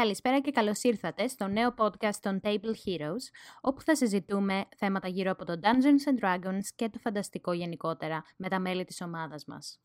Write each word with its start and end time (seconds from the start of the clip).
Καλησπέρα 0.00 0.40
και 0.40 0.50
καλώς 0.50 0.82
ήρθατε 0.82 1.28
στο 1.28 1.46
νέο 1.46 1.74
podcast 1.78 2.14
των 2.20 2.40
Table 2.42 2.74
Heroes, 2.84 3.24
όπου 3.60 3.82
θα 3.82 3.96
συζητούμε 3.96 4.64
θέματα 4.76 5.08
γύρω 5.08 5.30
από 5.30 5.44
το 5.44 5.58
Dungeons 5.62 6.10
and 6.10 6.24
Dragons 6.24 6.64
και 6.74 6.88
το 6.88 6.98
φανταστικό 6.98 7.52
γενικότερα 7.52 8.24
με 8.36 8.48
τα 8.48 8.60
μέλη 8.60 8.84
της 8.84 9.00
ομάδας 9.00 9.44
μας. 9.44 9.80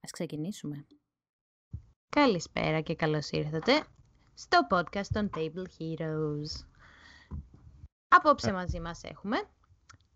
Ας 0.00 0.10
ξεκινήσουμε. 0.10 0.86
Καλησπέρα 2.08 2.80
και 2.80 2.94
καλώς 2.94 3.30
ήρθατε 3.30 3.84
στο 4.34 4.58
podcast 4.70 5.06
των 5.12 5.30
Table 5.36 5.66
Heroes. 5.78 6.66
Απόψε 8.08 8.52
μαζί 8.52 8.80
μας 8.80 9.02
έχουμε 9.04 9.36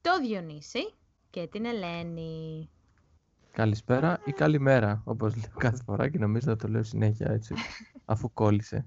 το 0.00 0.18
Διονύση 0.20 0.94
και 1.30 1.46
την 1.46 1.64
Ελένη. 1.64 2.70
Καλησπέρα 3.52 4.20
ή 4.24 4.32
καλημέρα, 4.32 5.02
όπως 5.04 5.36
λέω 5.36 5.56
κάθε 5.56 5.82
φορά 5.82 6.08
και 6.08 6.18
νομίζω 6.18 6.50
να 6.50 6.56
το 6.56 6.68
λέω 6.68 6.82
συνέχεια 6.82 7.30
έτσι, 7.30 7.54
αφού 8.04 8.32
κόλλησε. 8.32 8.86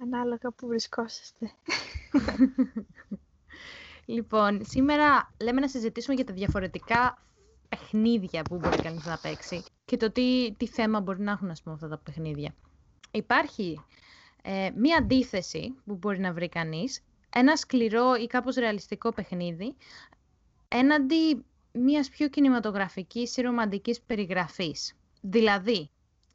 Ανάλογα 0.00 0.50
που 0.56 0.66
βρισκόσαστε. 0.66 1.50
λοιπόν, 4.14 4.64
σήμερα 4.64 5.34
λέμε 5.42 5.60
να 5.60 5.68
συζητήσουμε 5.68 6.14
για 6.14 6.24
τα 6.24 6.32
διαφορετικά 6.32 7.22
παιχνίδια 7.68 8.42
που 8.42 8.56
μπορεί 8.56 8.76
κανείς 8.76 9.06
να 9.06 9.18
παίξει 9.18 9.64
και 9.84 9.96
το 9.96 10.10
τι, 10.10 10.54
τι 10.56 10.66
θέμα 10.66 11.00
μπορεί 11.00 11.20
να 11.20 11.32
έχουν 11.32 11.50
ας 11.50 11.62
πούμε, 11.62 11.74
αυτά 11.74 11.88
τα 11.88 11.98
παιχνίδια. 11.98 12.54
Υπάρχει 13.10 13.80
ε, 14.42 14.70
μία 14.76 14.96
αντίθεση 14.96 15.74
που 15.86 15.94
μπορεί 15.94 16.18
να 16.18 16.32
βρει 16.32 16.48
κανείς, 16.48 17.02
ένα 17.30 17.56
σκληρό 17.56 18.14
ή 18.14 18.26
κάπως 18.26 18.54
ρεαλιστικό 18.54 19.12
παιχνίδι, 19.12 19.74
έναντι 20.68 21.44
μιας 21.72 22.08
πιο 22.08 22.28
κινηματογραφικής 22.28 23.36
ή 23.36 23.40
ρομαντικής 23.40 24.00
περιγραφής. 24.00 24.94
Δηλαδή, 25.20 25.90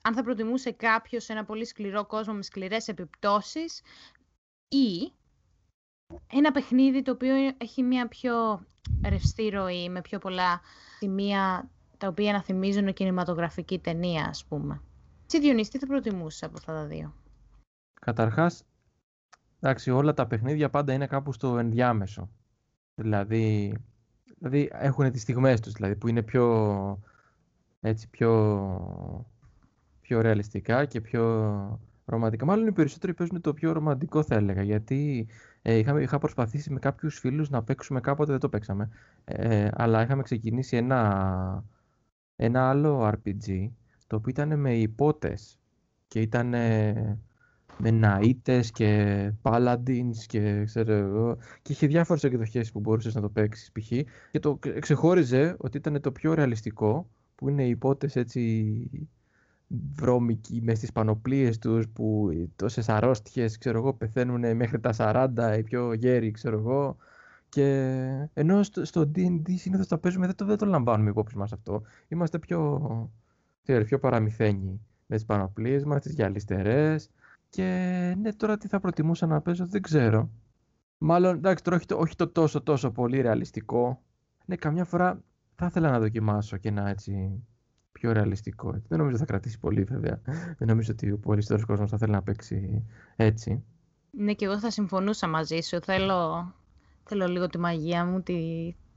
αν 0.05 0.13
θα 0.13 0.23
προτιμούσε 0.23 0.71
κάποιος 0.71 1.29
ένα 1.29 1.45
πολύ 1.45 1.65
σκληρό 1.65 2.05
κόσμο 2.05 2.33
με 2.33 2.41
σκληρές 2.41 2.87
επιπτώσεις 2.87 3.81
ή 4.67 5.13
ένα 6.31 6.51
παιχνίδι 6.51 7.01
το 7.01 7.11
οποίο 7.11 7.35
έχει 7.57 7.83
μια 7.83 8.07
πιο 8.07 8.65
ρευστή 9.09 9.49
ροή, 9.49 9.89
με 9.89 10.01
πιο 10.01 10.19
πολλά 10.19 10.61
σημεία 10.99 11.69
τα 11.97 12.07
οποία 12.07 12.31
να 12.31 12.43
θυμίζουν 12.43 12.93
κινηματογραφική 12.93 13.79
ταινία, 13.79 14.25
ας 14.25 14.45
πούμε. 14.45 14.81
Τι 15.25 15.39
Διονύση, 15.39 15.71
τι 15.71 15.79
θα 15.79 15.87
προτιμούσες 15.87 16.43
από 16.43 16.53
αυτά 16.57 16.73
τα 16.73 16.85
δύο; 16.85 17.13
Καταρχάς, 18.01 18.63
εντάξει, 19.59 19.91
όλα 19.91 20.13
τα 20.13 20.27
παιχνίδια 20.27 20.69
πάντα 20.69 20.93
είναι 20.93 21.07
κάπου 21.07 21.31
στο 21.31 21.57
ενδιάμεσο. 21.57 22.29
Δηλαδή, 22.95 23.77
δηλαδή 24.37 24.69
έχουν 24.73 25.11
τις 25.11 25.21
στιγμές 25.21 25.59
τους, 25.59 25.73
δηλαδή, 25.73 25.95
που 25.95 26.07
είναι 26.07 26.21
πιο, 26.21 26.99
έτσι, 27.79 28.09
πιο 28.09 29.32
πιο 30.13 30.21
ρεαλιστικά 30.21 30.85
και 30.85 31.01
πιο 31.01 31.79
ρομαντικά. 32.05 32.45
Μάλλον 32.45 32.67
οι 32.67 32.71
περισσότεροι 32.71 33.13
παίζουν 33.13 33.41
το 33.41 33.53
πιο 33.53 33.71
ρομαντικό 33.71 34.23
θα 34.23 34.35
έλεγα, 34.35 34.61
γιατί 34.61 35.27
ε, 35.61 35.75
είχα, 35.75 36.01
είχα 36.01 36.17
προσπαθήσει 36.17 36.71
με 36.73 36.79
κάποιους 36.79 37.19
φίλους 37.19 37.49
να 37.49 37.63
παίξουμε 37.63 37.99
κάποτε, 37.99 38.31
δεν 38.31 38.39
το 38.39 38.49
παίξαμε, 38.49 38.89
ε, 39.25 39.67
αλλά 39.73 40.03
είχαμε 40.03 40.23
ξεκινήσει 40.23 40.77
ένα, 40.77 41.63
ένα 42.35 42.69
άλλο 42.69 43.07
RPG, 43.07 43.69
το 44.07 44.15
οποίο 44.15 44.29
ήταν 44.29 44.59
με 44.59 44.73
υπότες 44.77 45.59
και 46.07 46.21
ήταν 46.21 46.49
με 47.77 47.99
ναΐτες 48.01 48.65
και 48.73 49.31
paladins 49.41 50.15
και 50.27 50.63
ξέρω 50.65 50.93
εγώ 50.93 51.37
και 51.61 51.71
είχε 51.71 51.87
διάφορες 51.87 52.23
εκδοχές 52.23 52.71
που 52.71 52.79
μπορούσες 52.79 53.15
να 53.15 53.21
το 53.21 53.29
παίξεις 53.29 53.71
π.χ. 53.71 53.87
και 54.31 54.39
το 54.39 54.59
ξεχώριζε 54.79 55.55
ότι 55.57 55.77
ήταν 55.77 56.01
το 56.01 56.11
πιο 56.11 56.33
ρεαλιστικό 56.33 57.09
που 57.35 57.49
είναι 57.49 57.63
οι 57.65 57.69
υπότες 57.69 58.15
έτσι 58.15 58.41
βρώμικοι 59.95 60.61
μες 60.63 60.77
στις 60.77 60.91
πανοπλίες 60.91 61.57
τους 61.57 61.89
που 61.89 62.29
τόσες 62.55 62.89
αρρώστιες 62.89 63.57
ξέρω 63.57 63.77
εγώ 63.77 63.93
πεθαίνουν 63.93 64.55
μέχρι 64.55 64.79
τα 64.79 64.93
40 64.97 65.57
οι 65.57 65.63
πιο 65.63 65.93
γέροι 65.93 66.31
ξέρω 66.31 66.57
εγώ. 66.57 66.97
Και 67.49 67.67
ενώ 68.33 68.63
στο, 68.63 68.85
στο 68.85 69.11
D&D 69.15 69.53
συνήθως 69.55 69.87
τα 69.87 69.97
παίζουμε 69.97 70.25
δεν 70.25 70.35
το, 70.35 70.45
δεν 70.45 70.57
το 70.57 70.65
λαμβάνουμε 70.65 71.09
υπόψη 71.09 71.37
μας 71.37 71.53
αυτό. 71.53 71.81
Είμαστε 72.07 72.39
πιο, 72.39 72.79
ξέρω, 73.63 73.83
πιο 73.83 73.99
παραμυθένοι 73.99 74.81
μες 75.05 75.17
τις 75.19 75.25
πανοπλίες 75.25 75.83
μας, 75.83 76.01
τις 76.01 76.13
γυαλιστερές. 76.13 77.09
Και 77.49 77.63
ναι 78.21 78.33
τώρα 78.33 78.57
τι 78.57 78.67
θα 78.67 78.79
προτιμούσα 78.79 79.25
να 79.25 79.41
παίζω 79.41 79.65
δεν 79.65 79.81
ξέρω. 79.81 80.29
Μάλλον 80.97 81.35
εντάξει 81.35 81.63
τώρα 81.63 81.75
όχι 81.77 81.85
το, 81.85 81.97
όχι 81.97 82.15
το 82.15 82.27
τόσο 82.27 82.61
τόσο 82.61 82.91
πολύ 82.91 83.21
ρεαλιστικό. 83.21 84.01
Ναι 84.45 84.55
καμιά 84.55 84.85
φορά 84.85 85.21
θα 85.55 85.65
ήθελα 85.65 85.91
να 85.91 85.99
δοκιμάσω 85.99 86.57
και 86.57 86.71
να 86.71 86.89
έτσι 86.89 87.43
πιο 88.03 88.11
ρεαλιστικό. 88.11 88.71
Δεν 88.71 88.97
νομίζω 88.97 89.15
ότι 89.15 89.17
θα 89.17 89.25
κρατήσει 89.25 89.59
πολύ 89.59 89.83
βέβαια. 89.83 90.21
Δεν 90.57 90.67
νομίζω 90.67 90.91
ότι 90.91 91.11
ο 91.11 91.17
περισσότερο 91.17 91.65
κόσμος 91.65 91.89
θα 91.89 91.97
θέλει 91.97 92.11
να 92.11 92.23
παίξει 92.23 92.85
έτσι. 93.15 93.63
Ναι, 94.11 94.33
και 94.33 94.45
εγώ 94.45 94.59
θα 94.59 94.71
συμφωνούσα 94.71 95.27
μαζί 95.27 95.59
σου. 95.61 95.81
Θέλω, 95.81 96.53
θέλω 97.03 97.27
λίγο 97.27 97.47
τη 97.47 97.57
μαγεία 97.57 98.05
μου, 98.05 98.21
τη, 98.21 98.35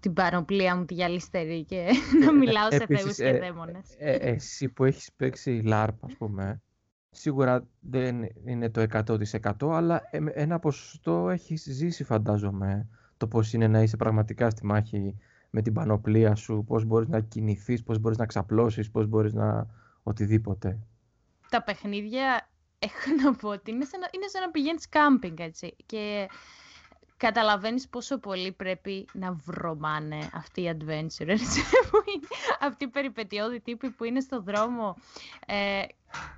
την 0.01 0.13
παροπλία 0.13 0.77
μου, 0.77 0.85
τη 0.85 0.95
γυαλιστερή 0.95 1.65
και 1.65 1.87
να 2.25 2.33
μιλάω 2.33 2.71
σε 2.71 2.87
θεούς 2.87 3.17
και 3.17 3.29
ε, 3.29 3.39
δαίμονες. 3.39 3.95
Ε, 3.99 4.13
ε, 4.13 4.31
εσύ 4.31 4.69
που 4.69 4.85
έχεις 4.85 5.13
παίξει 5.17 5.63
LARP, 5.67 5.95
ας 6.01 6.15
πούμε, 6.19 6.63
σίγουρα 7.11 7.67
δεν 7.81 8.17
είναι 8.45 8.71
το 8.71 8.87
100% 8.93 9.53
αλλά 9.61 10.03
ένα 10.35 10.59
ποσοστό 10.59 11.29
έχεις 11.31 11.63
ζήσει 11.71 12.05
φαντάζομαι 12.05 12.89
το 13.17 13.27
πώς 13.27 13.53
είναι 13.53 13.69
να 13.69 13.83
είσαι 13.83 13.97
πραγματικά 13.97 14.51
στη 14.51 14.67
μάχη 14.67 15.17
με 15.57 15.63
την 15.63 15.73
πανοπλία 15.73 16.35
σου, 16.35 16.65
πώς 16.67 16.85
μπορείς 16.85 17.09
να 17.09 17.21
κινηθείς, 17.21 17.83
πώς 17.83 17.99
μπορείς 17.99 18.19
να 18.19 18.27
ξαπλώσεις, 18.27 18.91
πώς 18.91 19.07
μπορείς 19.07 19.33
να 19.35 19.67
οτιδήποτε. 20.03 20.79
Τα 21.51 21.63
παιχνίδια, 21.63 22.49
έχω 22.79 23.23
να 23.23 23.35
πω 23.35 23.49
ότι 23.49 23.71
είναι 23.71 23.85
σαν 23.85 24.01
να, 24.01 24.09
είναι 24.15 24.27
σαν 24.27 24.43
να 24.43 24.51
πηγαίνεις 24.51 24.89
κάμπινγκ, 24.89 25.39
έτσι. 25.39 25.77
Και 25.87 26.29
καταλαβαίνεις 27.17 27.89
πόσο 27.89 28.19
πολύ 28.19 28.53
πρέπει 28.53 29.09
να 29.13 29.33
βρωμάνε 29.33 30.31
αυτοί 30.35 30.61
οι 30.61 30.77
adventurers, 30.79 31.57
αυτοί 32.61 32.85
οι 32.85 32.89
περιπετειώδη 32.89 33.61
τύποι 33.61 33.91
που 33.91 34.05
είναι 34.05 34.21
στο 34.21 34.41
δρόμο, 34.41 34.97
ε, 35.47 35.83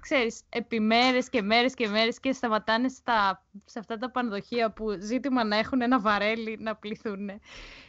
ξέρεις, 0.01 0.43
επί 0.49 0.81
μέρες 0.81 1.29
και 1.29 1.43
μέρες 1.43 1.75
και 1.75 1.89
μέρες 1.89 2.21
και 2.21 2.33
σταματάνε 2.33 2.89
στα, 2.89 3.45
σε 3.65 3.79
αυτά 3.79 3.99
τα 3.99 4.11
πανδοχεία 4.11 4.71
που 4.71 4.97
ζήτημα 5.01 5.45
να 5.45 5.57
έχουν 5.57 5.81
ένα 5.81 6.01
βαρέλι 6.01 6.57
να 6.61 6.77
πληθούν. 6.77 7.27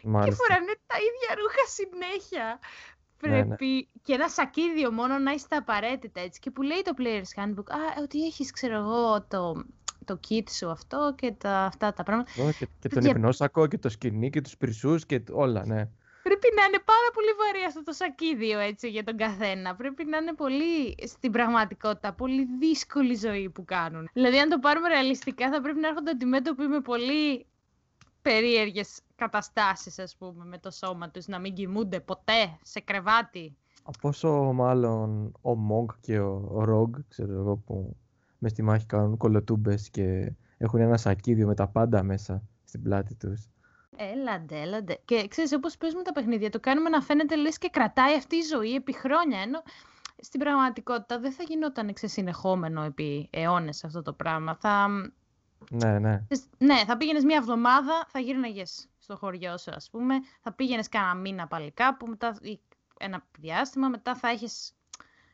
Και 0.02 0.32
φοράνε 0.32 0.74
τα 0.88 0.96
ίδια 0.98 1.36
ρούχα 1.38 1.66
συνέχεια. 1.68 2.60
Ναι, 3.22 3.30
ναι. 3.30 3.46
Πρέπει 3.46 3.90
και 4.04 4.14
ένα 4.14 4.30
σακίδιο 4.30 4.92
μόνο 4.92 5.18
να 5.18 5.32
είσαι 5.32 5.48
απαραίτητα 5.50 6.22
έτσι. 6.22 6.40
Και 6.40 6.52
που 6.52 6.62
λέει 6.62 6.82
το 6.84 6.92
Player's 6.98 7.42
Handbook, 7.42 7.70
α, 7.70 8.02
ότι 8.02 8.26
έχεις, 8.26 8.52
ξέρω 8.52 8.76
εγώ, 8.76 9.24
το, 9.24 9.64
το 10.09 10.20
kit 10.30 10.50
σου 10.50 10.70
αυτό 10.70 11.14
και 11.18 11.31
τα, 11.31 11.66
αυτά 11.66 11.94
τα 11.94 12.03
πράγματα. 12.03 12.31
και, 12.59 12.68
και 12.80 12.88
τον 12.88 13.06
υπνόσακο 13.06 13.68
και 13.68 13.78
το 13.78 13.90
σκηνή 13.90 14.30
και 14.30 14.42
τους 14.42 14.58
πυρσούς 14.58 15.06
και 15.06 15.22
όλα, 15.31 15.66
ναι. 15.66 15.90
Πρέπει 16.24 16.47
να 16.56 16.64
είναι 16.64 16.81
πάρα 16.86 17.09
πολύ 17.14 17.31
βαρύ 17.40 17.66
αυτό 17.68 17.84
το 17.84 17.92
σακίδιο 17.92 18.59
έτσι 18.59 18.90
για 18.90 19.03
τον 19.03 19.18
καθένα. 19.18 19.75
Πρέπει 19.75 20.06
να 20.06 20.18
είναι 20.18 20.34
πολύ 20.34 20.96
στην 21.08 21.31
πραγματικότητα, 21.31 22.14
πολύ 22.14 22.48
δύσκολη 22.59 23.16
ζωή 23.16 23.50
που 23.50 23.66
κάνουν. 23.66 24.09
Δηλαδή 24.14 24.40
αν 24.40 24.50
το 24.50 24.59
πάρουμε 24.59 24.88
ρεαλιστικά 24.88 25.50
θα 25.50 25.62
πρέπει 25.62 25.80
να 25.80 25.88
έρχονται 25.88 26.12
αντιμέτωποι 26.12 26.68
με 26.68 26.80
πολύ 26.80 27.46
περίεργες 28.22 29.02
καταστάσεις 29.16 30.00
ας 30.00 30.16
πούμε 30.18 30.46
με 30.46 30.58
το 30.58 30.72
σώμα 30.72 31.09
τους, 31.09 31.28
να 31.28 31.40
μην 31.40 31.53
κοιμούνται 31.53 32.00
ποτέ 32.00 32.58
σε 32.62 32.80
κρεβάτι. 32.80 33.56
Πόσο 34.02 34.30
μάλλον 34.53 35.31
ο 35.42 35.56
Μόγκ 35.56 35.90
και 36.02 36.19
ο 36.19 36.64
Ρογκ, 36.64 36.94
ξέρω 37.09 37.34
εγώ 37.34 37.56
που 37.56 37.96
μες 38.40 38.52
στη 38.52 38.62
μάχη 38.62 38.86
κάνουν 38.86 39.18
κολοτούμπες 39.18 39.90
και 39.90 40.34
έχουν 40.58 40.80
ένα 40.80 40.98
σακίδιο 40.98 41.48
με 41.48 41.56
τα 41.56 41.68
πάντα 41.68 42.04
μέσα 42.04 42.44
στην 42.64 42.82
πλάτη 42.82 43.16
τους. 43.16 43.50
Έλαντε, 43.96 44.62
έλαντε. 44.62 45.00
Και 45.06 45.28
ξέρεις, 45.28 45.54
όπως 45.54 45.78
παίζουμε 45.78 46.04
τα 46.04 46.12
παιχνίδια, 46.12 46.50
το 46.50 46.60
κάνουμε 46.60 46.90
να 46.90 47.02
φαίνεται 47.02 47.36
λες 47.36 47.58
και 47.58 47.70
κρατάει 47.70 48.16
αυτή 48.16 48.36
η 48.36 48.42
ζωή 48.42 48.76
επί 48.76 48.94
χρόνια, 48.94 49.40
ενώ 49.40 49.64
στην 50.18 50.40
πραγματικότητα 50.40 51.20
δεν 51.20 51.32
θα 51.32 51.44
γινόταν 51.44 51.94
ξεσυνεχόμενο 51.94 52.84
επί 52.84 53.30
αιώνες 53.32 53.84
αυτό 53.84 54.02
το 54.02 54.14
πράγμα. 54.14 54.56
Θα... 54.56 54.88
Ναι, 55.69 56.00
ναι. 56.00 56.25
Ναι, 56.58 56.84
θα 56.86 56.98
πήγαινες 56.98 57.24
μία 57.24 57.38
εβδομάδα, 57.38 58.06
θα 58.08 58.19
γύρναγες 58.19 58.90
στο 59.00 59.16
χωριό 59.16 59.58
σου, 59.58 59.72
ας 59.75 59.90
πούμε, 59.90 60.16
θα 60.42 60.54
πήγαινες 60.54 60.90
κάνα 60.90 61.16
μήνα 61.16 61.48
πάλι 61.48 61.72
κάπου, 61.72 62.08
μετά 62.08 62.38
ένα 63.00 63.24
διάστημα, 63.40 63.88
μετά 63.88 64.16
θα 64.16 64.30
έχεις 64.30 64.74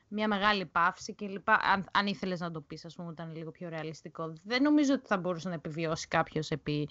μια 0.07 0.27
μεγάλη 0.27 0.65
παύση 0.65 1.13
και 1.13 1.27
λοιπά. 1.27 1.59
Αν, 1.73 1.85
αν 1.91 2.07
ήθελες 2.07 2.39
να 2.39 2.51
το 2.51 2.61
πεις, 2.61 2.85
ας 2.85 2.95
πούμε, 2.95 3.11
ήταν 3.11 3.35
λίγο 3.35 3.51
πιο 3.51 3.69
ρεαλιστικό. 3.69 4.33
Δεν 4.43 4.61
νομίζω 4.63 4.93
ότι 4.93 5.07
θα 5.07 5.17
μπορούσε 5.17 5.49
να 5.49 5.55
επιβιώσει 5.55 6.07
κάποιος 6.07 6.51
επί, 6.51 6.89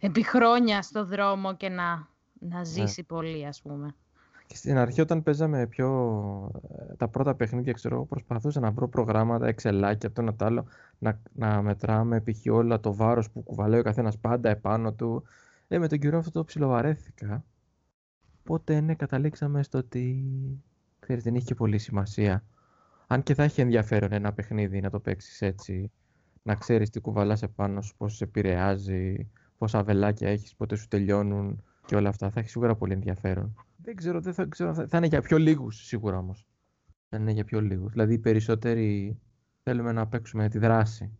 επί 0.00 0.22
χρόνια 0.22 0.82
στο 0.82 1.04
δρόμο 1.04 1.56
και 1.56 1.68
να, 1.68 2.08
να 2.32 2.58
ναι. 2.58 2.64
ζήσει 2.64 3.02
πολύ, 3.02 3.46
ας 3.46 3.62
πούμε. 3.62 3.94
Και 4.46 4.56
στην 4.56 4.78
αρχή 4.78 5.00
όταν 5.00 5.22
παίζαμε 5.22 5.66
πιο 5.66 5.88
ε, 6.90 6.94
τα 6.94 7.08
πρώτα 7.08 7.34
παιχνίδια, 7.34 7.72
ξέρω, 7.72 8.06
προσπαθούσα 8.06 8.60
να 8.60 8.70
βρω 8.70 8.88
προγράμματα, 8.88 9.46
εξελάκια, 9.46 10.08
αυτό 10.08 10.22
να 10.22 10.34
το 10.34 10.44
άλλο, 10.44 10.66
να, 10.98 11.20
να 11.32 11.62
μετράμε 11.62 12.20
π.χ. 12.20 12.52
όλα 12.52 12.80
το 12.80 12.94
βάρος 12.94 13.30
που 13.30 13.42
κουβαλάει 13.42 13.80
ο 13.80 13.82
καθένας 13.82 14.18
πάντα 14.18 14.50
επάνω 14.50 14.92
του. 14.92 15.22
Ε, 15.68 15.78
με 15.78 15.88
τον 15.88 15.98
καιρό 15.98 16.18
αυτό 16.18 16.30
το 16.30 16.44
ψιλοβαρέθηκα. 16.44 17.44
Οπότε 18.40 18.80
ναι, 18.80 18.94
καταλήξαμε 18.94 19.62
στο 19.62 19.78
ότι 19.78 20.24
ξέρεις, 21.10 21.24
δεν 21.24 21.34
είχε 21.34 21.44
και 21.44 21.54
πολύ 21.54 21.78
σημασία. 21.78 22.44
Αν 23.06 23.22
και 23.22 23.34
θα 23.34 23.42
έχει 23.42 23.60
ενδιαφέρον 23.60 24.12
ένα 24.12 24.32
παιχνίδι 24.32 24.80
να 24.80 24.90
το 24.90 25.00
παίξεις 25.00 25.42
έτσι, 25.42 25.92
να 26.42 26.54
ξέρεις 26.54 26.90
τι 26.90 27.00
κουβαλάς 27.00 27.42
επάνω 27.42 27.80
σου, 27.80 27.96
πώς 27.96 28.16
σε 28.16 28.24
επηρεάζει, 28.24 29.30
πόσα 29.58 29.82
βελάκια 29.82 30.28
έχεις, 30.28 30.54
πότε 30.56 30.76
σου 30.76 30.88
τελειώνουν 30.88 31.62
και 31.86 31.96
όλα 31.96 32.08
αυτά. 32.08 32.30
Θα 32.30 32.40
έχει 32.40 32.48
σίγουρα 32.48 32.76
πολύ 32.76 32.92
ενδιαφέρον. 32.92 33.54
Δεν 33.76 33.96
ξέρω, 33.96 34.20
δεν 34.20 34.34
θα, 34.34 34.44
ξέρω, 34.44 34.74
θα, 34.74 34.86
θα 34.86 34.96
είναι 34.96 35.06
για 35.06 35.20
πιο 35.20 35.38
λίγους 35.38 35.86
σίγουρα 35.86 36.18
όμως. 36.18 36.46
Θα 37.08 37.16
είναι 37.16 37.32
για 37.32 37.44
πιο 37.44 37.60
λίγους. 37.60 37.92
Δηλαδή 37.92 38.14
οι 38.14 38.18
περισσότεροι 38.18 39.18
θέλουμε 39.62 39.92
να 39.92 40.06
παίξουμε 40.06 40.48
τη 40.48 40.58
δράση. 40.58 41.18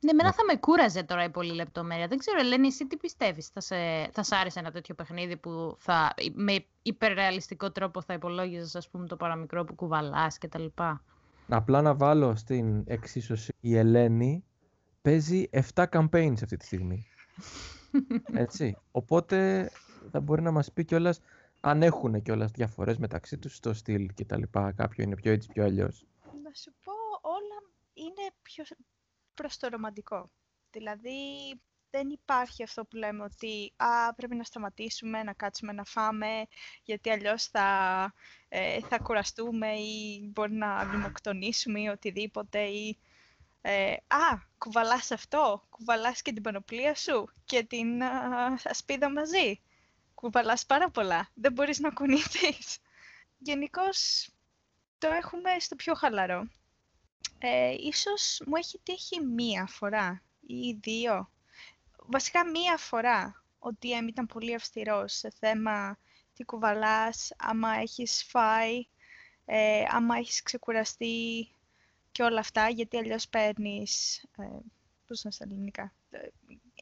Ναι, 0.00 0.10
εμένα 0.10 0.32
θα 0.32 0.44
με 0.44 0.56
κούραζε 0.56 1.02
τώρα 1.02 1.24
η 1.24 1.30
πολύ 1.30 1.52
λεπτομέρεια. 1.54 2.06
Δεν 2.06 2.18
ξέρω, 2.18 2.38
Ελένη, 2.38 2.66
εσύ 2.66 2.86
τι 2.86 2.96
πιστεύεις. 2.96 3.48
Θα 3.48 3.60
σε, 3.60 3.76
θα 4.12 4.22
σ' 4.22 4.32
άρεσε 4.32 4.58
ένα 4.58 4.70
τέτοιο 4.70 4.94
παιχνίδι 4.94 5.36
που 5.36 5.76
θα, 5.78 6.14
με 6.32 6.64
υπερρεαλιστικό 6.82 7.72
τρόπο 7.72 8.02
θα 8.02 8.14
υπολόγιζες, 8.14 8.76
ας 8.76 8.88
πούμε, 8.88 9.06
το 9.06 9.16
παραμικρό 9.16 9.64
που 9.64 9.74
κουβαλάς 9.74 10.38
και 10.38 10.48
τα 10.48 10.58
λοιπά; 10.58 11.04
Απλά 11.48 11.82
να 11.82 11.94
βάλω 11.94 12.36
στην 12.36 12.84
εξίσωση 12.86 13.54
η 13.60 13.76
Ελένη 13.76 14.44
παίζει 15.02 15.48
7 15.74 15.84
campaigns 15.90 16.42
αυτή 16.42 16.56
τη 16.56 16.64
στιγμή. 16.64 17.06
Έτσι. 18.44 18.76
Οπότε 18.90 19.70
θα 20.10 20.20
μπορεί 20.20 20.42
να 20.42 20.50
μας 20.50 20.72
πει 20.72 20.84
κιόλας 20.84 21.20
αν 21.60 21.82
έχουν 21.82 22.22
κιόλας 22.22 22.50
διαφορές 22.50 22.98
μεταξύ 22.98 23.38
τους 23.38 23.56
στο 23.56 23.72
στυλ 23.72 24.10
και 24.14 24.24
τα 24.24 24.38
λοιπά. 24.38 24.72
Κάποιο 24.72 25.04
είναι 25.04 25.14
πιο 25.14 25.32
έτσι, 25.32 25.48
πιο 25.52 25.64
αλλιώς. 25.64 26.06
Να 26.42 26.50
σου 26.54 26.72
πω, 26.84 26.92
όλα 27.20 27.58
είναι 27.94 28.30
πιο 28.42 28.64
προς 29.34 29.56
το 29.56 29.68
ρομαντικό. 29.68 30.30
Δηλαδή, 30.70 31.18
δεν 31.90 32.08
υπάρχει 32.10 32.62
αυτό 32.62 32.84
που 32.84 32.96
λέμε 32.96 33.22
ότι 33.22 33.72
α, 33.76 34.14
πρέπει 34.14 34.34
να 34.34 34.44
σταματήσουμε, 34.44 35.22
να 35.22 35.32
κάτσουμε 35.32 35.72
να 35.72 35.84
φάμε, 35.84 36.46
γιατί 36.84 37.10
αλλιώς 37.10 37.46
θα, 37.46 37.68
ε, 38.48 38.80
θα 38.80 38.98
κουραστούμε 38.98 39.72
ή 39.72 40.20
μπορεί 40.32 40.52
να 40.52 40.84
λιμοκτονήσουμε 40.84 41.80
ή 41.80 41.86
οτιδήποτε. 41.86 42.60
Ή, 42.60 42.98
ε, 43.60 43.92
α, 43.92 44.38
κουβαλάς 44.58 45.10
αυτό, 45.10 45.66
κουβαλάς 45.70 46.22
και 46.22 46.32
την 46.32 46.42
πανοπλία 46.42 46.94
σου 46.94 47.32
και 47.44 47.62
την 47.62 48.02
α, 48.02 48.58
ασπίδα 48.64 49.10
μαζί. 49.10 49.60
Κουβαλάς 50.14 50.66
πάρα 50.66 50.90
πολλά, 50.90 51.28
δεν 51.34 51.52
μπορείς 51.52 51.78
να 51.78 51.90
κουνηθείς. 51.90 52.78
Γενικώς 53.38 54.28
το 54.98 55.08
έχουμε 55.08 55.50
στο 55.58 55.76
πιο 55.76 55.94
χαλαρό. 55.94 56.48
Ε, 57.38 57.74
ίσως 57.78 58.42
μου 58.46 58.56
έχει 58.56 58.80
τύχει 58.82 59.20
μία 59.20 59.66
φορά 59.66 60.22
ή 60.46 60.72
δύο 60.72 61.28
βασικά 62.06 62.50
μία 62.50 62.76
φορά 62.76 63.42
ο 63.58 63.68
DM 63.82 64.08
ήταν 64.08 64.26
πολύ 64.26 64.54
αυστηρός 64.54 65.12
σε 65.12 65.32
θέμα 65.38 65.98
τι 66.34 66.44
κουβαλάς, 66.44 67.32
άμα 67.36 67.72
έχεις 67.72 68.24
φάει, 68.28 68.86
ε, 69.44 69.82
άμα 69.90 70.16
έχεις 70.16 70.42
ξεκουραστεί 70.42 71.48
και 72.12 72.22
όλα 72.22 72.40
αυτά, 72.40 72.68
γιατί 72.68 72.96
αλλιώς 72.96 73.28
παίρνεις, 73.28 74.22
ε, 74.38 74.44
πώς 75.06 75.24
να 75.24 75.30
στα 75.30 75.44
ελληνικά, 75.44 75.92
ε, 76.10 76.18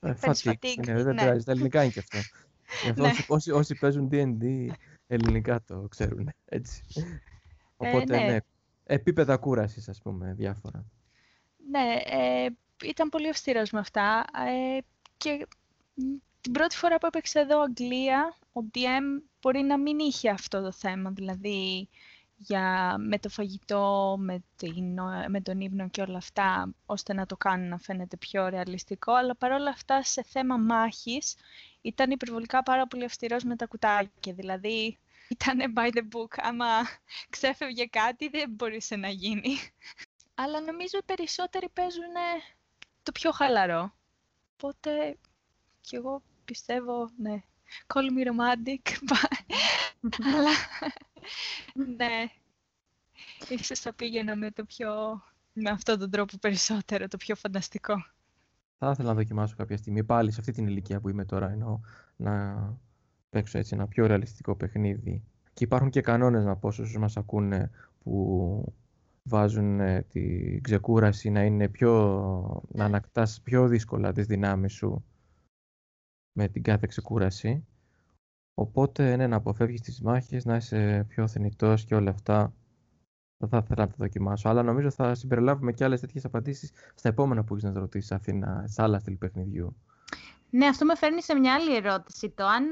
ε 0.08 0.14
fatigue. 0.20 0.86
Ναι, 0.86 1.02
δεν 1.02 1.14
ναι. 1.14 1.42
τα 1.42 1.52
ελληνικά 1.52 1.82
είναι 1.82 1.92
και 1.92 1.98
αυτό. 1.98 2.18
ναι. 3.02 3.10
όσοι, 3.26 3.50
όσοι 3.50 3.74
παίζουν 3.74 4.08
D&D 4.12 4.68
ελληνικά 5.06 5.62
το 5.62 5.86
ξέρουν, 5.90 6.32
έτσι. 6.44 6.82
Ε, 6.94 7.88
Οπότε, 7.88 8.24
ναι. 8.24 8.38
Ναι. 8.86 8.94
επίπεδα 8.94 9.36
κούρασης, 9.36 9.88
ας 9.88 10.00
πούμε, 10.02 10.34
διάφορα. 10.34 10.84
Ναι, 11.70 12.00
ε, 12.04 12.48
ήταν 12.84 13.08
πολύ 13.08 13.28
αυστηρός 13.28 13.70
με 13.70 13.78
αυτά. 13.78 14.24
Ε, 14.48 14.78
και 15.16 15.46
την 16.40 16.52
πρώτη 16.52 16.76
φορά 16.76 16.98
που 16.98 17.06
έπαιξε 17.06 17.40
εδώ 17.40 17.60
Αγγλία, 17.60 18.36
ο 18.52 18.60
DM 18.74 19.22
μπορεί 19.40 19.60
να 19.60 19.78
μην 19.78 19.98
είχε 19.98 20.30
αυτό 20.30 20.62
το 20.62 20.72
θέμα, 20.72 21.10
δηλαδή 21.10 21.88
για, 22.36 22.96
με 22.98 23.18
το 23.18 23.28
φαγητό, 23.28 24.16
με, 24.18 24.42
την, 24.56 24.98
με 25.28 25.40
τον 25.42 25.60
ύπνο 25.60 25.88
και 25.88 26.00
όλα 26.00 26.16
αυτά, 26.16 26.74
ώστε 26.86 27.14
να 27.14 27.26
το 27.26 27.36
κάνουν 27.36 27.68
να 27.68 27.78
φαίνεται 27.78 28.16
πιο 28.16 28.48
ρεαλιστικό, 28.48 29.12
αλλά 29.12 29.36
παρόλα 29.36 29.70
αυτά 29.70 30.02
σε 30.02 30.22
θέμα 30.22 30.56
μάχης 30.56 31.36
ήταν 31.80 32.10
υπερβολικά 32.10 32.62
πάρα 32.62 32.86
πολύ 32.86 33.04
αυστηρός 33.04 33.44
με 33.44 33.56
τα 33.56 33.66
κουτάκια, 33.66 34.32
δηλαδή 34.32 34.98
ήταν 35.32 35.72
by 35.76 35.88
the 35.96 36.02
book, 36.16 36.34
άμα 36.36 36.66
ξέφευγε 37.30 37.86
κάτι 37.86 38.28
δεν 38.28 38.50
μπορούσε 38.50 38.96
να 38.96 39.08
γίνει. 39.08 39.56
Αλλά 40.34 40.60
νομίζω 40.60 40.98
οι 40.98 41.04
περισσότεροι 41.04 41.68
παίζουν 41.72 42.14
το 43.02 43.12
πιο 43.12 43.30
χαλαρό. 43.30 43.94
Οπότε 44.52 45.18
και 45.80 45.96
εγώ 45.96 46.22
πιστεύω, 46.44 47.10
ναι, 47.16 47.42
call 47.86 48.06
me 48.16 48.26
romantic, 48.30 48.96
αλλά 50.34 50.50
ναι, 51.96 52.26
ίσως 53.48 53.78
θα 53.78 53.92
πήγαινα 53.92 54.36
με 54.36 54.50
το 54.50 54.64
πιο, 54.64 55.22
με 55.52 55.70
αυτόν 55.70 55.98
τον 55.98 56.10
τρόπο 56.10 56.36
περισσότερο, 56.36 57.08
το 57.08 57.16
πιο 57.16 57.34
φανταστικό. 57.34 57.94
Θα 58.78 58.90
ήθελα 58.90 59.08
να 59.08 59.14
δοκιμάσω 59.14 59.54
κάποια 59.56 59.76
στιγμή, 59.76 60.04
πάλι 60.04 60.30
σε 60.32 60.40
αυτή 60.40 60.52
την 60.52 60.66
ηλικία 60.66 61.00
που 61.00 61.08
είμαι 61.08 61.24
τώρα, 61.24 61.50
εννοώ, 61.50 61.80
να 62.16 62.56
παίξω 63.32 63.58
έτσι 63.58 63.74
ένα 63.74 63.86
πιο 63.88 64.06
ρεαλιστικό 64.06 64.54
παιχνίδι. 64.54 65.22
Και 65.52 65.64
υπάρχουν 65.64 65.90
και 65.90 66.00
κανόνες 66.00 66.44
να 66.44 66.56
πω 66.56 66.70
στους 66.70 66.98
μας 66.98 67.16
ακούνε 67.16 67.70
που 68.02 68.74
βάζουν 69.22 69.80
ε, 69.80 70.02
τη 70.02 70.60
ξεκούραση 70.60 71.30
να 71.30 71.44
είναι 71.44 71.68
πιο, 71.68 72.62
να 72.72 72.84
ανακτάς 72.84 73.40
πιο 73.40 73.68
δύσκολα 73.68 74.12
τις 74.12 74.26
δυνάμεις 74.26 74.72
σου 74.72 75.04
με 76.32 76.48
την 76.48 76.62
κάθε 76.62 76.86
ξεκούραση. 76.86 77.66
Οπότε 78.54 79.12
είναι 79.12 79.26
να 79.26 79.36
αποφεύγεις 79.36 79.80
τις 79.80 80.00
μάχες, 80.00 80.44
να 80.44 80.56
είσαι 80.56 81.04
πιο 81.08 81.28
θνητός 81.28 81.84
και 81.84 81.94
όλα 81.94 82.10
αυτά. 82.10 82.54
Θα 83.48 83.60
ήθελα 83.64 83.84
να 83.84 83.88
τα 83.88 83.96
δοκιμάσω. 83.98 84.48
Αλλά 84.48 84.62
νομίζω 84.62 84.90
θα 84.90 85.14
συμπεριλάβουμε 85.14 85.72
και 85.72 85.84
άλλες 85.84 86.00
τέτοιες 86.00 86.24
απαντήσεις 86.24 86.72
στα 86.94 87.08
επόμενα 87.08 87.44
που 87.44 87.54
έχεις 87.54 87.70
να 87.70 87.80
ρωτήσεις 87.80 88.12
Αθήνα, 88.12 88.64
σε 88.66 88.82
άλλα 88.82 88.98
στυλ 88.98 89.16
παιχνιδιού. 89.16 89.76
Ναι, 90.54 90.66
αυτό 90.66 90.84
με 90.84 90.96
φέρνει 90.96 91.22
σε 91.22 91.34
μια 91.34 91.54
άλλη 91.54 91.74
ερώτηση. 91.76 92.30
Το 92.30 92.46
αν 92.46 92.64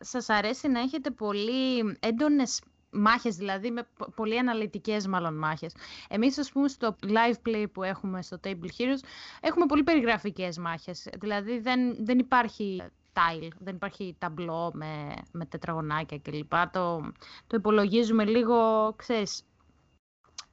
σας 0.00 0.28
αρέσει 0.28 0.68
να 0.68 0.80
έχετε 0.80 1.10
πολύ 1.10 1.96
έντονες 2.00 2.60
μάχες 2.90 3.36
δηλαδή, 3.36 3.70
με 3.70 3.88
πολύ 4.14 4.38
αναλυτικές 4.38 5.06
μάλλον 5.06 5.38
μάχες. 5.38 5.74
Εμείς 6.08 6.38
ας 6.38 6.52
πούμε 6.52 6.68
στο 6.68 6.96
live 7.02 7.48
play 7.48 7.64
που 7.72 7.82
έχουμε 7.82 8.22
στο 8.22 8.40
Table 8.44 8.70
Heroes 8.78 9.00
έχουμε 9.40 9.66
πολύ 9.66 9.82
περιγραφικές 9.82 10.58
μάχες. 10.58 11.08
Δηλαδή 11.18 11.58
δεν, 11.58 12.04
δεν 12.04 12.18
υπάρχει 12.18 12.82
tile, 13.12 13.48
δεν 13.58 13.74
υπάρχει 13.74 14.16
ταμπλό 14.18 14.70
με, 14.74 15.14
με 15.32 15.46
τετραγωνάκια 15.46 16.18
κλπ. 16.18 16.52
Το, 16.72 17.12
το 17.46 17.56
υπολογίζουμε 17.56 18.24
λίγο, 18.24 18.92
ξέρεις, 18.96 19.42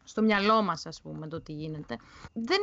στο 0.03 0.21
μυαλό 0.21 0.61
μας, 0.61 0.85
ας 0.85 1.01
πούμε, 1.01 1.27
το 1.27 1.41
τι 1.41 1.51
γίνεται. 1.51 1.97
Δεν 2.33 2.61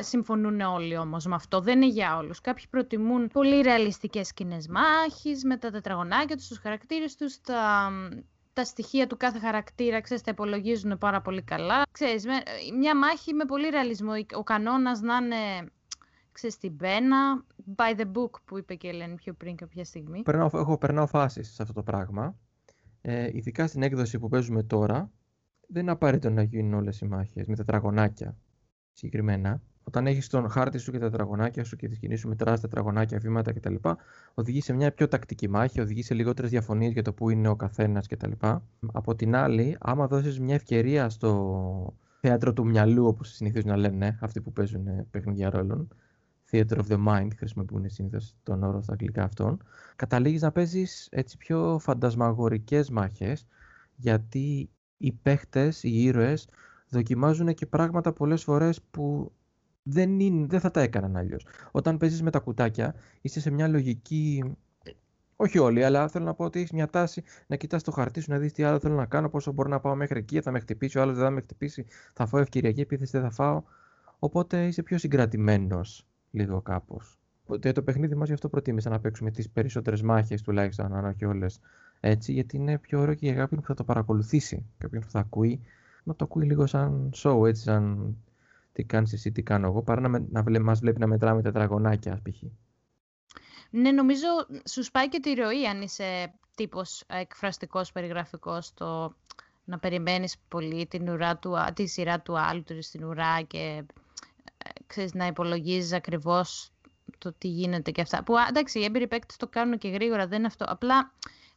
συμφωνούν 0.00 0.60
όλοι 0.60 0.96
όμως 0.96 1.26
με 1.26 1.34
αυτό, 1.34 1.60
δεν 1.60 1.82
είναι 1.82 1.92
για 1.92 2.16
όλους. 2.16 2.40
Κάποιοι 2.40 2.64
προτιμούν 2.70 3.28
πολύ 3.28 3.60
ρεαλιστικές 3.60 4.26
σκηνές 4.26 4.68
μάχης, 4.68 5.44
με 5.44 5.56
τα 5.56 5.70
τετραγωνάκια 5.70 6.36
τους, 6.36 6.48
τους 6.48 6.58
χαρακτήρες 6.58 7.16
τους, 7.16 7.40
τα, 7.40 7.90
τα 8.52 8.64
στοιχεία 8.64 9.06
του 9.06 9.16
κάθε 9.16 9.38
χαρακτήρα, 9.38 10.00
ξέρεις, 10.00 10.22
τα 10.22 10.30
υπολογίζουν 10.30 10.98
πάρα 10.98 11.20
πολύ 11.20 11.42
καλά. 11.42 11.82
Ξέρεις, 11.92 12.24
μια 12.78 12.96
μάχη 12.96 13.34
με 13.34 13.44
πολύ 13.44 13.68
ρεαλισμό. 13.68 14.12
Ο 14.34 14.42
κανόνας 14.42 15.00
να 15.00 15.16
είναι, 15.16 15.70
ξέρεις, 16.32 16.58
την 16.58 16.76
πένα, 16.76 17.44
by 17.76 18.00
the 18.00 18.06
book 18.12 18.30
που 18.44 18.58
είπε 18.58 18.74
και 18.74 18.86
η 18.86 18.90
Ελένη 18.90 19.14
πιο 19.14 19.32
πριν 19.32 19.56
κάποια 19.56 19.84
στιγμή. 19.84 20.22
Περνάω, 20.22 20.50
έχω, 20.52 20.78
περνάω 20.78 21.06
φάσεις 21.06 21.54
σε 21.54 21.62
αυτό 21.62 21.74
το 21.74 21.82
πράγμα. 21.82 22.36
Ε, 23.02 23.30
ειδικά 23.32 23.66
στην 23.66 23.82
έκδοση 23.82 24.18
που 24.18 24.28
παίζουμε 24.28 24.62
τώρα, 24.62 25.10
δεν 25.72 25.82
είναι 25.82 25.90
απαραίτητο 25.90 26.30
να 26.30 26.42
γίνουν 26.42 26.74
όλες 26.74 27.00
οι 27.00 27.06
μάχες 27.06 27.46
με 27.46 27.54
τετραγωνάκια 27.54 28.36
συγκεκριμένα 28.92 29.62
όταν 29.90 30.06
έχεις 30.06 30.28
τον 30.28 30.48
χάρτη 30.48 30.78
σου 30.78 30.92
και 30.92 30.98
τα 30.98 31.10
τετραγωνάκια 31.10 31.64
σου 31.64 31.76
και 31.76 31.88
τη 31.88 31.94
σκηνή 31.94 32.16
σου 32.16 32.28
μετράς 32.28 32.60
τετραγωνάκια, 32.60 33.18
βήματα 33.18 33.52
κτλ., 33.52 33.74
οδηγεί 34.34 34.60
σε 34.60 34.72
μια 34.72 34.92
πιο 34.92 35.08
τακτική 35.08 35.48
μάχη, 35.48 35.80
οδηγεί 35.80 36.02
σε 36.02 36.14
λιγότερες 36.14 36.50
διαφωνίες 36.50 36.92
για 36.92 37.02
το 37.02 37.12
που 37.12 37.30
είναι 37.30 37.48
ο 37.48 37.56
καθένας 37.56 38.06
κτλ. 38.06 38.30
Από 38.92 39.14
την 39.14 39.34
άλλη, 39.34 39.76
άμα 39.80 40.06
δώσεις 40.06 40.40
μια 40.40 40.54
ευκαιρία 40.54 41.08
στο 41.08 41.94
θέατρο 42.20 42.52
του 42.52 42.66
μυαλού, 42.66 43.06
όπως 43.06 43.28
συνηθίζουν 43.28 43.68
να 43.68 43.76
λένε 43.76 44.18
αυτοί 44.20 44.40
που 44.40 44.52
παίζουν 44.52 45.10
παιχνίδια 45.10 45.50
ρόλων, 45.50 45.88
Theater 46.50 46.76
of 46.76 46.86
the 46.88 47.06
Mind 47.06 47.28
χρησιμοποιούν 47.36 47.90
συνήθως 47.90 48.36
τον 48.42 48.62
όρο 48.62 48.82
στα 48.82 48.92
αγγλικά 48.92 49.22
αυτών, 49.22 49.62
καταλήγεις 49.96 50.42
να 50.42 50.52
παίζεις 50.52 51.08
έτσι 51.10 51.36
πιο 51.36 51.78
φαντασμαγορικέ 51.78 52.82
μάχες, 52.92 53.46
γιατί 53.96 54.70
οι 55.00 55.12
παίχτες, 55.12 55.82
οι 55.82 56.02
ήρωες, 56.02 56.48
δοκιμάζουν 56.88 57.54
και 57.54 57.66
πράγματα 57.66 58.12
πολλές 58.12 58.42
φορές 58.42 58.80
που 58.90 59.32
δεν, 59.82 60.20
είναι, 60.20 60.46
δεν 60.46 60.60
θα 60.60 60.70
τα 60.70 60.80
έκαναν 60.80 61.16
αλλιώς. 61.16 61.46
Όταν 61.70 61.96
παίζεις 61.96 62.22
με 62.22 62.30
τα 62.30 62.38
κουτάκια, 62.38 62.94
είσαι 63.20 63.40
σε 63.40 63.50
μια 63.50 63.68
λογική. 63.68 64.56
Όχι 65.36 65.58
όλοι, 65.58 65.84
αλλά 65.84 66.08
θέλω 66.08 66.24
να 66.24 66.34
πω 66.34 66.44
ότι 66.44 66.58
έχεις 66.58 66.72
μια 66.72 66.86
τάση 66.86 67.22
να 67.46 67.56
κοιτάς 67.56 67.82
το 67.82 67.90
χαρτί 67.90 68.20
σου, 68.20 68.30
να 68.30 68.38
δεις 68.38 68.52
τι 68.52 68.62
άλλο 68.62 68.78
θέλω 68.78 68.94
να 68.94 69.06
κάνω, 69.06 69.28
πόσο 69.28 69.52
μπορώ 69.52 69.68
να 69.68 69.80
πάω 69.80 69.94
μέχρι 69.94 70.18
εκεί, 70.18 70.40
θα 70.40 70.50
με 70.50 70.60
χτυπήσει, 70.60 70.98
ο 70.98 71.02
άλλος 71.02 71.14
δεν 71.14 71.24
θα 71.24 71.30
με 71.30 71.40
χτυπήσει, 71.40 71.86
θα 72.12 72.26
φάω 72.26 72.40
ευκαιριακή 72.40 72.80
επίθεση, 72.80 73.10
δεν 73.10 73.22
θα 73.22 73.30
φάω. 73.30 73.62
Οπότε 74.18 74.66
είσαι 74.66 74.82
πιο 74.82 74.98
συγκρατημένος 74.98 76.06
λίγο 76.30 76.60
κάπως. 76.60 77.18
Το 77.74 77.82
παιχνίδι 77.82 78.14
μας 78.14 78.28
γι' 78.28 78.34
αυτό 78.34 78.48
προτίμησα 78.48 78.90
να 78.90 79.00
παίξουμε 79.00 79.30
τις 79.30 79.50
περισσότερες 79.50 80.02
μάχες 80.02 80.42
τουλάχιστον, 80.42 80.94
αν 80.94 81.04
όχι 81.04 81.24
όλες 81.24 81.60
έτσι, 82.00 82.32
γιατί 82.32 82.56
είναι 82.56 82.78
πιο 82.78 83.00
ωραίο 83.00 83.14
και 83.14 83.26
για 83.26 83.34
κάποιον 83.34 83.60
που 83.60 83.66
θα 83.66 83.74
το 83.74 83.84
παρακολουθήσει. 83.84 84.66
Κάποιον 84.78 85.02
που 85.02 85.10
θα 85.10 85.18
ακούει, 85.18 85.60
να 86.04 86.14
το 86.14 86.24
ακούει 86.24 86.44
λίγο 86.44 86.66
σαν 86.66 87.10
show, 87.16 87.46
έτσι, 87.46 87.62
σαν 87.62 88.16
τι 88.72 88.84
κάνεις 88.84 89.12
εσύ, 89.12 89.32
τι 89.32 89.42
κάνω 89.42 89.66
εγώ, 89.66 89.82
παρά 89.82 90.00
να, 90.00 90.08
με, 90.08 90.26
να 90.30 90.42
βλέ, 90.42 90.58
μας 90.58 90.80
βλέπει 90.80 91.00
να 91.00 91.06
μετράμε 91.06 91.42
τετραγωνάκια, 91.42 92.20
π.χ. 92.22 92.42
Ναι, 93.70 93.92
νομίζω 93.92 94.26
σου 94.64 94.84
σπάει 94.84 95.08
και 95.08 95.20
τη 95.20 95.34
ροή 95.34 95.66
αν 95.66 95.82
είσαι 95.82 96.32
τύπος 96.54 97.04
εκφραστικός, 97.06 97.92
περιγραφικός, 97.92 98.74
το 98.74 99.14
να 99.64 99.78
περιμένεις 99.78 100.36
πολύ 100.48 100.86
την 100.86 101.08
ουρά 101.08 101.36
του, 101.36 101.56
τη 101.74 101.86
σειρά 101.86 102.20
του 102.20 102.38
άλλου 102.38 102.64
στην 102.80 103.04
ουρά 103.04 103.40
και 103.42 103.84
ε, 104.58 104.68
ξέρεις, 104.86 105.14
να 105.14 105.26
υπολογίζεις 105.26 105.92
ακριβώς 105.92 106.72
το 107.18 107.32
τι 107.38 107.48
γίνεται 107.48 107.90
και 107.90 108.00
αυτά. 108.00 108.22
Που 108.22 108.34
εντάξει, 108.48 108.78
οι 108.78 108.84
έμπειροι 108.84 109.06
παίκτες 109.06 109.36
το 109.36 109.48
κάνουν 109.48 109.78
και 109.78 109.88
γρήγορα, 109.88 110.26
δεν 110.26 110.38
είναι 110.38 110.46
αυτό. 110.46 110.64
Απλά 110.68 111.12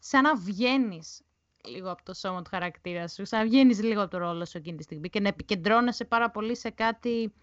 σαν 0.05 0.23
να 0.23 0.35
βγαίνεις 0.35 1.21
λίγο 1.67 1.91
από 1.91 2.03
το 2.03 2.13
σώμα 2.13 2.41
του 2.41 2.49
χαρακτήρα 2.49 3.07
σου, 3.07 3.25
σαν 3.25 3.39
να 3.39 3.45
βγαίνεις 3.45 3.83
λίγο 3.83 4.01
από 4.01 4.11
το 4.11 4.17
ρόλο 4.17 4.45
σου 4.45 4.57
εκείνη 4.57 4.77
τη 4.77 4.83
στιγμή 4.83 5.09
και 5.09 5.19
να 5.19 5.27
επικεντρώνεσαι 5.27 6.05
πάρα 6.05 6.31
πολύ 6.31 6.55
σε 6.55 6.69
κάτι, 6.69 7.33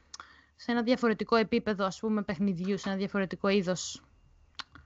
σε 0.56 0.70
ένα 0.70 0.82
διαφορετικό 0.82 1.36
επίπεδο, 1.36 1.84
ας 1.84 1.98
πούμε, 1.98 2.22
παιχνιδιού, 2.22 2.78
σε 2.78 2.88
ένα 2.88 2.98
διαφορετικό 2.98 3.48
είδος 3.48 4.02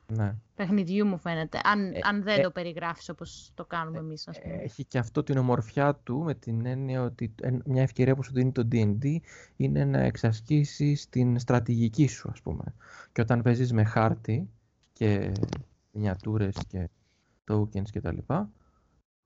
ναι. 0.07 0.35
παιχνιδιού 0.55 1.07
μου 1.07 1.19
φαίνεται, 1.19 1.61
αν, 1.65 1.93
ε, 1.93 1.99
αν 2.03 2.23
δεν 2.23 2.39
ε, 2.39 2.43
το 2.43 2.51
περιγράφεις 2.51 3.09
όπως 3.09 3.51
το 3.55 3.65
κάνουμε 3.65 3.97
ε, 3.97 4.01
εμείς. 4.01 4.29
Ας 4.29 4.41
πούμε. 4.41 4.55
Έχει 4.55 4.85
και 4.85 4.99
αυτό 4.99 5.23
την 5.23 5.39
ομορφιά 5.39 5.95
του 5.95 6.23
με 6.23 6.35
την 6.35 6.67
έννοια 6.67 7.03
ότι 7.03 7.35
μια 7.65 7.83
ευκαιρία 7.83 8.15
που 8.15 8.23
σου 8.23 8.33
δίνει 8.33 8.53
το 8.53 8.69
D&D 8.73 9.17
είναι 9.57 9.85
να 9.85 9.99
εξασκήσεις 9.99 11.09
την 11.09 11.39
στρατηγική 11.39 12.07
σου 12.07 12.31
ας 12.33 12.41
πούμε. 12.41 12.75
Και 13.13 13.21
όταν 13.21 13.43
παίζεις 13.43 13.73
με 13.73 13.85
χάρτη 13.85 14.51
και 14.93 15.33
μiniatures 15.95 16.59
και 16.69 16.89
tokens 17.51 17.91
και 17.91 18.01
τα 18.01 18.13
λοιπά, 18.13 18.51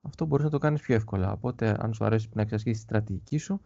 αυτό 0.01 0.25
μπορείς 0.25 0.45
να 0.45 0.51
το 0.51 0.57
κάνεις 0.57 0.81
πιο 0.81 0.95
εύκολα. 0.95 1.31
Οπότε 1.31 1.75
αν 1.79 1.93
σου 1.93 2.05
αρέσει 2.05 2.29
να 2.33 2.41
εξασκήσεις 2.41 2.79
τη 2.79 2.83
στρατηγική 2.83 3.37
σου, 3.37 3.61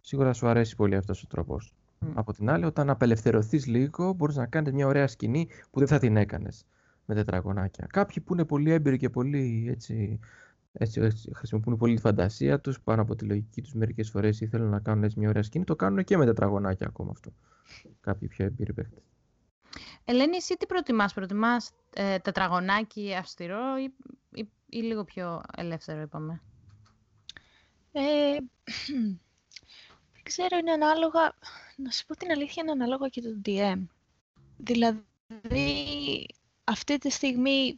σίγουρα 0.00 0.32
σου 0.32 0.48
αρέσει 0.48 0.76
πολύ 0.76 0.96
αυτός 0.96 1.22
ο 1.22 1.26
τρόπος. 1.26 1.72
Από 2.14 2.32
την 2.32 2.50
άλλη, 2.50 2.64
όταν 2.64 2.90
απελευθερωθείς 2.90 3.66
λίγο, 3.66 4.12
μπορείς 4.12 4.36
να 4.36 4.46
κάνεις 4.46 4.72
μια 4.72 4.86
ωραία 4.86 5.06
σκηνή 5.06 5.48
που 5.70 5.78
δεν 5.78 5.88
θα 5.88 5.98
την 5.98 6.16
έκανες 6.16 6.66
με 7.06 7.14
τετραγωνάκια. 7.14 7.86
Κάποιοι 7.86 8.22
που 8.22 8.32
είναι 8.32 8.44
πολύ 8.44 8.72
έμπειροι 8.72 8.96
και 8.96 9.10
πολύ 9.10 9.66
έτσι, 9.68 10.18
έτσι, 10.72 11.00
έτσι 11.00 11.30
χρησιμοποιούν 11.34 11.76
πολύ 11.76 11.94
τη 11.94 12.00
φαντασία 12.00 12.60
τους 12.60 12.80
πάνω 12.80 13.02
από 13.02 13.14
τη 13.14 13.24
λογική 13.24 13.62
τους 13.62 13.74
μερικές 13.74 14.10
φορές 14.10 14.40
ή 14.40 14.46
θέλουν 14.46 14.68
να 14.68 14.80
κάνουν 14.80 15.04
έτσι 15.04 15.18
μια 15.18 15.28
ωραία 15.28 15.42
σκηνή, 15.42 15.64
το 15.64 15.76
κάνουν 15.76 16.04
και 16.04 16.16
με 16.16 16.24
τετραγωνάκια 16.24 16.86
ακόμα 16.86 17.10
αυτό. 17.10 17.32
Κάποιοι 18.00 18.28
πιο 18.28 18.44
έμπειροι 18.44 18.72
παίχτες. 18.72 19.02
Ελένη, 20.04 20.36
εσύ 20.36 20.56
τι 20.56 20.66
προτιμάς, 20.66 21.12
προτιμάς 21.12 21.70
ε, 21.94 22.18
τετραγωνάκι 22.18 23.14
αυστηρό 23.14 23.76
ή, 23.78 23.92
ή, 24.34 24.48
ή, 24.68 24.78
λίγο 24.78 25.04
πιο 25.04 25.42
ελεύθερο, 25.56 26.00
είπαμε; 26.00 26.42
Ε, 27.92 28.36
ξέρω, 30.22 30.56
είναι 30.58 30.72
ανάλογα, 30.72 31.34
να 31.76 31.90
σου 31.90 32.06
πω 32.06 32.16
την 32.16 32.30
αλήθεια, 32.30 32.62
είναι 32.62 32.72
ανάλογα 32.72 33.08
και 33.08 33.20
το 33.20 33.40
DM. 33.44 33.86
Δηλαδή, 34.56 35.04
αυτή 36.64 36.98
τη 36.98 37.10
στιγμή, 37.10 37.76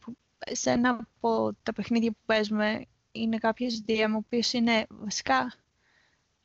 σε 0.51 0.71
ένα 0.71 0.91
από 0.91 1.53
τα 1.63 1.73
παιχνίδια 1.73 2.11
που 2.11 2.19
παίζουμε, 2.27 2.87
είναι 3.13 3.39
κάποιος 3.39 3.83
DM 3.87 4.11
ο 4.13 4.17
οποίος 4.17 4.53
είναι 4.53 4.87
βασικά 4.89 5.55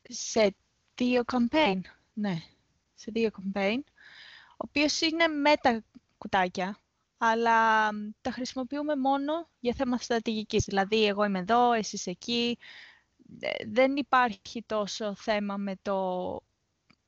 σε 0.10 0.56
δύο 0.96 1.24
campaign. 1.26 1.80
Ναι, 2.14 2.36
σε 2.94 3.12
δύο 3.12 3.30
campaign. 3.32 3.78
Ο 4.58 4.66
οποίος 4.68 5.02
είναι 5.02 5.28
με 5.28 5.56
τα 5.62 5.84
κουτάκια, 6.18 6.80
αλλά 7.18 7.90
τα 8.22 8.32
χρησιμοποιούμε 8.32 8.96
μόνο 8.96 9.50
για 9.60 9.74
θέμα 9.74 9.98
στρατηγικής. 9.98 10.66
Δηλαδή, 10.66 11.06
εγώ 11.06 11.24
είμαι 11.24 11.40
εδώ, 11.40 11.72
εσείς 11.72 12.08
εκεί, 12.08 12.58
δεν 13.68 13.96
υπάρχει 13.96 14.64
τόσο 14.66 15.16
θέμα 15.16 15.58
με 15.58 15.76
το... 15.82 16.40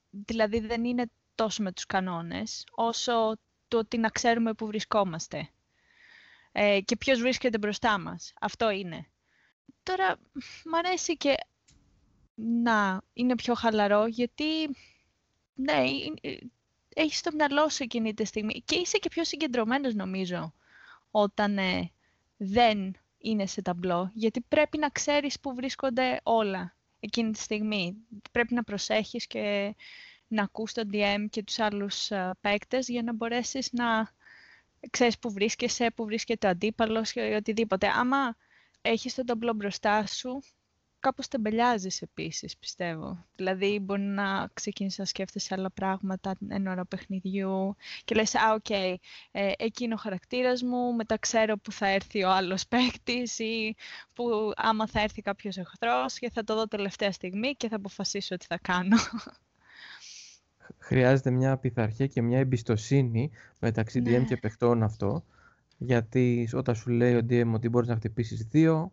Δηλαδή 0.09 0.59
δεν 0.59 0.85
είναι 0.85 1.09
τόσο 1.35 1.63
με 1.63 1.71
τους 1.71 1.85
κανόνες, 1.85 2.63
όσο 2.71 3.37
το 3.67 3.77
ότι 3.77 3.97
να 3.97 4.09
ξέρουμε 4.09 4.53
που 4.53 4.65
βρισκόμαστε 4.65 5.49
ε, 6.51 6.79
και 6.81 6.97
ποιος 6.97 7.19
βρίσκεται 7.19 7.57
μπροστά 7.57 7.99
μας. 7.99 8.33
Αυτό 8.41 8.69
είναι. 8.69 9.07
Τώρα, 9.83 10.15
μ' 10.65 10.75
αρέσει 10.75 11.17
και 11.17 11.35
να 12.35 13.01
είναι 13.13 13.35
πιο 13.35 13.53
χαλαρό, 13.53 14.05
γιατί, 14.05 14.69
ναι, 15.53 15.83
έχεις 16.97 17.21
το 17.21 17.31
μυαλό 17.33 17.69
σου 17.69 17.83
εκείνη 17.83 18.13
τη 18.13 18.25
στιγμή 18.25 18.61
και 18.65 18.75
είσαι 18.75 18.97
και 18.97 19.09
πιο 19.09 19.23
συγκεντρωμένος, 19.23 19.93
νομίζω, 19.93 20.53
όταν 21.11 21.57
ε, 21.57 21.91
δεν 22.37 22.95
είναι 23.17 23.45
σε 23.45 23.61
ταμπλό, 23.61 24.11
γιατί 24.13 24.41
πρέπει 24.41 24.77
να 24.77 24.89
ξέρεις 24.89 25.39
που 25.39 25.55
βρίσκονται 25.55 26.19
όλα 26.23 26.75
εκείνη 26.99 27.31
τη 27.31 27.39
στιγμή. 27.39 27.95
Πρέπει 28.31 28.53
να 28.53 28.63
προσέχεις 28.63 29.27
και 29.27 29.75
να 30.27 30.43
ακούς 30.43 30.73
το 30.73 30.83
DM 30.91 31.25
και 31.29 31.43
τους 31.43 31.59
άλλους 31.59 32.07
uh, 32.11 32.31
παίκτες 32.41 32.87
για 32.87 33.03
να 33.03 33.13
μπορέσεις 33.13 33.71
να 33.71 34.11
ξέρεις 34.89 35.19
που 35.19 35.31
βρίσκεσαι, 35.31 35.91
που 35.95 36.05
βρίσκεται 36.05 36.47
ο 36.47 36.49
αντίπαλος 36.49 37.11
και 37.11 37.35
οτιδήποτε. 37.35 37.87
Άμα 37.87 38.37
έχεις 38.81 39.13
το 39.13 39.23
ταμπλό 39.23 39.53
μπροστά 39.53 40.05
σου, 40.05 40.43
κάπως 40.99 41.27
τεμπελιάζεις 41.27 42.01
επίσης, 42.01 42.57
πιστεύω. 42.57 43.25
Δηλαδή, 43.35 43.79
μπορεί 43.79 44.01
να 44.01 44.49
ξεκινήσεις 44.53 44.99
να 44.99 45.05
σκέφτεσαι 45.05 45.53
άλλα 45.53 45.71
πράγματα 45.71 46.35
εν 46.47 46.67
ώρα 46.67 46.85
παιχνιδιού 46.85 47.75
και 48.03 48.15
λες, 48.15 48.35
α, 48.35 48.53
OK, 48.53 48.65
okay, 48.69 48.95
ε, 49.31 49.51
εκείνο 49.57 49.93
ο 49.93 49.97
χαρακτήρας 49.97 50.63
μου, 50.63 50.93
μετά 50.95 51.17
ξέρω 51.17 51.57
που 51.57 51.71
θα 51.71 51.87
έρθει 51.87 52.23
ο 52.23 52.31
άλλος 52.31 52.67
παίκτης 52.67 53.39
ή 53.39 53.75
που 54.13 54.51
άμα 54.55 54.87
θα 54.87 55.01
έρθει 55.01 55.21
κάποιος 55.21 55.57
εχθρός 55.57 56.19
και 56.19 56.29
θα 56.29 56.43
το 56.43 56.55
δω 56.55 56.67
τελευταία 56.67 57.11
στιγμή 57.11 57.53
και 57.53 57.67
θα 57.67 57.75
αποφασίσω 57.75 58.37
τι 58.37 58.45
θα 58.45 58.57
κάνω. 58.61 58.97
Χρειάζεται 60.77 61.31
μια 61.31 61.57
πειθαρχία 61.57 62.07
και 62.07 62.21
μια 62.21 62.39
εμπιστοσύνη 62.39 63.31
μεταξύ 63.59 64.01
ναι. 64.01 64.17
DM 64.17 64.25
και 64.25 64.37
παιχτών 64.37 64.83
αυτό, 64.83 65.23
γιατί 65.77 66.49
όταν 66.53 66.75
σου 66.75 66.89
λέει 66.89 67.15
ο 67.15 67.25
DM 67.29 67.51
ότι 67.53 67.69
μπορείς 67.69 67.89
να 67.89 67.95
χτυπήσεις 67.95 68.43
δύο, 68.43 68.91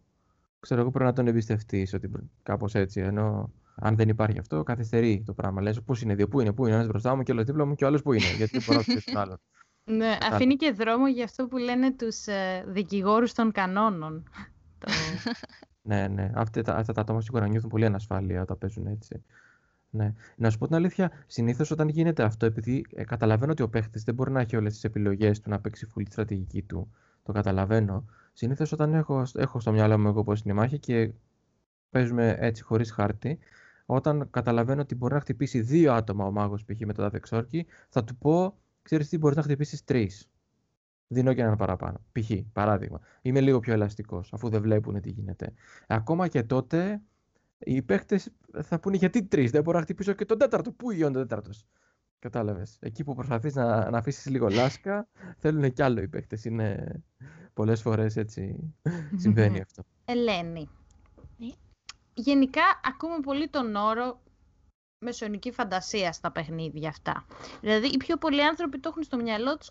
ξέρω 0.64 0.80
εγώ 0.80 0.90
πρέπει 0.90 1.04
να 1.04 1.12
τον 1.12 1.26
εμπιστευτείς 1.26 1.94
ότι 1.94 2.10
κάπως 2.42 2.74
έτσι. 2.74 3.00
Ενώ 3.00 3.52
αν 3.74 3.96
δεν 3.96 4.08
υπάρχει 4.08 4.38
αυτό, 4.38 4.62
καθυστερεί 4.62 5.22
το 5.26 5.32
πράγμα. 5.32 5.62
Λες, 5.62 5.82
πού 5.82 5.94
είναι 6.02 6.14
δύο, 6.14 6.28
πού 6.28 6.40
είναι, 6.40 6.52
πού 6.52 6.66
είναι 6.66 6.74
ένας 6.74 6.86
μπροστά 6.86 7.16
μου 7.16 7.22
και 7.22 7.32
άλλο 7.32 7.44
δίπλα 7.44 7.64
μου 7.64 7.74
και 7.74 7.84
ο 7.84 7.86
άλλος 7.86 8.02
πού 8.02 8.12
είναι. 8.12 8.32
Γιατί 8.36 8.60
μπορώ 8.66 8.82
να 8.86 8.94
τον 9.04 9.16
άλλον. 9.16 9.40
Ναι, 9.86 10.16
αφήνει 10.32 10.56
και 10.56 10.72
δρόμο 10.72 11.08
για 11.08 11.24
αυτό 11.24 11.46
που 11.46 11.56
λένε 11.56 11.92
τους 11.92 12.26
ε, 12.26 12.64
δικηγόρους 12.66 13.32
των 13.32 13.52
κανόνων. 13.52 14.28
ναι, 15.82 16.08
ναι. 16.08 16.30
Αυτά, 16.34 16.76
αυτά 16.76 16.92
τα 16.92 17.00
άτομα 17.00 17.20
σίγουρα 17.20 17.48
νιώθουν 17.48 17.70
πολύ 17.70 17.84
ανασφάλεια 17.84 18.42
όταν 18.42 18.58
παίζουν 18.58 18.86
έτσι. 18.86 19.22
Ναι. 19.90 20.12
Να 20.36 20.50
σου 20.50 20.58
πω 20.58 20.66
την 20.66 20.74
αλήθεια, 20.74 21.10
συνήθως 21.26 21.70
όταν 21.70 21.88
γίνεται 21.88 22.22
αυτό, 22.22 22.46
επειδή 22.46 22.86
ε, 22.94 23.04
καταλαβαίνω 23.04 23.52
ότι 23.52 23.62
ο 23.62 23.68
παίχτης 23.68 24.02
δεν 24.02 24.14
μπορεί 24.14 24.30
να 24.30 24.40
έχει 24.40 24.56
όλες 24.56 24.72
τις 24.72 24.84
επιλογές 24.84 25.40
του 25.40 25.50
να 25.50 25.60
παίξει 25.60 25.86
φουλή 25.86 26.06
στρατηγική 26.10 26.62
του. 26.62 26.90
Το 27.22 27.32
καταλαβαίνω. 27.32 28.04
Συνήθως 28.36 28.72
όταν 28.72 28.94
έχω, 28.94 29.22
έχω 29.34 29.60
στο 29.60 29.72
μυαλό 29.72 29.98
μου 29.98 30.08
εγώ 30.08 30.24
πώς 30.24 30.40
είναι 30.40 30.52
η 30.52 30.56
μάχη 30.56 30.78
και 30.78 31.12
παίζουμε 31.90 32.36
έτσι 32.38 32.62
χωρίς 32.62 32.90
χάρτη, 32.90 33.38
όταν 33.86 34.30
καταλαβαίνω 34.30 34.80
ότι 34.80 34.94
μπορεί 34.94 35.14
να 35.14 35.20
χτυπήσει 35.20 35.60
δύο 35.60 35.92
άτομα 35.92 36.26
ο 36.26 36.30
μάγος 36.30 36.64
π.χ. 36.64 36.80
με 36.86 36.92
το 36.92 37.02
δαδεξόρκι, 37.02 37.66
θα 37.88 38.04
του 38.04 38.16
πω, 38.16 38.58
ξέρεις 38.82 39.08
τι, 39.08 39.18
μπορείς 39.18 39.36
να 39.36 39.42
χτυπήσεις 39.42 39.84
τρεις. 39.84 40.28
Δίνω 41.08 41.34
και 41.34 41.40
έναν 41.40 41.56
παραπάνω. 41.56 42.00
Π.χ. 42.12 42.30
παράδειγμα. 42.52 43.00
Είμαι 43.22 43.40
λίγο 43.40 43.60
πιο 43.60 43.72
ελαστικός, 43.72 44.32
αφού 44.32 44.48
δεν 44.48 44.62
βλέπουν 44.62 45.00
τι 45.00 45.10
γίνεται. 45.10 45.52
Ακόμα 45.86 46.28
και 46.28 46.42
τότε, 46.42 47.02
οι 47.58 47.82
παίχτε 47.82 48.20
θα 48.62 48.80
πούνε 48.80 48.96
γιατί 48.96 49.22
τρεις, 49.22 49.50
δεν 49.50 49.62
μπορώ 49.62 49.78
να 49.78 49.84
χτυπήσω 49.84 50.12
και 50.12 50.24
τον 50.24 50.38
τέταρτο. 50.38 50.72
Πού 50.72 50.90
είναι 50.90 51.04
ο 51.04 51.10
τέταρτος; 51.10 51.66
Κατάλαβες. 52.18 52.76
Εκεί 52.80 53.04
που 53.04 53.14
προσπαθείς 53.14 53.54
να, 53.54 53.90
να 53.90 53.98
αφήσεις 53.98 54.26
λίγο 54.26 54.48
λάσκα, 54.48 55.08
θέλουν 55.40 55.72
κι 55.72 55.82
άλλο 55.82 56.00
οι 56.00 56.08
παίχτε. 56.08 56.38
Είναι 56.44 57.02
πολλές 57.54 57.82
φορές 57.82 58.16
έτσι 58.16 58.74
συμβαίνει 59.22 59.60
αυτό. 59.60 59.82
Ελένη. 60.04 60.68
Ναι. 61.38 61.48
Γενικά 62.14 62.62
ακούμε 62.82 63.20
πολύ 63.20 63.48
τον 63.48 63.74
όρο 63.74 64.22
μεσονική 64.98 65.52
φαντασία 65.52 66.12
στα 66.12 66.32
παιχνίδια 66.32 66.88
αυτά. 66.88 67.26
Δηλαδή 67.60 67.86
οι 67.86 67.96
πιο 67.96 68.16
πολλοί 68.16 68.44
άνθρωποι 68.44 68.78
το 68.78 68.88
έχουν 68.88 69.02
στο 69.02 69.16
μυαλό 69.16 69.56
τους 69.56 69.70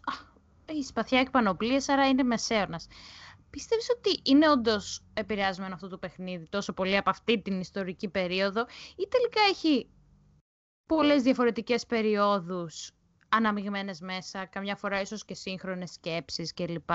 έχει 0.66 0.84
σπαθιά 0.84 1.20
εκπανοπλίες, 1.20 1.90
άρα 1.90 2.08
είναι 2.08 2.24
μεσαίωνας. 2.24 2.88
Πιστεύεις 3.50 3.88
ότι 3.98 4.22
είναι 4.24 4.50
όντως 4.50 5.04
επηρεασμένο 5.14 5.74
αυτό 5.74 5.88
το 5.88 5.98
παιχνίδι 5.98 6.48
τόσο 6.50 6.74
πολύ 6.74 6.98
από 6.98 7.10
αυτή 7.10 7.42
την 7.42 7.60
ιστορική 7.60 8.08
περίοδο 8.08 8.66
ή 8.96 9.08
τελικά 9.10 9.42
έχει 9.50 9.88
πολλές 10.96 11.22
διαφορετικές 11.24 11.86
περιόδους 11.86 12.92
αναμειγμένες 13.30 14.00
μέσα, 14.00 14.46
καμιά 14.46 14.76
φορά 14.76 15.02
ίσως 15.02 15.26
και 15.26 15.34
σύγχρονες 15.34 15.92
σκέψεις 15.92 16.54
κλπ. 16.54 16.90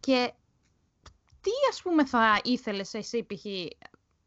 Και 0.00 0.32
τι 1.40 1.50
ας 1.70 1.82
πούμε 1.82 2.06
θα 2.06 2.40
ήθελες 2.44 2.94
εσύ 2.94 3.26
π.χ. 3.26 3.44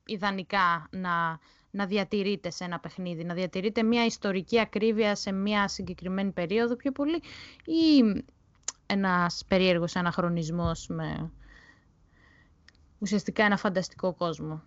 ιδανικά 0.06 0.88
να, 0.92 1.40
να 1.72 1.86
διατηρείτε 1.86 2.50
σε 2.50 2.64
ένα 2.64 2.80
παιχνίδι, 2.80 3.24
να 3.24 3.34
διατηρείτε 3.34 3.84
μια 3.84 4.06
ιστορική 4.06 4.60
ακρίβεια 4.60 5.16
σε 5.16 5.32
μια 5.32 5.68
συγκεκριμένη 5.68 6.32
περίοδο 6.32 6.76
πιο 6.76 6.92
πολύ 6.92 7.22
ή 7.66 8.04
ένας 8.86 9.44
περίεργος 9.48 9.96
αναχρονισμός 9.96 10.88
με 10.88 11.32
ουσιαστικά 13.00 13.44
ένα 13.44 13.58
φανταστικό 13.58 14.14
κόσμο; 14.14 14.64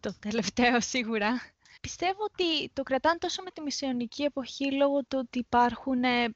το 0.00 0.18
τελευταίο 0.18 0.80
σίγουρα. 0.80 1.53
Πιστεύω 1.84 2.22
ότι 2.24 2.70
το 2.72 2.82
κρατάνε 2.82 3.18
τόσο 3.18 3.42
με 3.42 3.50
τη 3.50 3.60
μεσαιωνική 3.60 4.22
εποχή 4.22 4.72
λόγω 4.72 5.04
του 5.04 5.18
ότι 5.20 5.38
υπάρχουν 5.38 6.04
ε, 6.04 6.34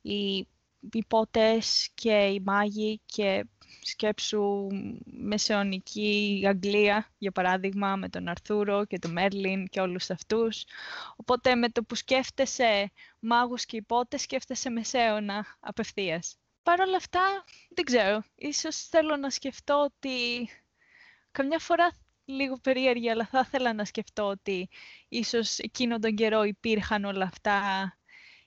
οι 0.00 0.48
υπότες 0.92 1.90
και 1.94 2.12
οι 2.12 2.42
μάγοι 2.44 3.00
και 3.06 3.46
σκέψου 3.82 4.66
μεσαιωνική 5.04 6.42
Αγγλία, 6.46 7.12
για 7.18 7.32
παράδειγμα, 7.32 7.96
με 7.96 8.08
τον 8.08 8.28
Αρθούρο 8.28 8.84
και 8.84 8.98
τον 8.98 9.12
Μέρλιν 9.12 9.66
και 9.66 9.80
όλους 9.80 10.10
αυτούς. 10.10 10.64
Οπότε 11.16 11.54
με 11.54 11.68
το 11.68 11.82
που 11.82 11.94
σκέφτεσαι 11.94 12.92
μάγους 13.20 13.64
και 13.66 13.76
υπότες, 13.76 14.20
σκέφτεσαι 14.20 14.70
μεσαίωνα 14.70 15.56
απευθείας. 15.60 16.36
Παρ' 16.62 16.80
όλα 16.80 16.96
αυτά, 16.96 17.44
δεν 17.70 17.84
ξέρω, 17.84 18.22
ίσως 18.34 18.76
θέλω 18.76 19.16
να 19.16 19.30
σκεφτώ 19.30 19.82
ότι 19.82 20.48
καμιά 21.30 21.58
φορά 21.58 22.03
λίγο 22.24 22.58
περίεργη, 22.58 23.10
αλλά 23.10 23.26
θα 23.26 23.44
ήθελα 23.46 23.72
να 23.72 23.84
σκεφτώ 23.84 24.24
ότι 24.24 24.68
ίσως 25.08 25.58
εκείνο 25.58 25.98
τον 25.98 26.14
καιρό 26.14 26.42
υπήρχαν 26.42 27.04
όλα 27.04 27.24
αυτά 27.24 27.62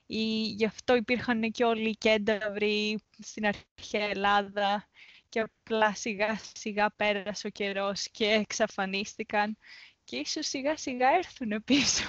ή 0.06 0.42
γι' 0.42 0.64
αυτό 0.64 0.94
υπήρχαν 0.94 1.50
και 1.50 1.64
όλοι 1.64 1.88
οι 1.88 1.96
κένταβροι 1.96 3.02
στην 3.18 3.46
αρχαία 3.46 4.08
Ελλάδα 4.08 4.88
και 5.28 5.40
απλά 5.40 5.94
σιγά 5.94 6.40
σιγά 6.54 6.90
πέρασε 6.90 7.46
ο 7.46 7.50
καιρός 7.50 8.08
και 8.10 8.24
εξαφανίστηκαν 8.24 9.58
και 10.04 10.16
ίσως 10.16 10.46
σιγά 10.46 10.76
σιγά 10.76 11.08
έρθουν 11.08 11.64
πίσω. 11.64 12.04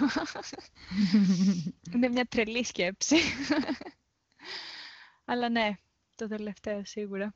Είναι 1.94 2.10
μια 2.10 2.26
τρελή 2.26 2.64
σκέψη. 2.64 3.16
Αλλά 5.26 5.50
ναι, 5.50 5.76
το 6.16 6.28
τελευταίο 6.28 6.82
σίγουρα. 6.86 7.34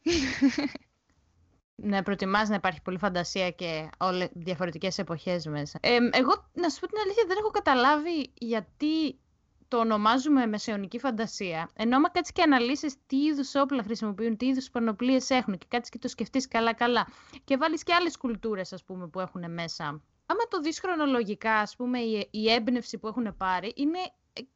Ναι, 1.86 2.04
προτιμάς 2.04 2.50
να 2.50 2.56
υπάρχει 2.56 2.82
πολύ 2.82 2.98
φαντασία 2.98 3.52
και 3.52 3.90
όλες 3.98 4.30
διαφορετικές 4.34 4.98
εποχές 4.98 5.46
μέσα. 5.46 5.80
Ε, 5.82 5.98
εγώ, 6.12 6.50
να 6.54 6.70
σου 6.70 6.80
πω 6.80 6.88
την 6.88 6.98
αλήθεια, 7.04 7.24
δεν 7.28 7.38
έχω 7.40 7.50
καταλάβει 7.50 8.32
γιατί 8.34 9.20
το 9.68 9.80
ονομάζουμε 9.80 10.46
μεσαιωνική 10.46 11.00
φαντασία. 11.00 11.70
Ενώ 11.76 11.96
άμα 11.96 12.10
κάτσεις 12.10 12.34
και 12.34 12.42
αναλύσεις 12.42 12.96
τι 13.08 13.18
είδους 13.18 13.56
όπλα 13.56 13.84
χρησιμοποιούν, 13.84 14.38
τι 14.38 14.46
είδους 14.46 14.70
πανοπλίες 14.70 15.30
έχουν 15.30 15.58
και 15.58 15.66
κάτσεις 15.70 15.90
και 15.90 15.98
το 15.98 16.08
σκεφτείς 16.08 16.48
καλά-καλά 16.48 17.08
και 17.44 17.58
βάλεις 17.58 17.84
και 17.84 17.94
άλλες 17.94 18.18
κουλτούρες, 18.18 18.74
ας 18.74 18.84
πούμε, 18.84 19.08
που 19.08 19.20
έχουν 19.20 19.54
μέσα. 19.54 19.84
Άμα 20.26 20.44
το 20.50 20.60
δεις 20.60 20.80
χρονολογικά, 20.80 21.54
ας 21.54 21.76
πούμε, 21.76 22.00
η, 22.00 22.28
η 22.32 22.52
έμπνευση 22.52 22.98
που 22.98 23.08
έχουν 23.08 23.38
πάρει 23.38 23.74
είναι 23.76 24.00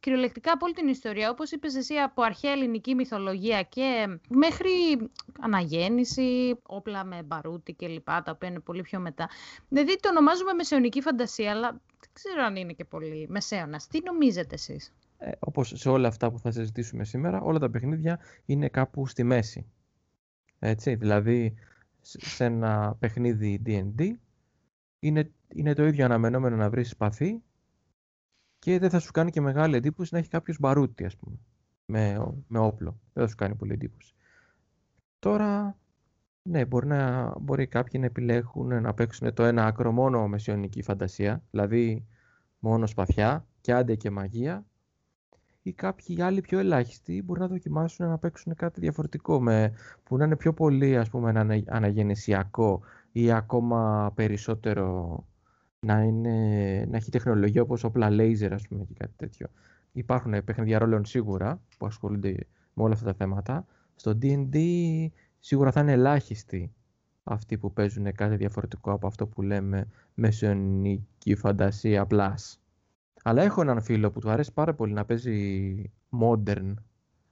κυριολεκτικά 0.00 0.52
από 0.52 0.64
όλη 0.64 0.74
την 0.74 0.88
ιστορία, 0.88 1.30
όπως 1.30 1.50
είπες 1.50 1.74
εσύ, 1.74 1.94
από 1.94 2.22
αρχαία 2.22 2.52
ελληνική 2.52 2.94
μυθολογία 2.94 3.62
και 3.62 4.18
μέχρι 4.28 4.70
αναγέννηση, 5.40 6.58
όπλα 6.62 7.04
με 7.04 7.22
μπαρούτι 7.22 7.74
και 7.74 7.88
λοιπά, 7.88 8.22
τα 8.22 8.32
οποία 8.32 8.48
είναι 8.48 8.60
πολύ 8.60 8.82
πιο 8.82 9.00
μετά. 9.00 9.28
Δηλαδή 9.68 9.98
το 10.00 10.08
ονομάζουμε 10.08 10.52
μεσαιωνική 10.52 11.00
φαντασία, 11.00 11.50
αλλά 11.50 11.70
δεν 11.70 12.10
ξέρω 12.12 12.42
αν 12.42 12.56
είναι 12.56 12.72
και 12.72 12.84
πολύ 12.84 13.26
μεσαίωνας. 13.28 13.86
Τι 13.86 13.98
νομίζετε 14.04 14.54
εσείς; 14.54 14.94
Ε, 15.18 15.30
όπως 15.38 15.72
σε 15.76 15.88
όλα 15.88 16.08
αυτά 16.08 16.30
που 16.30 16.38
θα 16.38 16.50
συζητήσουμε 16.50 17.04
σήμερα, 17.04 17.40
όλα 17.40 17.58
τα 17.58 17.70
παιχνίδια 17.70 18.18
είναι 18.46 18.68
κάπου 18.68 19.06
στη 19.06 19.22
μέση. 19.22 19.66
Έτσι, 20.58 20.94
δηλαδή 20.94 21.54
σε 22.00 22.44
ένα 22.44 22.96
παιχνίδι 22.98 23.62
D&D 23.66 24.10
είναι, 24.98 25.30
είναι 25.48 25.74
το 25.74 25.86
ίδιο 25.86 26.04
αναμενόμενο 26.04 26.56
να 26.56 26.70
βρεις 26.70 26.88
σπαθί 26.88 27.42
και 28.58 28.78
δεν 28.78 28.90
θα 28.90 28.98
σου 28.98 29.12
κάνει 29.12 29.30
και 29.30 29.40
μεγάλη 29.40 29.76
εντύπωση 29.76 30.08
να 30.12 30.18
έχει 30.18 30.28
κάποιος 30.28 30.58
μπαρούτι, 30.60 31.04
ας 31.04 31.16
πούμε, 31.16 31.38
με, 31.86 32.32
με 32.48 32.58
όπλο. 32.58 33.00
Δεν 33.12 33.24
θα 33.24 33.30
σου 33.30 33.36
κάνει 33.36 33.54
πολύ 33.54 33.72
εντύπωση. 33.72 34.14
Τώρα, 35.18 35.78
ναι, 36.42 36.64
μπορεί, 36.64 36.86
να, 36.86 37.32
μπορεί 37.40 37.66
κάποιοι 37.66 38.00
να 38.00 38.06
επιλέγουν 38.06 38.82
να 38.82 38.94
παίξουν 38.94 39.34
το 39.34 39.44
ένα 39.44 39.66
άκρο 39.66 39.92
μόνο 39.92 40.28
μεσαιωνική 40.28 40.82
φαντασία, 40.82 41.42
δηλαδή 41.50 42.06
μόνο 42.58 42.86
σπαθιά 42.86 43.46
και 43.60 43.72
άντε 43.72 43.94
και 43.94 44.10
μαγεία, 44.10 44.66
ή 45.62 45.72
κάποιοι 45.72 46.22
άλλοι 46.22 46.40
πιο 46.40 46.58
ελάχιστοι 46.58 47.22
μπορεί 47.22 47.40
να 47.40 47.48
δοκιμάσουν 47.48 48.08
να 48.08 48.18
παίξουν 48.18 48.54
κάτι 48.54 48.80
διαφορετικό, 48.80 49.40
με, 49.40 49.72
που 50.04 50.16
να 50.16 50.24
είναι 50.24 50.36
πιο 50.36 50.54
πολύ 50.54 50.98
ας 50.98 51.10
πούμε, 51.10 51.62
αναγεννησιακό 51.66 52.80
ή 53.12 53.32
ακόμα 53.32 54.12
περισσότερο 54.14 55.24
να, 55.80 56.02
είναι, 56.02 56.84
να 56.90 56.96
έχει 56.96 57.10
τεχνολογία 57.10 57.62
όπως 57.62 57.84
όπλα 57.84 58.08
laser 58.10 58.48
ας 58.52 58.68
πούμε 58.68 58.84
και 58.84 58.94
κάτι 58.98 59.12
τέτοιο. 59.16 59.46
Υπάρχουν 59.92 60.44
παιχνίδια 60.44 60.78
ρόλων 60.78 61.04
σίγουρα 61.04 61.60
που 61.78 61.86
ασχολούνται 61.86 62.46
με 62.72 62.82
όλα 62.82 62.92
αυτά 62.92 63.06
τα 63.06 63.14
θέματα. 63.14 63.66
Στο 63.94 64.18
D&D 64.22 64.58
σίγουρα 65.38 65.72
θα 65.72 65.80
είναι 65.80 65.92
ελάχιστοι 65.92 66.72
αυτοί 67.22 67.58
που 67.58 67.72
παίζουν 67.72 68.12
κάτι 68.12 68.36
διαφορετικό 68.36 68.92
από 68.92 69.06
αυτό 69.06 69.26
που 69.26 69.42
λέμε 69.42 69.88
μεσαιωνική 70.14 71.34
φαντασία 71.34 72.06
plus. 72.10 72.56
Αλλά 73.22 73.42
έχω 73.42 73.60
έναν 73.60 73.80
φίλο 73.82 74.10
που 74.10 74.20
του 74.20 74.30
αρέσει 74.30 74.52
πάρα 74.52 74.74
πολύ 74.74 74.92
να 74.92 75.04
παίζει 75.04 75.90
modern, 76.20 76.74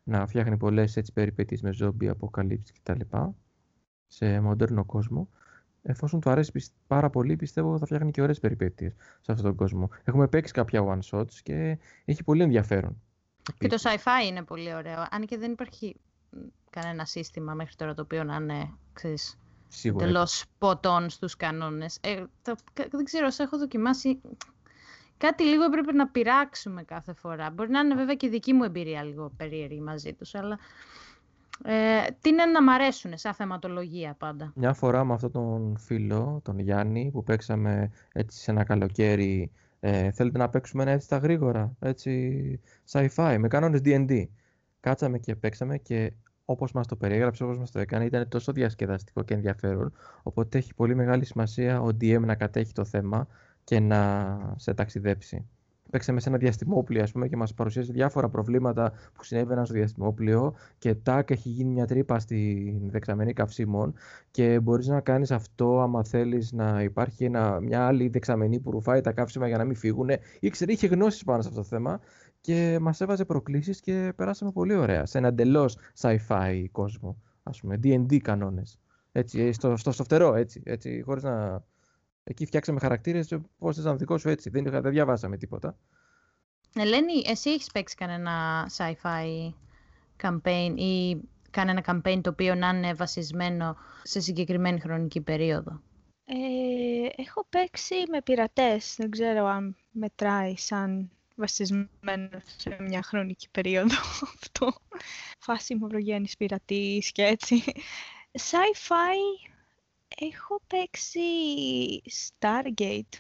να 0.03 0.27
φτιάχνει 0.27 0.57
πολλές 0.57 0.97
έτσι 0.97 1.13
περιπέτειες 1.13 1.63
με 1.63 1.75
zombie, 1.81 2.07
αποκαλύψεις 2.07 2.73
κτλ. 2.83 3.01
σε 4.07 4.41
μοντέρνο 4.41 4.85
κόσμο 4.85 5.29
εφόσον 5.87 6.21
του 6.21 6.31
αρέσει 6.31 6.71
πάρα 6.87 7.11
πολύ, 7.11 7.37
πιστεύω 7.37 7.79
θα 7.79 7.87
φτιάχνει 7.87 8.11
και 8.11 8.23
ωραίες 8.23 8.41
περιπέτειες 8.41 8.93
σε 9.21 9.33
αυτόν 9.33 9.47
τον 9.47 9.57
κόσμο. 9.57 9.91
Έχουμε 10.05 10.29
παίξει 10.29 10.53
κάποια 10.53 10.99
one-shots 10.99 11.35
και 11.43 11.79
έχει 12.05 12.25
πολύ 12.25 12.43
ενδιαφέρον. 12.43 13.03
Και 13.59 13.69
το 13.69 13.77
sci-fi 13.83 14.27
είναι 14.29 14.43
πολύ 14.43 14.75
ωραίο. 14.75 15.07
Αν 15.11 15.27
και 15.27 15.39
δεν 15.39 15.53
υπάρχει 15.53 15.97
κανένα 16.71 17.05
σύστημα 17.05 17.55
μέχρι 17.55 17.75
τώρα 17.75 17.95
το 17.95 18.03
οποίο 18.03 18.25
να 18.25 18.35
είναι, 18.35 18.71
ξέρεις, 18.93 19.39
τελώς 19.99 20.45
ποτών 20.59 21.11
στους 21.11 21.37
κανόνες. 21.37 21.99
Ε, 22.01 22.25
το, 22.43 22.55
δεν 22.91 23.05
ξέρω, 23.05 23.27
όσο 23.27 23.43
έχω 23.43 23.59
δοκιμάσει, 23.59 24.21
κάτι 25.17 25.45
λίγο 25.45 25.69
πρέπει 25.69 25.95
να 25.95 26.09
πειράξουμε 26.09 26.83
κάθε 26.83 27.13
φορά. 27.13 27.51
Μπορεί 27.51 27.71
να 27.71 27.81
είναι 27.81 27.95
βέβαια 27.95 28.15
και 28.15 28.29
δική 28.29 28.53
μου 28.53 28.65
εμπειρία 28.65 29.03
λίγο 29.03 29.33
περίεργη 29.37 29.81
μαζί 29.81 30.13
τους, 30.13 30.35
αλλά 30.35 30.59
ε, 31.65 31.99
τι 32.21 32.29
είναι 32.29 32.45
να 32.45 32.63
μ' 32.63 32.69
αρέσουν 32.69 33.13
σαν 33.15 33.35
θεματολογία 33.35 34.15
πάντα; 34.19 34.53
Μια 34.55 34.73
φορά 34.73 35.05
με 35.05 35.13
αυτόν 35.13 35.31
τον 35.33 35.77
φίλο, 35.79 36.41
τον 36.45 36.59
Γιάννη, 36.59 37.11
που 37.13 37.23
παίξαμε 37.25 37.91
έτσι 38.13 38.41
σε 38.41 38.51
ένα 38.51 38.65
καλοκαίρι, 38.65 39.51
ε, 39.81 40.11
θέλετε 40.11 40.39
να 40.39 40.49
παίξουμε 40.49 40.83
ένα 40.83 40.93
έτσι 40.93 41.07
στα 41.07 41.17
γρήγορα, 41.17 41.77
έτσι 41.79 42.61
sci-fi, 42.91 43.37
με 43.39 43.49
κανόνες 43.49 43.81
D&D. 43.85 44.25
Κάτσαμε 44.81 45.19
και 45.19 45.37
παίξαμε 45.37 45.79
και 45.79 46.13
όπως 46.45 46.73
μας 46.73 46.87
το 46.87 46.97
περιέγραψε, 46.97 47.45
όπως 47.45 47.59
μας 47.59 47.71
το 47.71 47.79
έκανε, 47.79 48.05
ήταν 48.05 48.29
τόσο 48.29 48.53
διασκεδαστικό 48.53 49.23
και 49.23 49.35
ενδιαφέρον, 49.35 49.93
οπότε 50.23 50.59
έχει 50.59 50.75
πολύ 50.75 50.95
μεγάλη 50.95 51.25
σημασία 51.25 51.81
ο 51.81 51.89
DM 52.01 52.21
να 52.21 52.35
κατέχει 52.35 52.73
το 52.73 52.85
θέμα 52.85 53.27
και 53.65 53.81
να 53.81 54.55
σε 54.57 54.75
ταξιδέψει 54.75 55.47
παίξαμε 55.97 56.21
σε 56.21 56.29
ένα 56.29 56.39
διαστημόπλιο 56.39 57.03
ας 57.03 57.13
πούμε, 57.13 57.29
και 57.29 57.37
μας 57.37 57.55
παρουσίασε 57.55 57.93
διάφορα 57.93 58.29
προβλήματα 58.29 58.93
που 59.13 59.25
συνέβαιναν 59.25 59.65
στο 59.65 59.75
διαστημόπλιο 59.75 60.55
και 60.79 60.95
τάκ 60.95 61.31
έχει 61.31 61.49
γίνει 61.49 61.71
μια 61.73 61.87
τρύπα 61.87 62.19
στη 62.19 62.73
δεξαμενή 62.91 63.33
καυσίμων 63.33 63.95
και 64.31 64.61
μπορείς 64.61 64.87
να 64.87 65.01
κάνεις 65.01 65.31
αυτό 65.31 65.81
άμα 65.81 66.05
θέλεις 66.05 66.53
να 66.53 66.83
υπάρχει 66.83 67.25
ένα, 67.25 67.61
μια 67.61 67.87
άλλη 67.87 68.09
δεξαμενή 68.09 68.61
που 68.61 68.71
ρουφάει 68.71 69.01
τα 69.01 69.13
καύσιμα 69.13 69.49
για 69.49 69.57
να 69.57 69.65
μην 69.65 69.77
φύγουν. 69.77 70.09
Ήξερε, 70.41 70.73
είχε 70.73 70.87
γνώσεις 70.87 71.25
πάνω 71.25 71.43
σε 71.43 71.49
αυτό 71.49 71.61
το 71.61 71.67
θέμα 71.67 72.01
και 72.41 72.79
μας 72.81 73.01
έβαζε 73.01 73.25
προκλήσεις 73.25 73.81
και 73.81 74.13
περάσαμε 74.17 74.53
πολύ 74.53 74.75
ωραία 74.75 75.07
σε 75.07 75.19
ένα 75.19 75.29
εντελώς 75.29 75.79
sci-fi 76.01 76.65
κόσμο, 76.73 77.23
ας 77.43 77.61
πούμε, 77.61 77.79
D&D 77.83 78.19
κανόνες. 78.19 78.79
Έτσι, 79.13 79.53
στο, 79.53 79.77
στο, 79.77 79.93
στο 79.93 80.05
φτερό, 80.05 80.35
έτσι, 80.35 80.63
έτσι 80.65 81.03
χωρίς 81.05 81.23
να 81.23 81.65
Εκεί 82.29 82.47
φτιάξαμε 82.47 82.81
χαρακτήρες 82.81 83.39
πώς 83.59 83.77
ήταν 83.77 83.99
δικό 83.99 84.19
σου 84.19 84.29
έτσι. 84.29 84.51
Δεν, 84.51 84.65
δεν 84.65 84.91
διαβάσαμε 84.91 85.37
τίποτα. 85.37 85.79
Ελένη, 86.75 87.23
εσύ 87.27 87.51
έχεις 87.51 87.71
παίξει 87.73 87.95
κανένα 87.95 88.67
sci-fi 88.77 89.53
campaign 90.23 90.73
ή 90.77 91.17
κανένα 91.51 91.85
campaign 91.87 92.21
το 92.23 92.31
οποίο 92.31 92.55
να 92.55 92.69
είναι 92.69 92.95
βασισμένο 92.95 93.77
σε 94.03 94.21
συγκεκριμένη 94.21 94.81
χρονική 94.81 95.21
περίοδο; 95.21 95.81
Ε, 96.25 97.23
έχω 97.23 97.47
παίξει 97.49 97.95
με 98.11 98.23
πειρατές. 98.23 98.95
Δεν 98.99 99.11
ξέρω 99.11 99.47
αν 99.47 99.77
μετράει 99.91 100.57
σαν 100.57 101.11
βασισμένο 101.35 102.29
σε 102.57 102.77
μια 102.81 103.03
χρονική 103.03 103.51
περίοδο 103.51 103.97
αυτό. 104.41 104.73
Φάση 105.39 105.77
μαυρογέννης 105.77 106.37
πειρατής 106.37 107.13
και 107.13 107.23
έτσι. 107.23 107.63
Sci-fi 108.33 109.51
Έχω 110.09 110.61
παίξει 110.67 111.21
Stargate, 112.11 113.19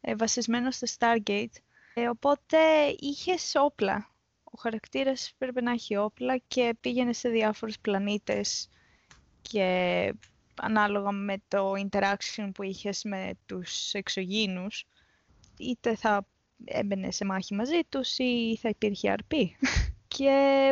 ε, 0.00 0.14
βασισμένο 0.14 0.70
στο 0.70 0.86
Stargate, 0.98 1.56
ε, 1.94 2.08
οπότε 2.08 2.58
είχες 2.98 3.52
όπλα. 3.54 4.10
Ο 4.44 4.58
χαρακτήρας 4.58 5.34
πρέπει 5.38 5.62
να 5.62 5.70
έχει 5.70 5.96
όπλα 5.96 6.36
και 6.48 6.76
πήγαινε 6.80 7.12
σε 7.12 7.28
διάφορους 7.28 7.78
πλανήτες 7.78 8.68
και 9.42 10.14
ανάλογα 10.54 11.10
με 11.10 11.42
το 11.48 11.72
interaction 11.72 12.50
που 12.54 12.62
είχες 12.62 13.04
με 13.04 13.30
τους 13.46 13.92
εξωγήινους, 13.94 14.84
είτε 15.58 15.96
θα 15.96 16.26
έμπαινε 16.64 17.10
σε 17.10 17.24
μάχη 17.24 17.54
μαζί 17.54 17.80
τους 17.88 18.18
ή 18.18 18.58
θα 18.60 18.68
υπήρχε 18.68 19.10
αρπή. 19.10 19.56
και 20.16 20.70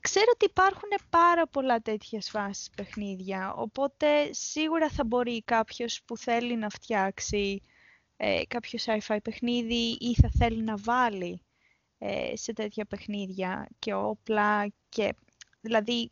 Ξέρω 0.00 0.26
ότι 0.34 0.44
υπάρχουν 0.44 0.88
πάρα 1.10 1.46
πολλά 1.46 1.80
τέτοια 1.80 2.20
φάσεις 2.20 2.70
παιχνίδια, 2.76 3.54
οπότε 3.54 4.32
σίγουρα 4.32 4.88
θα 4.88 5.04
μπορεί 5.04 5.42
κάποιος 5.42 6.02
που 6.04 6.16
θέλει 6.16 6.56
να 6.56 6.68
φτιάξει 6.68 7.62
ε, 8.16 8.42
κάποιο 8.48 8.78
sci-fi 8.82 9.18
παιχνίδι 9.22 9.96
ή 10.00 10.14
θα 10.14 10.30
θέλει 10.38 10.62
να 10.62 10.76
βάλει 10.76 11.42
ε, 11.98 12.36
σε 12.36 12.52
τέτοια 12.52 12.84
παιχνίδια 12.84 13.68
και 13.78 13.94
όπλα 13.94 14.72
και 14.88 15.14
δηλαδή 15.60 16.10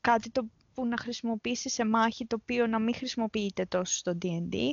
κάτι 0.00 0.30
το 0.30 0.46
που 0.74 0.86
να 0.86 0.96
χρησιμοποιήσει 0.96 1.68
σε 1.68 1.84
μάχη 1.84 2.26
το 2.26 2.36
οποίο 2.40 2.66
να 2.66 2.78
μην 2.78 2.94
χρησιμοποιείται 2.94 3.64
τόσο 3.64 3.96
στο 3.96 4.18
D&D, 4.22 4.70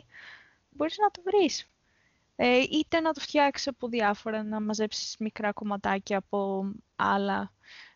μπορείς 0.70 0.98
να 0.98 1.10
το 1.12 1.22
βρεις. 1.24 1.68
Ε, 2.36 2.60
είτε 2.60 3.00
να 3.00 3.12
το 3.14 3.20
φτιάξεις 3.20 3.68
από 3.68 3.88
διάφορα, 3.88 4.44
να 4.44 4.62
μαζέψεις 4.62 5.16
μικρά 5.20 5.54
κομματάκια 5.54 6.18
από 6.18 6.72
άλλα 6.96 7.42
ε, 7.42 7.93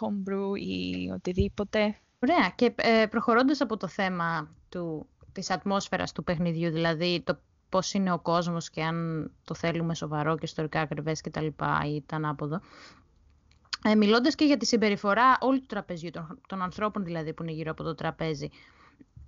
homebrew 0.00 0.58
ή 0.58 1.10
οτιδήποτε. 1.14 1.96
Ωραία. 2.18 2.52
Και 2.54 2.74
ε, 2.76 3.06
προχωρώντας 3.06 3.60
από 3.60 3.76
το 3.76 3.88
θέμα 3.88 4.54
του, 4.68 5.06
της 5.32 5.50
ατμόσφαιρας 5.50 6.12
του 6.12 6.24
παιχνιδιού, 6.24 6.70
δηλαδή 6.70 7.22
το 7.24 7.38
πώς 7.68 7.92
είναι 7.92 8.12
ο 8.12 8.18
κόσμος 8.18 8.70
και 8.70 8.82
αν 8.82 9.30
το 9.44 9.54
θέλουμε 9.54 9.94
σοβαρό 9.94 10.34
και 10.34 10.44
ιστορικά 10.44 10.80
ακριβές 10.80 11.20
και 11.20 11.30
τα 11.30 11.40
λοιπά 11.40 11.82
ή 11.86 12.02
τα 12.06 12.16
ανάποδο. 12.16 12.60
Ε, 13.84 13.94
μιλώντας 13.94 14.34
και 14.34 14.44
για 14.44 14.56
τη 14.56 14.66
συμπεριφορά 14.66 15.38
όλου 15.40 15.60
του 15.60 15.66
τραπεζιού, 15.66 16.10
των, 16.10 16.40
των 16.48 16.62
ανθρώπων 16.62 17.04
δηλαδή 17.04 17.32
που 17.32 17.42
είναι 17.42 17.52
γύρω 17.52 17.70
από 17.70 17.82
το 17.82 17.94
τραπέζι, 17.94 18.48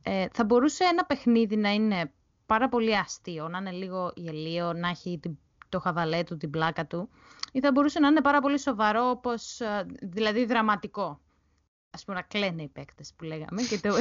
ε, 0.03 0.27
θα 0.33 0.45
μπορούσε 0.45 0.85
ένα 0.85 1.05
παιχνίδι 1.05 1.57
να 1.57 1.71
είναι 1.71 2.13
πάρα 2.47 2.69
πολύ 2.69 2.97
αστείο, 2.97 3.49
να 3.49 3.59
είναι 3.59 3.71
λίγο 3.71 4.13
γελίο, 4.17 4.73
να 4.73 4.89
έχει 4.89 5.21
το 5.69 5.81
χαβαλέ 5.81 6.25
του, 6.25 6.37
την 6.37 6.51
πλάκα 6.51 6.87
του, 6.87 7.09
ή 7.53 7.61
θα 7.61 7.73
μπορούσε 7.73 7.99
να 7.99 8.09
είναι 8.09 8.21
πάρα 8.21 8.41
πολύ 8.41 8.59
σοβαρό, 8.59 9.11
όπως, 9.11 9.61
ε, 9.61 9.87
δηλαδή 10.03 10.45
δραματικό. 10.45 11.21
Ας 11.91 12.05
πούμε 12.05 12.17
να 12.17 12.23
κλαίνε 12.23 12.63
οι 12.63 12.69
παίκτες 12.69 13.13
που 13.17 13.25
λέγαμε 13.25 13.63
και 13.63 13.79
το... 13.79 13.95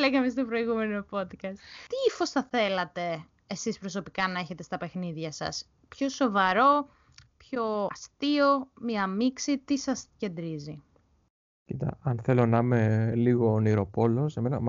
λέγαμε 0.00 0.28
στο 0.28 0.44
προηγούμενο 0.44 1.06
podcast. 1.10 1.56
Τι 1.88 1.96
ύφος 2.08 2.30
θα 2.30 2.48
θέλατε 2.50 3.24
εσείς 3.46 3.78
προσωπικά 3.78 4.28
να 4.28 4.38
έχετε 4.38 4.62
στα 4.62 4.76
παιχνίδια 4.76 5.32
σας; 5.32 5.68
Πιο 5.88 6.08
σοβαρό, 6.08 6.88
πιο 7.36 7.88
αστείο, 7.90 8.70
μία 8.80 9.06
μίξη, 9.06 9.58
τι 9.58 9.78
σας 9.78 10.06
κεντρίζει; 10.16 10.82
Κοίτα, 11.64 11.98
αν 12.02 12.20
θέλω 12.22 12.46
να 12.46 12.58
είμαι 12.58 13.12
λίγο 13.14 13.52
ονειροπόλος, 13.52 14.36
εμένα 14.36 14.60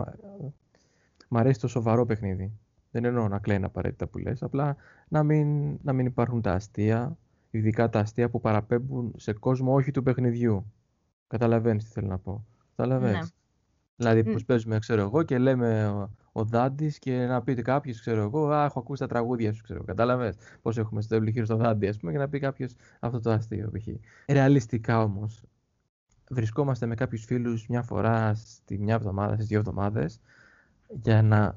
μ' 1.28 1.38
αρέσει 1.38 1.60
το 1.60 1.68
σοβαρό 1.68 2.06
παιχνίδι. 2.06 2.60
Δεν 2.98 3.06
εννοώ 3.06 3.28
να 3.28 3.40
κλαίνει 3.40 3.66
απαραίτητα 3.66 4.08
που 4.08 4.18
λες, 4.18 4.44
απλά 4.44 4.76
να 5.08 5.24
μην, 5.24 5.78
να 5.82 5.94
μην 5.94 6.06
υπάρχουν 6.06 6.42
τα 6.42 6.52
αστεία, 6.54 7.18
ειδικά 7.50 7.90
τα 7.90 8.00
αστεία 8.00 8.30
που 8.30 8.40
παραπέμπουν 8.40 9.14
σε 9.18 9.34
κόσμο 9.34 9.74
όχι 9.74 9.92
του 9.92 10.04
παιχνιδιού. 10.04 10.74
Καταλαβαίνεις 11.28 11.84
τι 11.84 11.90
θέλω 11.90 12.08
να 12.08 12.18
πω. 12.18 12.46
Καταλαβαίνεις. 12.76 13.20
Ναι. 13.20 13.26
Δηλαδή, 13.96 14.24
mm. 14.28 14.46
παίζουμε, 14.46 14.80
ξέρω 14.80 15.02
εγώ, 15.02 15.24
και 15.24 15.38
λέμε 15.38 15.88
ο, 15.88 16.12
ο 16.32 16.44
Δάντης 16.44 17.00
και 17.00 17.26
να 17.26 17.42
πείτε 17.42 17.62
κάποιος, 17.62 18.00
ξέρω 18.00 18.22
εγώ, 18.22 18.50
Α, 18.50 18.66
έχω 18.66 18.80
ακούσει 18.80 19.02
τα 19.02 19.08
τραγούδια 19.08 19.54
σου, 19.54 19.64
ξέρω. 19.64 19.84
Κατάλαβε 19.84 20.34
πώς 20.62 20.78
έχουμε 20.78 21.02
στο 21.02 21.16
ευλυχείο 21.16 21.46
στο 21.46 21.56
Δάντη, 21.56 21.88
ας 21.88 21.98
πούμε, 21.98 22.12
και 22.12 22.18
να 22.18 22.30
πει 22.30 22.40
κάποιος 22.40 22.74
αυτό 23.00 23.20
το 23.20 23.32
αστείο, 23.32 23.72
π.χ. 23.72 23.88
Ρεαλιστικά 24.28 25.04
όμως, 25.04 25.44
βρισκόμαστε 26.30 26.86
με 26.86 26.96
κάποιους 26.96 27.26
φίλους 27.26 27.68
μια 27.68 27.82
φορά 27.82 28.34
στη 28.34 28.78
μια 28.78 28.94
εβδομάδα, 28.94 29.34
στις 29.34 29.48
δύο 29.48 29.58
εβδομάδες, 29.58 30.20
για 30.88 31.22
να 31.22 31.56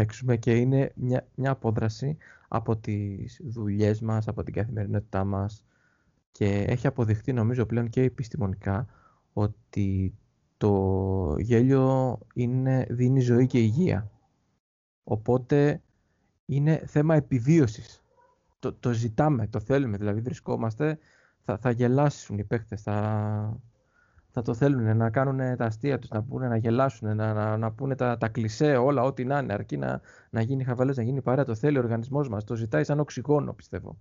παίξουμε 0.00 0.36
και 0.36 0.56
είναι 0.56 0.92
μια, 0.94 1.26
μια 1.34 1.50
απόδραση 1.50 2.16
από 2.48 2.76
τις 2.76 3.40
δουλειές 3.44 4.00
μας, 4.00 4.28
από 4.28 4.42
την 4.42 4.54
καθημερινότητά 4.54 5.24
μας 5.24 5.64
και 6.32 6.64
έχει 6.68 6.86
αποδειχτεί 6.86 7.32
νομίζω 7.32 7.66
πλέον 7.66 7.88
και 7.88 8.02
επιστημονικά 8.02 8.86
ότι 9.32 10.14
το 10.56 11.36
γέλιο 11.38 12.18
είναι, 12.34 12.86
δίνει 12.90 13.20
ζωή 13.20 13.46
και 13.46 13.58
υγεία. 13.58 14.10
Οπότε 15.04 15.82
είναι 16.46 16.82
θέμα 16.86 17.14
επιβίωσης. 17.14 18.02
Το, 18.58 18.72
το 18.72 18.92
ζητάμε, 18.92 19.46
το 19.46 19.60
θέλουμε, 19.60 19.96
δηλαδή 19.96 20.20
βρισκόμαστε, 20.20 20.98
θα, 21.40 21.58
θα 21.58 21.70
γελάσουν 21.70 22.38
οι 22.38 22.44
παίχτες, 22.44 22.82
θα, 22.82 23.60
θα 24.30 24.42
το 24.42 24.54
θέλουν 24.54 24.96
να 24.96 25.10
κάνουν 25.10 25.56
τα 25.56 25.64
αστεία 25.64 25.98
τους, 25.98 26.10
να 26.10 26.22
πούνε, 26.22 26.48
να 26.48 26.56
γελάσουν, 26.56 27.16
να, 27.16 27.32
να, 27.32 27.56
να 27.56 27.72
πούνε 27.72 27.94
τα, 27.94 28.18
τα 28.18 28.28
κλισέ, 28.28 28.76
όλα, 28.76 29.02
ό,τι 29.02 29.24
να 29.24 29.38
είναι, 29.38 29.52
αρκεί 29.52 29.76
να, 29.76 30.00
να 30.30 30.40
γίνει 30.40 30.64
χαβαλές, 30.64 30.96
να 30.96 31.02
γίνει 31.02 31.22
παρέα, 31.22 31.44
το 31.44 31.54
θέλει 31.54 31.76
ο 31.76 31.80
οργανισμός 31.80 32.28
μας, 32.28 32.44
το 32.44 32.54
ζητάει 32.54 32.84
σαν 32.84 33.00
οξυγόνο, 33.00 33.52
πιστεύω. 33.52 33.98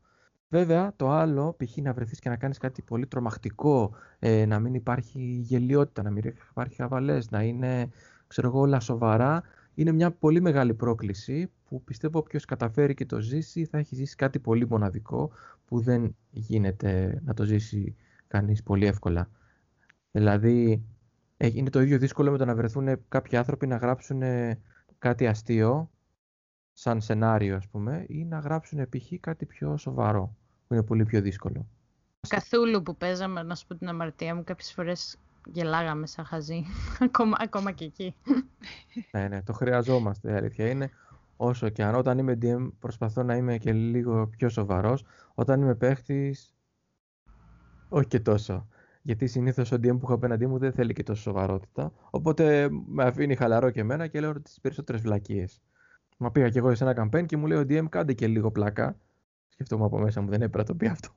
Βέβαια, 0.49 0.93
το 0.95 1.09
άλλο, 1.09 1.55
π.χ. 1.57 1.77
να 1.77 1.93
βρεθείς 1.93 2.19
και 2.19 2.29
να 2.29 2.35
κάνεις 2.35 2.57
κάτι 2.57 2.81
πολύ 2.81 3.07
τρομακτικό, 3.07 3.91
ε, 4.19 4.45
να 4.45 4.59
μην 4.59 4.73
υπάρχει 4.73 5.21
γελιότητα, 5.21 6.03
να 6.03 6.09
μην 6.09 6.23
υπάρχει 6.51 6.75
χαβαλές, 6.75 7.29
να 7.29 7.43
είναι 7.43 7.89
ξέρω 8.27 8.47
εγώ, 8.47 8.59
όλα 8.59 8.79
σοβαρά, 8.79 9.43
είναι 9.73 9.91
μια 9.91 10.11
πολύ 10.11 10.41
μεγάλη 10.41 10.73
πρόκληση 10.73 11.51
που 11.65 11.83
πιστεύω 11.83 12.19
όποιος 12.19 12.45
καταφέρει 12.45 12.93
και 12.93 13.05
το 13.05 13.19
ζήσει 13.19 13.65
θα 13.65 13.77
έχει 13.77 13.95
ζήσει 13.95 14.15
κάτι 14.15 14.39
πολύ 14.39 14.67
μοναδικό 14.67 15.31
που 15.65 15.79
δεν 15.79 16.15
γίνεται 16.29 17.21
να 17.25 17.33
το 17.33 17.43
ζήσει 17.43 17.95
κανείς 18.27 18.63
πολύ 18.63 18.85
εύκολα. 18.85 19.29
Δηλαδή, 20.11 20.83
ε, 21.37 21.47
είναι 21.53 21.69
το 21.69 21.81
ίδιο 21.81 21.97
δύσκολο 21.97 22.31
με 22.31 22.37
το 22.37 22.45
να 22.45 22.55
βρεθούν 22.55 23.07
κάποιοι 23.09 23.37
άνθρωποι 23.37 23.67
να 23.67 23.75
γράψουν 23.75 24.21
κάτι 24.99 25.27
αστείο 25.27 25.89
σαν 26.73 27.01
σενάριο 27.01 27.55
ας 27.55 27.67
πούμε 27.67 28.05
ή 28.07 28.25
να 28.25 28.39
γράψουν 28.39 28.89
π.χ. 28.89 29.19
κάτι 29.19 29.45
πιο 29.45 29.77
σοβαρό 29.77 30.35
που 30.67 30.73
είναι 30.73 30.83
πολύ 30.83 31.05
πιο 31.05 31.21
δύσκολο. 31.21 31.67
Καθούλου 32.27 32.83
που 32.83 32.95
παίζαμε, 32.95 33.43
να 33.43 33.55
σου 33.55 33.67
πω 33.67 33.75
την 33.75 33.87
αμαρτία 33.87 34.35
μου, 34.35 34.43
κάποιες 34.43 34.73
φορές 34.73 35.17
γελάγαμε 35.51 36.07
σαν 36.07 36.25
χαζί, 36.25 36.63
ακόμα, 37.07 37.37
ακόμα 37.39 37.71
και 37.71 37.85
εκεί. 37.85 38.15
ναι, 39.11 39.27
ναι, 39.27 39.43
το 39.43 39.53
χρειαζόμαστε, 39.53 40.31
η 40.31 40.35
αλήθεια 40.35 40.69
είναι. 40.69 40.89
Όσο 41.37 41.69
και 41.69 41.83
αν 41.83 41.95
όταν 41.95 42.17
είμαι 42.17 42.37
DM 42.41 42.69
προσπαθώ 42.79 43.23
να 43.23 43.35
είμαι 43.35 43.57
και 43.57 43.73
λίγο 43.73 44.27
πιο 44.27 44.49
σοβαρός, 44.49 45.05
όταν 45.33 45.61
είμαι 45.61 45.75
παίχτης, 45.75 46.53
όχι 47.89 48.07
και 48.07 48.19
τόσο. 48.19 48.67
Γιατί 49.09 49.27
συνήθως 49.27 49.71
ο 49.71 49.75
DM 49.75 49.81
που 49.81 49.99
έχω 50.03 50.13
απέναντί 50.13 50.47
μου 50.47 50.57
δεν 50.57 50.73
θέλει 50.73 50.93
και 50.93 51.03
τόσο 51.03 51.21
σοβαρότητα. 51.21 51.93
Οπότε 52.09 52.69
με 52.85 53.03
αφήνει 53.03 53.35
χαλαρό 53.35 53.69
και 53.69 53.79
εμένα 53.79 54.07
και 54.07 54.19
λέω 54.19 54.41
τις 54.41 54.59
περισσότερες 54.61 55.01
βλακίες. 55.01 55.61
Μα 56.17 56.31
πήγα 56.31 56.49
κι 56.49 56.57
εγώ 56.57 56.75
σε 56.75 56.83
ένα 56.83 57.09
campaign 57.09 57.25
και 57.25 57.37
μου 57.37 57.47
λέει 57.47 57.57
ο 57.57 57.61
DM 57.61 57.89
κάντε 57.89 58.13
και 58.13 58.27
λίγο 58.27 58.51
πλάκα. 58.51 58.99
Σκεφτόμουν 59.47 59.85
από 59.85 59.99
μέσα 59.99 60.21
μου, 60.21 60.29
δεν 60.29 60.41
έπρεπε 60.41 60.57
να 60.57 60.63
το 60.63 60.75
πει 60.75 60.87
αυτό. 60.87 61.09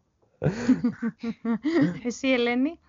Εσύ, 2.06 2.28
Ελένη; 2.28 2.80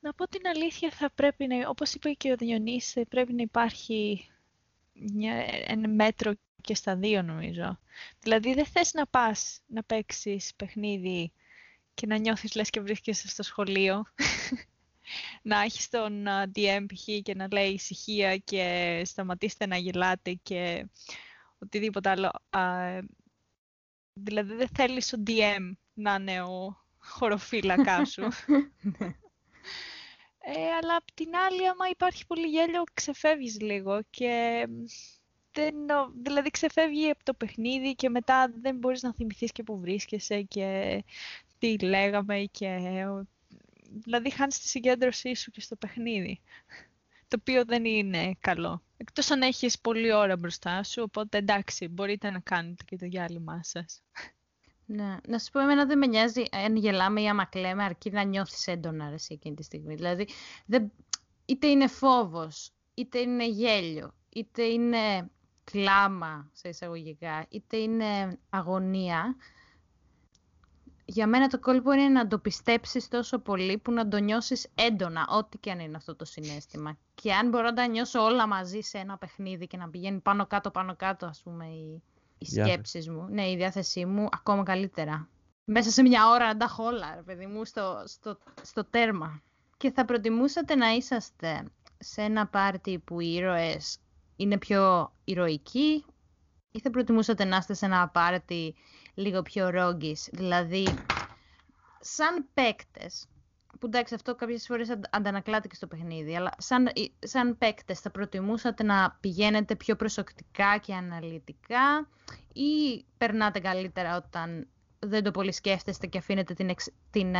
Να 0.00 0.12
πω 0.12 0.28
την 0.28 0.40
αλήθεια, 0.54 0.90
θα 0.90 1.10
πρέπει 1.14 1.46
να, 1.46 1.68
όπως 1.68 1.94
είπε 1.94 2.10
και 2.10 2.32
ο 2.32 2.36
Διονύσης, 2.36 3.04
πρέπει 3.08 3.32
να 3.32 3.42
υπάρχει 3.42 4.30
μια, 4.92 5.34
ένα 5.66 5.88
μέτρο 5.88 6.32
και 6.60 6.74
στα 6.74 6.96
δύο 6.96 7.22
νομίζω. 7.22 7.78
Δηλαδή 8.20 8.54
δεν 8.54 8.64
θες 8.64 8.92
να 8.92 9.06
πας 9.06 9.60
να 9.66 9.82
παίξεις 9.82 10.54
παιχνίδι 10.56 11.32
και 11.94 12.06
να 12.06 12.16
νιώθεις 12.16 12.54
λες 12.54 12.70
και 12.70 12.80
βρίσκεσαι 12.80 13.28
στο 13.28 13.42
σχολείο. 13.42 14.02
να 15.42 15.60
έχεις 15.60 15.88
τον 15.88 16.24
DM 16.54 16.84
π.χ. 16.94 17.22
και 17.22 17.34
να 17.34 17.46
λέει 17.52 17.70
ησυχία 17.72 18.36
και 18.36 19.02
σταματήστε 19.04 19.66
να 19.66 19.76
γελάτε 19.76 20.32
και 20.42 20.88
οτιδήποτε 21.58 22.10
άλλο. 22.10 22.30
δηλαδή 24.12 24.54
δεν 24.54 24.68
θέλεις 24.68 25.12
ο 25.12 25.22
DM 25.26 25.72
να 25.94 26.14
είναι 26.14 26.42
ο 26.42 26.84
χωροφύλακάς 26.98 28.10
σου. 28.10 28.22
ε, 30.38 30.70
αλλά 30.80 30.96
απ' 30.96 31.12
την 31.14 31.36
άλλη, 31.36 31.68
άμα 31.68 31.88
υπάρχει 31.88 32.26
πολύ 32.26 32.46
γέλιο, 32.46 32.82
ξεφεύγεις 32.94 33.60
λίγο 33.60 34.00
και 34.10 34.66
δεν, 35.52 35.74
δηλαδή 36.22 36.50
ξεφεύγει 36.50 37.10
από 37.10 37.24
το 37.24 37.34
παιχνίδι 37.34 37.94
και 37.94 38.08
μετά 38.08 38.52
δεν 38.60 38.76
μπορείς 38.76 39.02
να 39.02 39.14
θυμηθείς 39.14 39.52
και 39.52 39.62
που 39.62 39.80
βρίσκεσαι 39.80 40.42
και 40.42 41.02
τι 41.60 41.78
λέγαμε 41.78 42.38
και... 42.50 42.78
Δηλαδή 43.92 44.30
χάνεις 44.30 44.58
τη 44.58 44.68
συγκέντρωσή 44.68 45.34
σου 45.34 45.50
και 45.50 45.60
στο 45.60 45.76
παιχνίδι, 45.76 46.40
το 47.28 47.36
οποίο 47.40 47.64
δεν 47.64 47.84
είναι 47.84 48.36
καλό. 48.40 48.82
Εκτός 48.96 49.30
αν 49.30 49.42
έχεις 49.42 49.80
πολλή 49.80 50.12
ώρα 50.12 50.36
μπροστά 50.36 50.82
σου, 50.82 51.02
οπότε 51.06 51.38
εντάξει, 51.38 51.88
μπορείτε 51.88 52.30
να 52.30 52.38
κάνετε 52.38 52.84
και 52.86 52.96
το 52.96 53.06
διάλειμμα 53.06 53.62
σας. 53.62 54.02
Ναι. 54.86 55.16
Να 55.26 55.38
σου 55.38 55.50
πω, 55.50 55.60
εμένα 55.60 55.86
δεν 55.86 55.98
με 55.98 56.06
νοιάζει 56.06 56.42
αν 56.50 56.76
γελάμε 56.76 57.20
ή 57.20 57.28
άμα 57.28 57.44
κλαίμε, 57.44 57.84
αρκεί 57.84 58.10
να 58.10 58.22
νιώθεις 58.22 58.66
έντονα 58.66 59.08
ρε, 59.08 59.16
εκείνη 59.28 59.54
τη 59.54 59.62
στιγμή. 59.62 59.94
Δηλαδή, 59.94 60.28
δεν... 60.66 60.92
είτε 61.44 61.66
είναι 61.66 61.86
φόβος, 61.86 62.70
είτε 62.94 63.18
είναι 63.18 63.48
γέλιο, 63.48 64.14
είτε 64.28 64.62
είναι 64.62 65.30
κλάμα 65.64 66.50
σε 66.52 66.68
εισαγωγικά, 66.68 67.46
είτε 67.48 67.76
είναι 67.76 68.38
αγωνία. 68.48 69.36
Για 71.12 71.26
μένα 71.26 71.48
το 71.48 71.58
κόλπο 71.58 71.92
είναι 71.92 72.08
να 72.08 72.26
το 72.26 72.38
πιστέψεις 72.38 73.08
τόσο 73.08 73.38
πολύ 73.38 73.78
που 73.78 73.92
να 73.92 74.08
το 74.08 74.18
νιώσεις 74.18 74.66
έντονα, 74.74 75.26
ό,τι 75.30 75.58
και 75.58 75.70
αν 75.70 75.78
είναι 75.78 75.96
αυτό 75.96 76.16
το 76.16 76.24
συνέστημα. 76.24 76.98
Και 77.14 77.32
αν 77.32 77.48
μπορώ 77.48 77.64
να 77.64 77.72
τα 77.72 77.86
νιώσω 77.86 78.24
όλα 78.24 78.46
μαζί 78.46 78.80
σε 78.80 78.98
ένα 78.98 79.18
παιχνίδι 79.18 79.66
και 79.66 79.76
να 79.76 79.88
πηγαίνει 79.88 80.18
πάνω 80.18 80.46
κάτω, 80.46 80.70
πάνω 80.70 80.96
κάτω, 80.96 81.26
ας 81.26 81.40
πούμε, 81.42 81.66
η, 81.66 82.02
οι 82.38 82.46
σκέψεις 82.46 83.08
μου, 83.08 83.26
ναι, 83.30 83.50
η 83.50 83.56
διάθεσή 83.56 84.06
μου, 84.06 84.28
ακόμα 84.32 84.62
καλύτερα. 84.62 85.28
Μέσα 85.64 85.90
σε 85.90 86.02
μια 86.02 86.28
ώρα 86.28 86.46
να 86.46 86.56
τα 86.56 86.64
έχω 86.64 86.84
όλα, 86.84 87.14
ρε 87.14 87.22
παιδί 87.22 87.46
μου, 87.46 87.64
στο, 87.64 88.02
στο, 88.06 88.38
στο 88.62 88.84
τέρμα. 88.84 89.42
Και 89.76 89.90
θα 89.90 90.04
προτιμούσατε 90.04 90.74
να 90.74 90.90
είσαστε 90.90 91.64
σε 91.98 92.22
ένα 92.22 92.46
πάρτι 92.46 92.98
που 92.98 93.20
οι 93.20 93.32
ήρωες 93.34 93.98
είναι 94.36 94.58
πιο 94.58 95.12
ηρωική 95.24 96.04
ή 96.70 96.80
θα 96.80 96.90
προτιμούσατε 96.90 97.44
να 97.44 97.56
είστε 97.56 97.74
σε 97.74 97.86
ένα 97.86 98.08
πάρτι 98.08 98.74
λίγο 99.20 99.42
πιο 99.42 99.70
ρόγκης, 99.70 100.28
δηλαδή 100.32 100.84
σαν 102.00 102.48
παίκτες, 102.54 103.28
που 103.80 103.86
εντάξει 103.86 104.14
αυτό 104.14 104.34
κάποιες 104.34 104.66
φορές 104.66 104.98
αντανακλάται 105.10 105.68
και 105.68 105.74
στο 105.74 105.86
παιχνίδι, 105.86 106.36
αλλά 106.36 106.52
σαν, 106.58 106.88
σαν 107.18 107.58
παίκτες 107.58 108.00
θα 108.00 108.10
προτιμούσατε 108.10 108.82
να 108.82 109.18
πηγαίνετε 109.20 109.76
πιο 109.76 109.96
προσεκτικά 109.96 110.78
και 110.78 110.94
αναλυτικά 110.94 112.08
ή 112.52 113.04
περνάτε 113.18 113.58
καλύτερα 113.58 114.16
όταν 114.16 114.68
δεν 114.98 115.22
το 115.22 115.30
πολύ 115.30 115.52
σκέφτεστε 115.52 116.06
και 116.06 116.18
αφήνετε 116.18 116.54
την, 116.54 116.70
την 117.10 117.34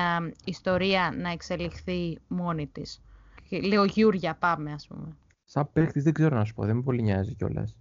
ιστορία 0.45 1.13
να 1.17 1.31
εξελιχθεί 1.31 2.19
μόνη 2.29 2.67
της; 2.67 3.03
Λίγο 3.49 3.85
γιούρια 3.85 4.35
πάμε 4.35 4.73
ας 4.73 4.87
πούμε. 4.87 5.17
Σαν 5.45 5.73
παίκτης 5.73 6.03
δεν 6.03 6.13
ξέρω 6.13 6.37
να 6.37 6.45
σου 6.45 6.55
πω, 6.55 6.65
δεν 6.65 6.77
με 6.77 6.83
πολύ 6.83 7.03
νοιάζει 7.03 7.35
κιόλας. 7.35 7.77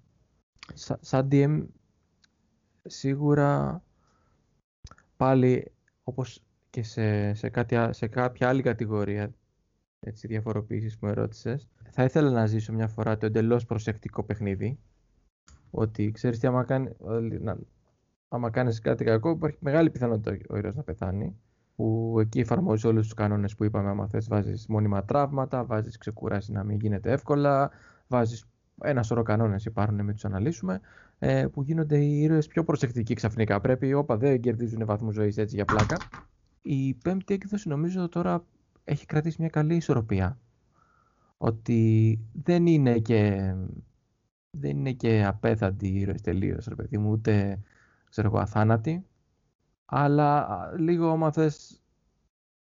σαν 1.01 1.27
DM 1.31 1.65
σίγουρα 2.85 3.83
πάλι 5.19 5.71
όπως 6.03 6.43
και 6.69 6.84
σε, 6.84 7.34
σε, 7.34 7.49
κάτι, 7.49 7.77
σε 7.89 8.08
κάποια 8.08 8.49
άλλη 8.49 8.62
κατηγορία 8.62 9.34
έτσι, 9.99 10.27
διαφοροποίησης 10.27 10.97
που 10.97 11.05
με 11.05 11.12
ρώτησες, 11.12 11.67
θα 11.91 12.03
ήθελα 12.03 12.29
να 12.29 12.45
ζήσω 12.45 12.73
μια 12.73 12.88
φορά 12.88 13.17
το 13.17 13.25
εντελώς 13.25 13.65
προσεκτικό 13.65 14.23
παιχνίδι. 14.23 14.79
Ότι 15.71 16.12
ξέρεις 16.12 16.39
τι, 16.39 16.47
άμα, 16.47 16.63
κάνει, 16.63 16.89
να, 17.39 17.58
άμα 18.27 18.49
κάνεις 18.49 18.79
κάτι 18.79 19.03
κακό, 19.03 19.29
υπάρχει 19.29 19.58
μεγάλη 19.62 19.89
πιθανότητα 19.89 20.38
ο 20.49 20.58
ήρωας 20.58 20.75
να 20.75 20.84
πεθάνει. 20.84 21.36
Που 21.75 22.17
εκεί 22.19 22.39
εφαρμόζει 22.39 22.88
όλους 22.88 23.03
τους 23.03 23.13
κανόνες 23.13 23.55
που 23.55 23.63
είπαμε. 23.63 23.89
Άμα 23.89 24.08
θες, 24.08 24.27
βάζεις 24.27 24.67
μόνιμα 24.67 25.03
τραύματα, 25.03 25.65
βάζεις 25.65 25.97
ξεκουράσει 25.97 26.51
να 26.51 26.63
μην 26.63 26.79
γίνεται 26.79 27.12
εύκολα, 27.12 27.71
βάζεις 28.08 28.45
ένα 28.83 29.03
σωρό 29.03 29.23
κανόνες 29.23 29.65
υπάρχουν, 29.65 30.03
μην 30.03 30.13
τους 30.13 30.25
αναλύσουμε, 30.25 30.79
ε, 31.19 31.47
που 31.51 31.61
γίνονται 31.63 31.97
οι 31.97 32.21
ήρωες 32.21 32.47
πιο 32.47 32.63
προσεκτικοί 32.63 33.13
ξαφνικά. 33.13 33.61
Πρέπει, 33.61 33.93
όπα, 33.93 34.17
δεν 34.17 34.39
κερδίζουν 34.39 34.85
βαθμούς 34.85 35.13
ζωής 35.13 35.37
έτσι 35.37 35.55
για 35.55 35.65
πλάκα. 35.65 35.97
Η 36.61 36.93
πέμπτη 36.93 37.33
έκδοση 37.33 37.67
νομίζω 37.67 38.09
τώρα 38.09 38.45
έχει 38.83 39.05
κρατήσει 39.05 39.35
μια 39.39 39.49
καλή 39.49 39.75
ισορροπία. 39.75 40.37
Ότι 41.37 42.19
δεν 42.43 42.65
είναι 42.65 42.99
και, 42.99 43.53
δεν 44.51 44.77
είναι 44.77 44.91
και 44.91 45.25
απέθαντοι 45.25 45.87
ήρωες 45.87 46.21
τελείως, 46.21 46.65
ρε 46.67 46.75
παιδί 46.75 46.97
μου, 46.97 47.11
ούτε 47.11 47.59
ξέρω 48.09 48.27
εγώ, 48.27 48.37
αθάνατοι. 48.37 49.05
Αλλά 49.85 50.47
λίγο 50.77 51.09
άμα 51.09 51.31
θες 51.31 51.81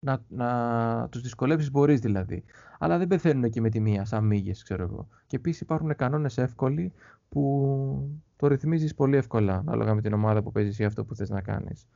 να, 0.01 0.23
να 0.27 1.07
τους 1.09 1.21
δυσκολεύσεις 1.21 1.71
μπορείς 1.71 1.99
δηλαδή. 1.99 2.43
Αλλά 2.79 2.97
δεν 2.97 3.07
πεθαίνουν 3.07 3.49
και 3.49 3.61
με 3.61 3.69
τη 3.69 3.79
μία, 3.79 4.05
σαν 4.05 4.25
μύγες, 4.25 4.63
ξέρω 4.63 4.83
εγώ. 4.83 5.07
Και 5.25 5.35
επίσης 5.35 5.61
υπάρχουν 5.61 5.95
κανόνες 5.95 6.37
εύκολοι 6.37 6.93
που 7.29 8.21
το 8.35 8.47
ρυθμίζεις 8.47 8.95
πολύ 8.95 9.17
εύκολα, 9.17 9.55
ανάλογα 9.57 9.93
με 9.93 10.01
την 10.01 10.13
ομάδα 10.13 10.43
που 10.43 10.51
παίζεις 10.51 10.79
ή 10.79 10.83
αυτό 10.83 11.05
που 11.05 11.15
θες 11.15 11.29
να 11.29 11.41
κάνεις. 11.41 11.87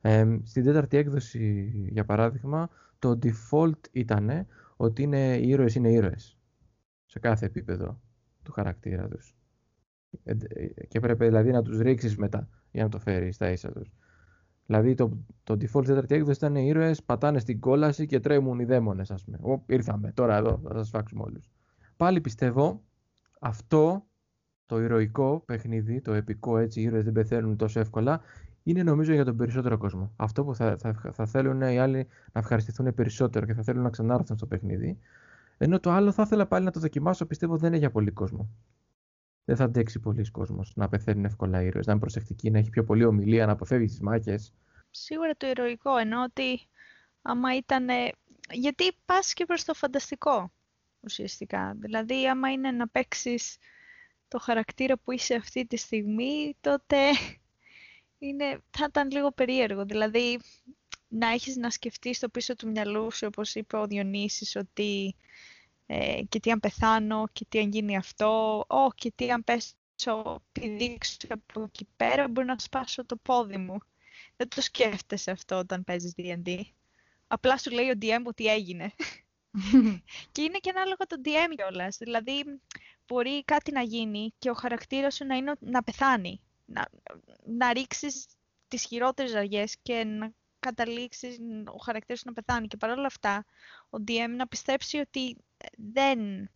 Ε, 0.00 0.38
στην 0.42 0.64
τέταρτη 0.64 0.96
έκδοση, 0.96 1.72
για 1.90 2.04
παράδειγμα, 2.04 2.68
το 2.98 3.18
default 3.22 3.80
ήταν 3.92 4.46
ότι 4.76 5.02
είναι, 5.02 5.36
οι 5.36 5.48
ήρωες 5.48 5.74
είναι 5.74 5.90
ήρωες. 5.92 6.38
Σε 7.06 7.18
κάθε 7.18 7.46
επίπεδο 7.46 8.00
του 8.42 8.52
χαρακτήρα 8.52 9.08
τους. 9.08 9.36
Ε, 10.24 10.34
και 10.88 11.00
πρέπει 11.00 11.24
δηλαδή 11.24 11.50
να 11.50 11.62
τους 11.62 11.78
ρίξεις 11.78 12.16
μετά 12.16 12.48
για 12.70 12.82
να 12.82 12.88
το 12.88 12.98
φέρεις 12.98 13.34
στα 13.34 13.50
ίσα 13.50 13.72
τους. 13.72 13.92
Δηλαδή 14.66 14.94
το, 14.94 15.10
το 15.44 15.54
default 15.54 15.84
τέταρτη 15.84 16.14
έκδοση 16.14 16.36
ήταν 16.36 16.56
οι 16.56 16.66
ήρωες 16.66 17.02
πατάνε 17.02 17.38
στην 17.38 17.60
κόλαση 17.60 18.06
και 18.06 18.20
τρέμουν 18.20 18.58
οι 18.58 18.64
δαίμονες 18.64 19.10
ας 19.10 19.24
πούμε. 19.24 19.38
Ο, 19.54 19.62
ήρθαμε 19.66 20.12
τώρα 20.12 20.36
εδώ, 20.36 20.60
θα 20.64 20.74
σας 20.74 20.88
φάξουμε 20.88 21.22
όλους. 21.22 21.50
Πάλι 21.96 22.20
πιστεύω 22.20 22.82
αυτό 23.40 24.06
το 24.66 24.80
ηρωικό 24.80 25.42
παιχνίδι, 25.46 26.00
το 26.00 26.12
επικό 26.12 26.58
έτσι, 26.58 26.80
οι 26.80 26.82
ήρωες 26.82 27.04
δεν 27.04 27.12
πεθαίνουν 27.12 27.56
τόσο 27.56 27.80
εύκολα, 27.80 28.20
είναι 28.62 28.82
νομίζω 28.82 29.12
για 29.12 29.24
τον 29.24 29.36
περισσότερο 29.36 29.78
κόσμο. 29.78 30.12
Αυτό 30.16 30.44
που 30.44 30.54
θα, 30.54 30.76
θα, 30.78 31.12
θα 31.12 31.26
θέλουν 31.26 31.60
οι 31.60 31.78
άλλοι 31.78 32.06
να 32.32 32.40
ευχαριστηθούν 32.40 32.94
περισσότερο 32.94 33.46
και 33.46 33.54
θα 33.54 33.62
θέλουν 33.62 33.82
να 33.82 33.90
ξανάρθουν 33.90 34.36
στο 34.36 34.46
παιχνίδι. 34.46 34.98
Ενώ 35.58 35.80
το 35.80 35.90
άλλο 35.90 36.12
θα 36.12 36.22
ήθελα 36.22 36.46
πάλι 36.46 36.64
να 36.64 36.70
το 36.70 36.80
δοκιμάσω, 36.80 37.26
πιστεύω 37.26 37.56
δεν 37.56 37.68
είναι 37.68 37.78
για 37.78 37.90
πολύ 37.90 38.10
κόσμο. 38.10 38.48
Δεν 39.48 39.56
θα 39.56 39.64
αντέξει 39.64 40.00
πολλοί 40.00 40.30
κόσμος 40.30 40.72
να 40.74 40.88
πεθαίνουν 40.88 41.24
εύκολα 41.24 41.62
ήρωες, 41.62 41.86
να 41.86 41.92
είναι 41.92 42.00
προσεκτικοί, 42.00 42.50
να 42.50 42.58
έχει 42.58 42.70
πιο 42.70 42.84
πολύ 42.84 43.04
ομιλία, 43.04 43.46
να 43.46 43.52
αποφεύγει 43.52 43.86
τις 43.86 44.00
μάχες. 44.00 44.52
Σίγουρα 44.90 45.36
το 45.36 45.46
ηρωικό, 45.46 45.96
ενώ 45.96 46.22
ότι 46.22 46.60
άμα 47.22 47.56
ήταν. 47.56 47.86
Γιατί 48.50 48.92
πας 49.04 49.32
και 49.32 49.44
προς 49.44 49.64
το 49.64 49.74
φανταστικό 49.74 50.52
ουσιαστικά. 51.00 51.76
Δηλαδή, 51.78 52.28
άμα 52.28 52.52
είναι 52.52 52.70
να 52.70 52.88
παίξεις 52.88 53.56
το 54.28 54.38
χαρακτήρα 54.38 54.96
που 54.98 55.12
είσαι 55.12 55.34
αυτή 55.34 55.66
τη 55.66 55.76
στιγμή, 55.76 56.56
τότε 56.60 56.96
είναι, 58.18 58.60
θα 58.70 58.86
ήταν 58.88 59.10
λίγο 59.10 59.32
περίεργο. 59.32 59.84
Δηλαδή, 59.84 60.40
να 61.08 61.28
έχεις 61.28 61.56
να 61.56 61.70
σκεφτείς 61.70 62.16
στο 62.16 62.28
πίσω 62.28 62.54
του 62.54 62.70
μυαλού 62.70 63.10
σου, 63.10 63.26
όπως 63.26 63.54
είπε 63.54 63.76
ο 63.76 63.86
Διονύσης, 63.86 64.56
ότι 64.56 65.14
ε, 65.86 66.22
και 66.28 66.40
τι 66.40 66.50
αν 66.50 66.60
πεθάνω, 66.60 67.26
και 67.32 67.46
τι 67.48 67.58
αν 67.58 67.70
γίνει 67.70 67.96
αυτό, 67.96 68.60
oh, 68.68 68.94
και 68.94 69.12
τι 69.14 69.30
αν 69.30 69.44
πέσω, 69.44 70.42
πηδήξω 70.52 71.16
από 71.28 71.62
εκεί 71.62 71.88
πέρα, 71.96 72.28
μπορεί 72.28 72.46
να 72.46 72.58
σπάσω 72.58 73.06
το 73.06 73.16
πόδι 73.16 73.56
μου. 73.56 73.78
Δεν 74.36 74.48
το 74.48 74.60
σκέφτεσαι 74.60 75.30
αυτό 75.30 75.58
όταν 75.58 75.84
παίζεις 75.84 76.12
D&D. 76.16 76.60
Απλά 77.26 77.58
σου 77.58 77.70
λέει 77.70 77.90
ο 77.90 77.94
DM 78.00 78.22
ότι 78.24 78.46
έγινε. 78.46 78.92
και 80.32 80.42
είναι 80.42 80.58
και 80.58 80.70
ανάλογα 80.70 81.06
το 81.06 81.16
DM 81.24 81.54
κιόλας. 81.56 81.96
Δηλαδή, 81.96 82.44
μπορεί 83.06 83.44
κάτι 83.44 83.72
να 83.72 83.82
γίνει 83.82 84.32
και 84.38 84.50
ο 84.50 84.54
χαρακτήρας 84.54 85.14
σου 85.14 85.24
να 85.24 85.36
είναι 85.36 85.52
να 85.60 85.82
πεθάνει 85.82 86.40
να, 86.66 86.88
να 87.44 87.72
ρίξεις 87.72 88.26
τις 88.68 88.84
χειρότερες 88.84 89.34
αργές 89.34 89.76
και 89.82 90.04
να 90.04 90.32
καταλήξεις 90.58 91.38
ο 91.64 91.76
χαρακτήρας 91.76 92.22
να 92.24 92.32
πεθάνει. 92.32 92.66
Και 92.66 92.76
παρόλα 92.76 93.06
αυτά, 93.06 93.44
ο 93.90 93.98
DM 94.08 94.28
να 94.36 94.46
πιστέψει 94.46 94.98
ότι 94.98 95.36
δεν... 95.76 96.50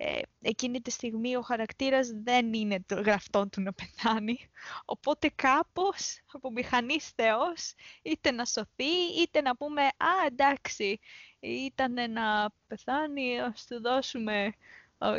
Ε, 0.00 0.20
εκείνη 0.40 0.80
τη 0.80 0.90
στιγμή 0.90 1.36
ο 1.36 1.40
χαρακτήρας 1.40 2.10
δεν 2.22 2.52
είναι 2.52 2.84
το 2.86 3.00
γραφτό 3.00 3.48
του 3.48 3.60
να 3.60 3.72
πεθάνει. 3.72 4.38
Οπότε 4.84 5.30
κάπως 5.34 6.20
από 6.32 6.50
μηχανής 6.50 7.08
θεός 7.08 7.74
είτε 8.02 8.30
να 8.30 8.44
σωθεί 8.44 9.20
είτε 9.22 9.40
να 9.40 9.56
πούμε 9.56 9.82
«Α, 9.82 10.26
εντάξει, 10.26 10.98
ήταν 11.40 12.12
να 12.12 12.52
πεθάνει, 12.66 13.40
ας 13.40 13.66
του 13.66 13.80
δώσουμε 13.80 14.54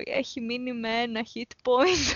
έχει 0.04 0.41
μείνει 0.41 0.74
με 0.74 0.89
ένα 0.89 1.26
hit 1.34 1.72
point 1.72 2.13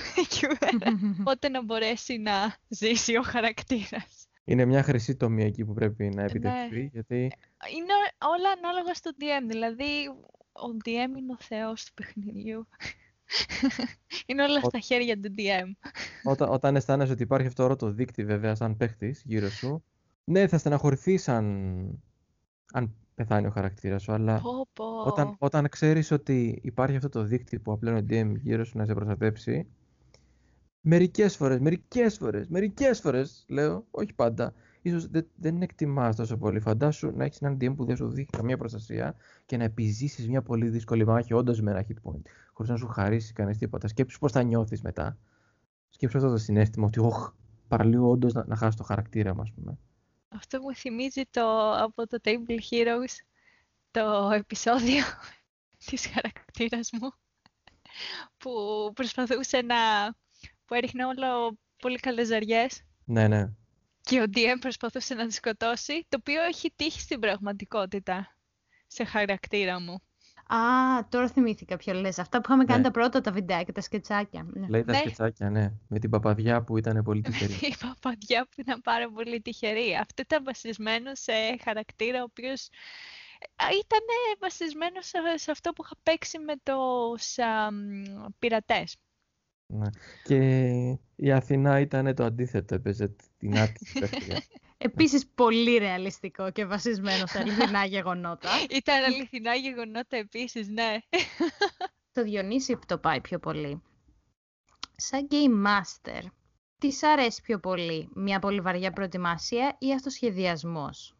οπότε 1.20 1.50
να 1.50 1.64
μπορέσει 1.64 2.18
να 2.18 2.56
ζήσει 2.68 3.18
ο 3.18 3.22
χαρακτήρας. 3.22 4.28
Είναι 4.46 4.66
μια 4.66 4.84
χρυσή 4.84 5.16
τομή 5.16 5.44
εκεί 5.44 5.66
που 5.66 5.74
πρέπει 5.74 6.10
να 6.10 6.24
επιτευχθεί, 6.24 6.82
ναι. 6.82 6.90
γιατί... 6.92 7.16
Είναι 7.76 7.94
όλα 8.20 8.50
ανάλογα 8.58 8.94
στο 8.94 9.12
DM, 9.20 9.46
δηλαδή 9.48 9.86
ο 10.54 10.78
DM 10.86 11.18
είναι 11.18 11.32
ο 11.32 11.38
θεός 11.40 11.86
του 11.86 11.94
παιχνιδιού. 11.94 12.68
είναι 14.26 14.44
όλα 14.44 14.60
στα 14.60 14.80
χέρια 14.80 15.20
του 15.20 15.34
DM. 15.38 15.90
Όταν, 16.24 16.50
όταν 16.50 16.76
αισθάνεσαι 16.76 17.12
ότι 17.12 17.24
υπάρχει 17.24 17.48
αυτό 17.48 17.76
το 17.76 17.92
δίκτυο 17.92 18.26
βέβαια 18.26 18.56
σαν 18.56 18.78
παίχτης 18.78 19.22
γύρω 19.26 19.50
σου, 19.50 19.84
ναι 20.24 20.48
θα 20.48 20.58
στεναχωρηθείς 20.58 21.30
αν, 21.30 22.04
αν 22.74 22.96
πεθάνει 23.16 23.48
ο 23.48 23.50
χαρακτήρας 23.50 24.02
σου, 24.02 24.12
αλλά 24.12 24.42
Όταν, 25.06 25.36
όταν 25.38 25.70
ξέρεις 25.70 26.12
ότι 26.12 26.60
υπάρχει 26.64 26.96
αυτό 26.96 27.10
το 27.10 27.24
δίκτυο 27.24 27.60
που 27.60 27.72
απλένει 27.72 27.98
ο 27.98 28.06
DM 28.10 28.34
γύρω 28.42 28.64
σου 28.64 28.78
να 28.78 28.86
σε 28.86 28.94
προστατέψει, 28.94 29.68
μερικές 30.82 31.36
φορές, 31.36 31.60
μερικές 31.60 32.18
φορές, 32.18 32.48
μερικές 32.48 33.00
φορές, 33.00 33.46
λέω, 33.48 33.86
όχι 33.92 34.14
πάντα, 34.14 34.54
ίσως 34.84 35.08
δεν, 35.08 35.28
δεν 35.36 35.62
εκτιμάς 35.62 36.16
τόσο 36.16 36.38
πολύ. 36.38 36.60
Φαντάσου 36.60 37.12
να 37.16 37.24
έχεις 37.24 37.42
έναν 37.42 37.58
DM 37.62 37.76
που 37.76 37.86
δεν 37.86 37.96
σου 37.96 38.08
δείχνει 38.08 38.38
καμία 38.38 38.58
προστασία 38.58 39.16
και 39.46 39.58
να 39.58 39.64
επιζήσεις 39.64 40.28
μια 40.28 40.42
πολύ 40.42 40.70
δύσκολη 40.70 41.06
μάχη 41.06 41.34
όντως 41.34 41.62
με 41.62 41.72
ένα 41.72 41.86
hit 41.88 42.10
point, 42.10 42.22
χωρίς 42.54 42.72
να 42.72 42.78
σου 42.78 42.88
χαρίσει 42.88 43.34
κανείς 43.34 43.58
τίποτα. 43.58 43.88
Σκέψου 43.88 44.20
πώς 44.20 44.32
θα 44.32 44.44
νιώθεις 44.44 44.82
μετά. 44.82 45.18
Σκέψου 45.90 46.18
αυτό 46.18 46.30
το 46.30 46.38
συνέστημα 46.38 46.86
ότι, 46.86 47.00
όχ, 47.00 47.32
παραλίγο 47.68 48.10
όντως 48.10 48.34
να, 48.34 48.46
να 48.48 48.56
χάσει 48.56 48.78
το 48.78 48.84
χαρακτήρα 48.84 49.36
μου, 49.36 49.42
ας 49.42 49.52
πούμε. 49.52 49.78
Αυτό 50.28 50.62
μου 50.62 50.76
θυμίζει 50.76 51.22
το, 51.32 51.72
από 51.72 52.08
το 52.08 52.18
Table 52.24 52.58
Heroes 52.70 53.16
το 53.92 54.30
επεισόδιο 54.34 55.04
της 55.86 56.08
χαρακτήρας 56.08 56.90
μου 56.92 57.12
που 58.38 58.52
προσπαθούσε 58.94 59.62
να... 59.62 59.76
που 60.66 60.74
έριχνε 60.74 61.06
όλο 61.06 61.58
πολύ 61.78 62.00
καλές 62.00 62.28
ζαριές. 62.28 62.84
Ναι, 63.06 63.28
ναι. 63.28 63.50
Και 64.04 64.22
ο 64.22 64.24
DM 64.34 64.58
προσπαθούσε 64.60 65.14
να 65.14 65.28
τη 65.28 65.34
σκοτώσει, 65.34 66.06
το 66.10 66.18
οποίο 66.20 66.44
έχει 66.44 66.74
τύχει 66.76 67.00
στην 67.00 67.20
πραγματικότητα 67.20 68.38
σε 68.88 69.04
χαρακτήρα 69.04 69.80
μου. 69.80 70.02
Α, 70.48 70.58
τώρα 71.10 71.28
θυμήθηκα 71.28 71.78
ποιο 71.78 71.94
λες. 71.94 72.20
Αυτά 72.20 72.38
που 72.38 72.44
είχαμε 72.48 72.66
κάνει 72.66 72.80
ναι. 72.80 72.86
τα 72.86 72.92
πρώτα 72.92 73.22
τα 73.22 73.32
βιντεάκια, 73.32 73.74
τα 73.74 73.82
σκετσάκια. 73.82 74.46
Ναι. 74.54 74.68
Λέει 74.68 74.84
τα 74.84 74.92
ναι. 74.92 74.98
σκετσάκια, 74.98 75.50
ναι. 75.50 75.72
Με 75.88 76.00
την 76.00 76.10
παπαδιά 76.10 76.64
που 76.64 76.78
ήταν 76.78 77.04
πολύ 77.04 77.22
τυχερή. 77.26 77.54
η 77.54 77.76
παπαδιά 77.80 78.44
που 78.44 78.62
ήταν 78.62 78.82
πάρα 78.82 79.10
πολύ 79.10 79.42
τυχερή. 79.42 79.96
Αυτό 79.96 80.22
ήταν 80.22 80.44
βασισμένο 80.44 81.16
σε 81.16 81.34
χαρακτήρα 81.64 82.20
ο 82.20 82.24
οποίος 82.24 82.70
ήταν 83.58 84.06
βασισμένο 84.40 85.02
σε, 85.36 85.52
αυτό 85.52 85.72
που 85.72 85.84
είχα 85.86 85.96
παίξει 86.04 86.40
με 86.40 86.54
τους 86.64 87.34
πειρατέ. 87.36 88.34
πειρατές. 88.40 88.96
Ναι. 89.74 89.90
Και 90.24 90.38
η 91.16 91.32
Αθηνά 91.32 91.80
ήταν 91.80 92.16
το 92.16 92.24
αντίθετο, 92.24 92.76
έπαιζε 92.76 93.16
την 93.38 93.58
άτυπη 93.58 94.00
παιχνίδια. 94.00 94.44
Επίσης 94.78 95.28
πολύ 95.36 95.78
ρεαλιστικό 95.78 96.52
και 96.52 96.66
βασισμένο 96.66 97.28
σε 97.28 97.40
αληθινά 97.40 97.86
γεγονότα. 97.96 98.50
Ήταν 98.70 99.04
αληθινά 99.04 99.54
γεγονότα 99.56 100.18
επίσης, 100.18 100.68
ναι. 100.68 100.98
Το 102.12 102.24
Διονύση 102.24 102.80
το 102.86 102.98
πάει 102.98 103.22
πιο 103.22 103.40
πολύ. 103.40 103.82
Σαν 104.96 105.28
Game 105.32 105.66
Master, 105.66 106.22
τι 106.78 106.92
σ' 106.92 107.04
αρέσει 107.04 107.42
πιο 107.42 107.60
πολύ, 107.60 108.10
μια 108.16 108.40
πολύ 108.40 108.62
βαριά 108.62 108.92
προετοιμασία 108.92 109.76
ή 109.80 109.94
αυτοσχεδιασμός 109.94 111.16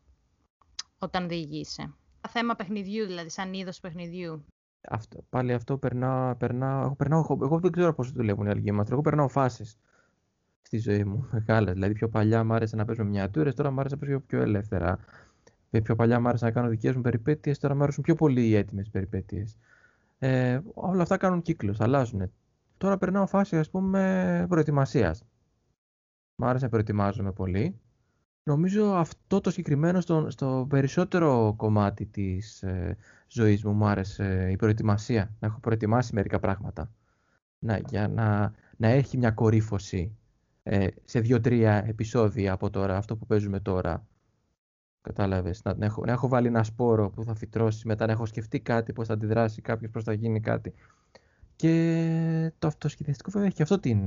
όταν 0.98 1.28
διηγείσαι; 1.28 1.94
Θέμα 2.30 2.56
παιχνιδιού 2.56 3.06
δηλαδή, 3.06 3.30
σαν 3.30 3.54
είδος 3.54 3.80
παιχνιδιού. 3.80 4.46
Αυτό, 4.90 5.24
πάλι 5.30 5.54
αυτό 5.54 5.78
περνάω, 5.78 6.36
περνάω, 6.36 6.82
εγώ, 6.84 6.96
περνάω, 6.96 7.26
εγώ 7.42 7.60
δεν 7.60 7.72
ξέρω 7.72 7.94
πώς 7.94 8.08
το 8.08 8.14
δουλεύουν 8.16 8.46
οι 8.46 8.50
άλλοι 8.50 8.64
Game 8.66 8.80
Master, 8.80 8.92
εγώ 8.92 9.02
περνάω 9.02 9.28
φάσεις 9.28 9.78
στη 10.62 10.78
ζωή 10.78 11.04
μου, 11.04 11.28
μεγάλες. 11.32 11.74
Δηλαδή 11.74 11.94
πιο 11.94 12.10
παλιά 12.10 12.44
μου 12.44 12.54
άρεσε 12.54 12.76
να 12.76 12.86
παίζω 12.86 13.04
μiniατούρες, 13.04 13.56
τώρα 13.56 13.72
μου 13.72 13.80
άρεσε 13.80 13.96
να 13.96 14.06
παίζω 14.06 14.20
πιο 14.20 14.42
ελεύθερα. 14.42 15.00
Ε, 15.72 15.80
πιο 15.80 15.96
παλιά 15.96 16.20
μου 16.20 16.28
άρεσε 16.28 16.46
να 16.46 16.52
κάνω 16.52 16.70
δικές 16.70 16.96
μου 16.96 17.02
περιπέτειες, 17.02 17.60
τώρα 17.60 17.76
μου 17.76 17.84
αρέσουν 17.84 18.04
πιο 18.04 18.16
πολύ 18.16 18.48
οι 18.48 18.56
έτοιμες 18.56 18.90
περιπέτειες. 18.90 19.58
Ε, 20.20 20.60
όλα 20.74 21.02
αυτά 21.02 21.18
κάνουν 21.18 21.42
κύκλους, 21.42 21.80
αλλάζουν. 21.80 22.32
Τώρα 22.78 22.98
περνάω 22.98 23.26
φάση, 23.26 23.58
ας 23.58 23.70
πούμε, 23.70 24.46
προετοιμασίας. 24.50 25.24
Μ' 26.36 26.44
άρεσε 26.44 26.64
να 26.64 26.70
προετοιμάζομαι 26.70 27.32
πολύ. 27.32 27.80
Νομίζω 28.44 28.94
αυτό 28.94 29.42
το 29.42 29.50
συγκεκριμένο 29.50 30.02
στο, 30.02 30.30
στο 30.30 30.66
περισσότερο 30.70 31.54
κομμάτι 31.58 32.06
της 32.06 32.64
ε, 32.64 32.98
ζωής 33.28 33.64
μου 33.64 33.72
μου 33.72 33.86
άρεσε 33.86 34.50
η 34.52 34.56
προετοιμασία. 34.56 35.36
Να 35.40 35.48
έχω 35.48 35.60
προετοιμάσει 35.60 36.14
μερικά 36.14 36.40
πράγματα. 36.40 36.92
Να, 37.60 37.78
για 37.78 38.08
να, 38.08 38.54
να 38.78 38.88
έχει 38.88 39.18
μια 39.18 39.32
κορύφωση 39.32 40.18
ε, 40.64 40.88
σε 41.06 41.20
δύο-τρία 41.20 41.84
επεισόδια 41.88 42.54
από 42.54 42.70
τώρα, 42.70 42.98
αυτό 42.98 43.16
που 43.16 43.26
παίζουμε 43.26 43.60
τώρα. 43.60 44.08
Κατάλαβες, 45.02 45.62
να, 45.64 45.76
να, 45.76 45.86
έχω, 45.86 46.06
να 46.06 46.12
έχω 46.12 46.28
βάλει 46.28 46.48
ένα 46.48 46.64
σπόρο 46.64 47.10
που 47.10 47.24
θα 47.24 47.36
φυτρώσει, 47.36 47.88
μετά 47.88 48.06
να 48.06 48.12
έχω 48.12 48.26
σκεφτεί 48.26 48.60
κάτι, 48.60 48.94
πώς 48.94 49.08
θα 49.08 49.14
αντιδράσει 49.14 49.62
κάποιος, 49.62 49.92
πώς 49.92 50.04
θα 50.04 50.14
γίνει 50.14 50.40
κάτι. 50.40 50.74
Και 51.56 52.52
το 52.60 52.68
αυτοσχεδιαστικό 52.68 53.30
βέβαια 53.32 53.48
έχει 53.48 53.56
και 53.56 53.64
αυτό 53.64 53.80
την 53.80 54.00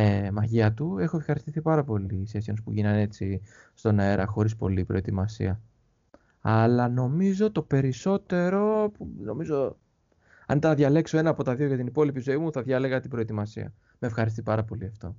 ε, 0.00 0.30
μαγεία 0.30 0.72
του. 0.72 0.98
Έχω 0.98 1.16
ευχαριστηθεί 1.16 1.60
πάρα 1.62 1.84
πολύ 1.84 2.14
οι 2.14 2.28
sessions 2.32 2.56
που 2.64 2.72
γίνανε 2.72 3.00
έτσι 3.00 3.40
στον 3.74 3.98
αέρα, 3.98 4.26
χωρίς 4.26 4.56
πολλή 4.56 4.84
προετοιμασία. 4.84 5.60
Αλλά 6.40 6.88
νομίζω 6.88 7.52
το 7.52 7.62
περισσότερο, 7.62 8.92
νομίζω, 9.22 9.76
αν 10.46 10.56
ήταν 10.56 10.70
να 10.70 10.76
διαλέξω 10.76 11.18
ένα 11.18 11.30
από 11.30 11.42
τα 11.44 11.54
δύο 11.54 11.66
για 11.66 11.76
την 11.76 11.86
υπόλοιπη 11.86 12.20
ζωή 12.20 12.36
μου, 12.36 12.52
θα 12.52 12.62
διάλεγα 12.62 13.00
την 13.00 13.10
προετοιμασία. 13.10 13.72
Με 13.98 14.08
ευχαριστεί 14.08 14.42
πάρα 14.42 14.64
πολύ 14.64 14.86
αυτό. 14.86 15.16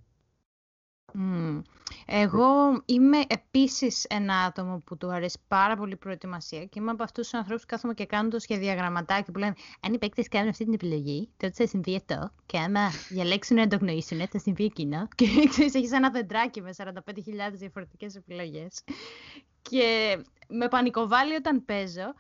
Εγώ 2.12 2.82
είμαι 2.86 3.18
επίσης 3.28 4.04
ένα 4.04 4.36
άτομο 4.36 4.82
που 4.86 4.98
του 4.98 5.12
αρέσει 5.12 5.40
πάρα 5.48 5.76
πολύ 5.76 5.92
η 5.94 5.96
προετοιμασία 5.96 6.66
και 6.66 6.80
είμαι 6.80 6.92
από 6.92 7.04
αυτούς 7.04 7.30
τους 7.30 7.40
ανθρώπους 7.40 7.62
που 7.62 7.68
κάθομαι 7.68 7.94
και 7.94 8.06
κάνω 8.06 8.30
το 8.30 8.40
σχεδιαγραμματάκι 8.40 9.32
που 9.32 9.40
λένε 9.40 9.54
αν 9.82 9.94
οι 9.94 9.98
παίκτες 9.98 10.28
κάνουν 10.28 10.50
αυτή 10.50 10.64
την 10.64 10.74
επιλογή, 10.74 11.30
τότε 11.38 11.54
θα 11.54 11.68
συμβεί 11.68 11.96
αυτό 11.96 12.32
και 12.46 12.58
άμα 12.58 12.90
διαλέξουν 13.10 13.56
να 13.56 13.68
το 13.68 13.78
γνωρίσουν, 13.78 14.28
θα 14.28 14.40
συμβεί 14.40 14.64
εκείνο. 14.64 15.08
Και 15.16 15.26
ξέρεις, 15.50 15.74
έχεις 15.74 15.92
ένα 15.92 16.10
δεντράκι 16.10 16.62
με 16.62 16.74
45.000 16.78 16.92
διαφορετικές 17.52 18.16
επιλογές. 18.16 18.84
Και 19.62 20.18
με 20.48 20.68
πανικοβάλλει 20.68 21.34
όταν 21.36 21.66
παίζω, 21.66 22.14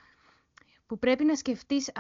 που 0.89 0.99
πρέπει 0.99 1.23
να 1.23 1.36
σκεφτείς 1.36 1.91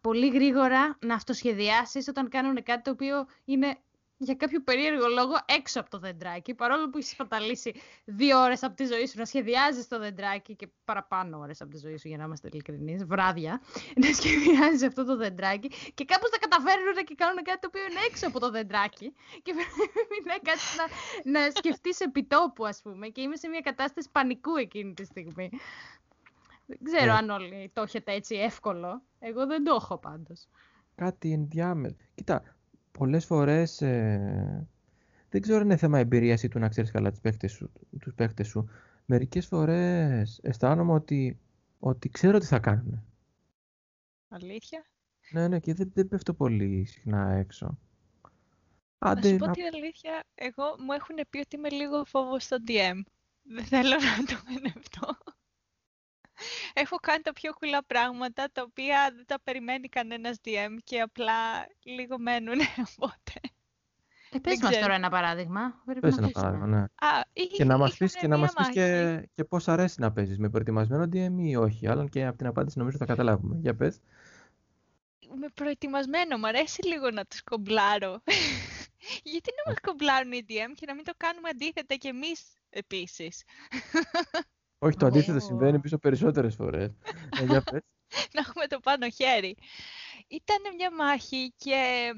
πολύ 0.00 0.28
γρήγορα 0.28 0.98
να 1.00 1.14
αυτοσχεδιάσεις 1.14 2.08
όταν 2.08 2.28
κάνουν 2.28 2.62
κάτι 2.62 2.82
το 2.82 2.90
οποίο 2.90 3.26
είναι 3.44 3.78
για 4.18 4.34
κάποιο 4.34 4.62
περίεργο 4.62 5.06
λόγο 5.06 5.34
έξω 5.46 5.80
από 5.80 5.90
το 5.90 5.98
δεντράκι, 5.98 6.54
παρόλο 6.54 6.90
που 6.90 6.98
έχει 6.98 7.08
σπαταλήσει 7.08 7.74
δύο 8.04 8.42
ώρες 8.42 8.62
από 8.62 8.74
τη 8.74 8.84
ζωή 8.84 9.06
σου 9.06 9.18
να 9.18 9.24
σχεδιάζεις 9.24 9.88
το 9.88 9.98
δεντράκι 9.98 10.56
και 10.56 10.68
παραπάνω 10.84 11.38
ώρες 11.38 11.60
από 11.60 11.70
τη 11.70 11.78
ζωή 11.78 11.96
σου, 11.96 12.08
για 12.08 12.16
να 12.16 12.24
είμαστε 12.24 12.48
ειλικρινείς, 12.52 13.04
βράδια, 13.04 13.60
να 14.02 14.12
σχεδιάζεις 14.12 14.82
αυτό 14.82 15.04
το 15.04 15.16
δεντράκι 15.16 15.68
και 15.94 16.04
κάπως 16.04 16.30
τα 16.30 16.38
καταφέρνουν 16.38 16.94
και 17.04 17.14
κάνουν 17.14 17.42
κάτι 17.42 17.58
το 17.60 17.66
οποίο 17.66 17.82
είναι 17.82 18.00
έξω 18.08 18.26
από 18.26 18.40
το 18.40 18.50
δεντράκι 18.50 19.12
και 19.42 19.52
πρέπει 19.54 20.22
να 20.26 20.50
κάτσει 20.50 20.76
να, 20.76 21.40
να 21.40 21.50
σκεφτείς 21.50 22.00
επιτόπου, 22.00 22.66
ας 22.66 22.80
πούμε, 22.82 23.08
και 23.08 23.20
είμαι 23.20 23.36
σε 23.36 23.48
μια 23.48 23.60
κατάσταση 23.60 24.08
πανικού 24.12 24.56
εκείνη 24.56 24.94
τη 24.94 25.04
στιγμή. 25.04 25.50
Δεν 26.66 26.78
ξέρω 26.82 27.02
yeah. 27.02 27.06
Ναι. 27.06 27.12
αν 27.12 27.30
όλοι 27.30 27.70
το 27.74 27.82
έχετε 27.82 28.12
έτσι 28.12 28.34
εύκολο. 28.34 29.02
Εγώ 29.18 29.46
δεν 29.46 29.64
το 29.64 29.74
έχω 29.74 29.98
πάντως. 29.98 30.48
Κάτι 30.94 31.32
ενδιάμεσο. 31.32 31.96
Κοίτα, 32.14 32.55
πολλές 32.98 33.24
φορές 33.24 33.82
ε, 33.82 34.68
δεν 35.28 35.40
ξέρω 35.40 35.58
αν 35.58 35.64
είναι 35.64 35.76
θέμα 35.76 35.98
εμπειρίας 35.98 36.42
ή 36.42 36.48
του 36.48 36.58
να 36.58 36.68
ξέρεις 36.68 36.90
καλά 36.90 37.10
τους 37.10 37.20
παίχτες 37.20 37.52
σου. 37.52 37.72
Τους 38.00 38.14
παίχτες 38.14 38.48
σου. 38.48 38.68
Μερικές 39.04 39.46
φορές 39.46 40.40
αισθάνομαι 40.42 40.92
ότι, 40.92 41.38
ότι 41.78 42.08
ξέρω 42.08 42.38
τι 42.38 42.46
θα 42.46 42.58
κάνουν. 42.58 43.04
Αλήθεια; 44.28 44.84
Ναι, 45.30 45.48
ναι, 45.48 45.60
και 45.60 45.74
δεν, 45.74 45.90
δεν 45.94 46.08
πέφτω 46.08 46.34
πολύ 46.34 46.84
συχνά 46.84 47.32
έξω. 47.32 47.78
Άντε, 48.98 49.20
να 49.20 49.28
σου 49.28 49.36
πω 49.36 49.50
την 49.50 49.64
αλήθεια, 49.74 50.24
εγώ 50.34 50.64
μου 50.78 50.92
έχουν 50.92 51.16
πει 51.30 51.38
ότι 51.38 51.56
είμαι 51.56 51.70
λίγο 51.70 52.04
φόβος 52.04 52.44
στο 52.44 52.56
DM. 52.66 53.00
Δεν 53.42 53.64
θέλω 53.64 53.88
να 53.88 54.24
το 54.24 54.34
αυτό 54.78 55.25
έχω 56.72 56.96
κάνει 56.96 57.22
τα 57.22 57.32
πιο 57.32 57.52
κουλά 57.54 57.84
πράγματα, 57.84 58.48
τα 58.52 58.62
οποία 58.62 59.12
δεν 59.14 59.26
τα 59.26 59.40
περιμένει 59.44 59.88
κανένας 59.88 60.36
DM 60.44 60.76
και 60.84 61.00
απλά 61.00 61.66
λίγο 61.82 62.18
μένουν, 62.18 62.58
οπότε... 62.96 63.32
Ε, 64.30 64.38
πες 64.38 64.60
μας 64.62 64.78
τώρα 64.78 64.94
ένα 64.94 65.10
παράδειγμα. 65.10 65.82
Πες 66.00 66.16
ένα 66.16 66.28
παράδειγμα, 66.28 66.66
ναι. 66.66 66.78
Α, 66.78 67.20
και 67.52 67.64
να 67.64 67.78
μας 67.78 67.96
πεις, 67.96 68.14
και, 68.16 68.26
να 68.26 68.36
μας 68.36 68.52
πεις 68.52 68.68
και, 68.68 69.28
και 69.34 69.44
πώς 69.44 69.68
αρέσει 69.68 70.00
να 70.00 70.12
παίζεις, 70.12 70.38
με 70.38 70.48
προετοιμασμένο 70.50 71.04
DM 71.12 71.34
ή 71.38 71.56
όχι. 71.56 71.88
Άλλον 71.88 72.08
και 72.08 72.26
από 72.26 72.36
την 72.36 72.46
απάντηση 72.46 72.78
νομίζω 72.78 72.96
θα 72.96 73.04
καταλάβουμε. 73.04 73.56
Για 73.60 73.74
πες. 73.74 74.00
Με 75.40 75.48
προετοιμασμένο, 75.54 76.38
μου 76.38 76.46
αρέσει 76.46 76.86
λίγο 76.86 77.10
να 77.10 77.24
τους 77.24 77.42
κομπλάρω. 77.42 78.22
Γιατί 79.32 79.50
να 79.56 79.72
μας 79.72 79.80
κομπλάρουν 79.80 80.32
οι 80.32 80.44
DM 80.48 80.72
και 80.74 80.86
να 80.86 80.94
μην 80.94 81.04
το 81.04 81.12
κάνουμε 81.16 81.48
αντίθετα 81.48 81.94
κι 81.94 82.08
εμείς 82.08 82.42
επίσης; 82.70 83.42
Όχι, 84.78 84.96
το 84.96 85.06
αντίθετο 85.06 85.40
συμβαίνει 85.40 85.80
πίσω 85.80 85.98
περισσότερες 85.98 86.54
φορές. 86.54 86.90
ε, 87.40 87.44
για 87.44 87.62
πες. 87.62 87.80
Να 88.34 88.40
έχουμε 88.40 88.66
το 88.66 88.80
πάνω 88.80 89.10
χέρι. 89.10 89.56
Ήταν 90.26 90.74
μια 90.76 90.94
μάχη 90.94 91.52
και 91.56 92.10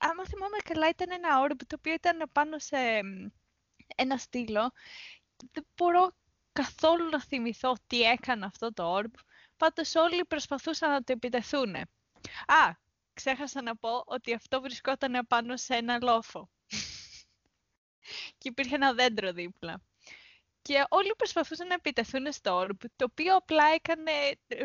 άμα 0.00 0.24
θυμάμαι 0.26 0.56
καλά 0.64 0.88
ήταν 0.88 1.10
ένα 1.10 1.40
όρμπ 1.40 1.58
το 1.66 1.76
οποίο 1.78 1.92
ήταν 1.92 2.30
πάνω 2.32 2.58
σε 2.58 2.76
ένα 3.96 4.16
στήλο. 4.16 4.70
Δεν 5.52 5.66
μπορώ 5.76 6.16
καθόλου 6.52 7.08
να 7.08 7.22
θυμηθώ 7.22 7.74
τι 7.86 8.02
έκανε 8.02 8.44
αυτό 8.44 8.72
το 8.72 8.90
όρμπ. 8.92 9.14
Πάντως 9.56 9.94
όλοι 9.94 10.24
προσπαθούσαν 10.24 10.90
να 10.90 11.02
το 11.02 11.12
επιτεθούν. 11.12 11.74
Α, 12.46 12.72
ξέχασα 13.12 13.62
να 13.62 13.76
πω 13.76 14.02
ότι 14.06 14.34
αυτό 14.34 14.60
βρισκόταν 14.60 15.26
πάνω 15.28 15.56
σε 15.56 15.74
ένα 15.74 15.98
λόφο. 16.02 16.50
και 18.38 18.48
υπήρχε 18.48 18.74
ένα 18.74 18.92
δέντρο 18.94 19.32
δίπλα 19.32 19.82
και 20.62 20.84
όλοι 20.88 21.14
προσπαθούσαν 21.16 21.66
να 21.66 21.74
επιτεθούν 21.74 22.32
στο 22.32 22.54
orb, 22.54 22.80
το 22.96 23.04
οποίο 23.10 23.36
απλά 23.36 23.64
έκανε 23.64 24.12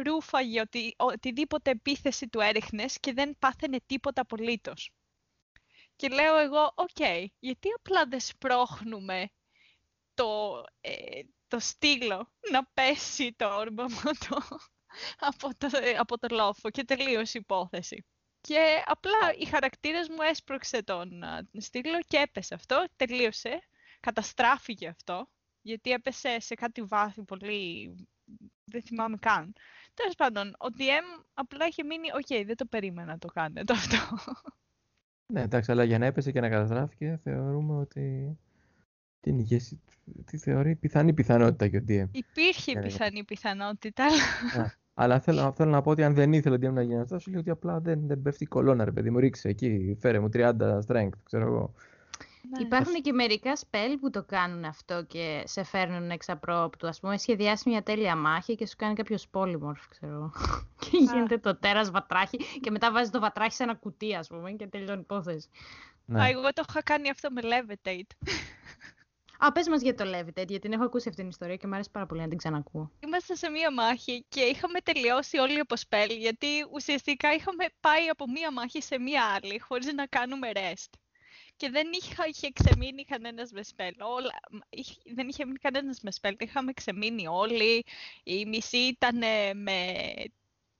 ρούφα 0.06 0.42
για 0.42 0.62
οτι, 0.62 0.94
οτιδήποτε 0.98 1.72
επίθεση 1.72 2.28
του 2.28 2.40
έριχνες 2.40 3.00
και 3.00 3.14
δεν 3.14 3.36
πάθαινε 3.40 3.80
τίποτα 3.86 4.22
απολύτως. 4.22 4.92
Και 5.96 6.08
λέω 6.08 6.38
εγώ, 6.38 6.72
οκ, 6.76 7.30
γιατί 7.40 7.70
απλά 7.76 8.06
δεν 8.06 8.20
σπρώχνουμε 8.20 9.30
το, 10.14 10.64
ε, 10.82 11.22
το 11.48 11.60
στύλο 11.60 12.32
να 12.52 12.66
πέσει 12.66 13.34
το 13.34 13.56
orb 13.56 13.82
από 13.82 14.02
το, 14.30 14.60
από 15.18 15.56
το, 15.58 15.70
από 15.98 16.18
το 16.20 16.36
λόφο 16.36 16.70
και 16.70 16.84
τελείωσε 16.84 17.38
η 17.38 17.42
υπόθεση. 17.44 18.06
Και 18.42 18.84
απλά 18.86 19.34
οι 19.38 19.46
χαρακτήρες 19.46 20.10
μου 20.10 20.22
έσπρωξε 20.22 20.84
τον 20.84 21.10
στύλο 21.58 22.00
και 22.08 22.18
έπεσε 22.18 22.54
αυτό, 22.54 22.86
τελείωσε, 22.96 23.60
καταστράφηκε 24.00 24.88
αυτό 24.88 25.28
γιατί 25.64 25.92
έπεσε 25.92 26.40
σε 26.40 26.56
κάτι 26.56 26.82
βάθη 26.82 27.24
πολύ... 27.24 27.96
δεν 28.66 28.82
θυμάμαι 28.82 29.18
καν. 29.18 29.54
Τέλος 29.94 30.16
πάντων, 30.16 30.48
ο 30.48 30.68
DM 30.78 31.24
απλά 31.34 31.68
είχε 31.68 31.84
μείνει, 31.84 32.08
OK, 32.14 32.26
okay, 32.30 32.44
δεν 32.46 32.56
το 32.56 32.66
περίμενα 32.66 33.12
να 33.12 33.18
το 33.18 33.28
κάνετε 33.28 33.74
αυτό. 33.74 33.98
Ναι, 35.34 35.42
εντάξει, 35.42 35.72
αλλά 35.72 35.84
για 35.84 35.98
να 35.98 36.06
έπεσε 36.06 36.32
και 36.32 36.40
να 36.40 36.50
καταστράφηκε, 36.50 37.20
θεωρούμε 37.24 37.76
ότι 37.80 38.38
την 39.20 39.40
ηγέση 39.40 39.82
τη 40.26 40.38
θεωρεί 40.38 40.76
πιθανή 40.76 41.14
πιθανότητα 41.14 41.68
και 41.68 41.78
ο 41.78 41.84
DM. 41.88 42.08
Υπήρχε 42.12 42.80
πιθανή 42.80 43.24
πιθανότητα, 43.24 44.06
αλλά... 44.54 44.74
αλλά 44.94 45.20
θέλω, 45.20 45.54
θέλω, 45.56 45.70
να 45.70 45.82
πω 45.82 45.92
ότι 45.92 46.04
αν 46.04 46.14
δεν 46.14 46.34
ήθελε 46.34 46.56
ο 46.56 46.58
DM 46.62 46.74
να 46.74 46.82
γίνει 46.82 47.00
αυτό, 47.00 47.20
σου 47.20 47.30
λέει 47.30 47.40
ότι 47.40 47.50
απλά 47.50 47.80
δεν, 47.80 48.08
δεν 48.08 48.22
πέφτει 48.22 48.46
κολόνα, 48.46 48.84
ρε 48.84 48.92
παιδί 48.92 49.10
μου, 49.10 49.20
ρίξε 49.20 49.50
εκεί, 49.50 49.98
φέρε 50.00 50.20
μου 50.20 50.30
30 50.34 50.54
strength, 50.88 51.18
ξέρω 51.24 51.46
εγώ. 51.46 51.74
Ναι. 52.50 52.64
Υπάρχουν 52.64 52.94
και 52.94 53.14
μερικά 53.14 53.56
σπέλ 53.56 53.98
που 53.98 54.10
το 54.10 54.24
κάνουν 54.24 54.64
αυτό 54.66 55.04
και 55.04 55.44
σε 55.46 55.64
φέρνουν 55.64 56.10
εξ 56.10 56.30
απρόπτου. 56.30 56.88
Ας 56.88 57.00
πούμε, 57.00 57.18
σχεδιάσει 57.18 57.70
μια 57.70 57.84
τέλεια 57.84 58.16
μάχη 58.16 58.56
και 58.56 58.68
σου 58.68 58.76
κάνει 58.78 58.94
κάποιο 58.94 59.18
πόλυμορφ, 59.32 59.88
ξέρω. 59.88 60.32
και 60.90 60.98
γίνεται 60.98 61.38
το 61.38 61.56
τέρας 61.56 61.92
βατράχι 61.92 62.38
και 62.62 62.72
μετά 62.72 62.92
βάζεις 62.92 63.10
το 63.12 63.20
βατράχι 63.20 63.54
σε 63.54 63.64
ένα 63.64 63.76
κουτί, 63.76 64.16
ας 64.16 64.28
πούμε, 64.28 64.52
και 64.52 64.68
τελειώνει 64.68 64.98
η 64.98 65.02
υπόθεση. 65.02 65.50
Ναι. 66.06 66.22
Α, 66.22 66.28
εγώ 66.28 66.54
το 66.54 66.64
είχα 66.70 66.84
κάνει 66.84 67.10
αυτό 67.10 67.30
με 67.32 67.42
Levitate. 67.44 68.28
Α, 69.38 69.52
πες 69.52 69.68
μας 69.68 69.82
για 69.82 69.96
το 69.96 70.04
Levitate, 70.04 70.48
γιατί 70.48 70.60
την 70.60 70.72
έχω 70.72 70.84
ακούσει 70.84 71.10
αυτή 71.10 71.22
την 71.22 71.30
ιστορία 71.30 71.56
και 71.56 71.68
μου 71.68 71.74
αρέσει 71.74 71.92
πάρα 71.92 72.06
πολύ 72.06 72.22
να 72.22 72.28
την 72.28 72.38
ξανακούω. 72.38 72.92
Είμαστε 73.00 73.36
σε 73.36 73.50
μία 73.50 73.72
μάχη 73.72 74.26
και 74.30 74.42
είχαμε 74.42 74.80
τελειώσει 74.80 75.38
όλοι 75.38 75.60
από 75.60 75.76
spell, 75.76 76.10
γιατί 76.20 76.48
ουσιαστικά 76.74 77.34
είχαμε 77.34 77.66
πάει 77.80 78.08
από 78.08 78.26
μία 78.28 78.52
μάχη 78.52 78.82
σε 78.82 79.00
μία 79.00 79.24
άλλη, 79.24 79.60
χωρίς 79.60 79.94
να 79.94 80.06
κάνουμε 80.06 80.50
rest. 80.54 81.03
Και 81.64 81.70
δεν 81.70 81.92
είχε, 81.92 82.16
είχε 82.28 82.52
ξεμείνει 82.52 83.06
κανένας 83.06 83.52
με 83.52 83.62
spell. 83.76 83.92
Όλα, 84.00 84.32
είχε, 84.70 84.96
δεν 85.06 85.28
είχε 85.28 85.46
μείνει 85.46 85.58
κανένας 85.58 86.02
με 86.02 86.12
spell. 86.22 86.34
Είχαμε 86.38 86.74
ξεμείνει 86.74 87.28
όλοι. 87.28 87.86
Η 88.24 88.46
μισή 88.46 88.78
ήταν 88.78 89.18
με 89.58 89.94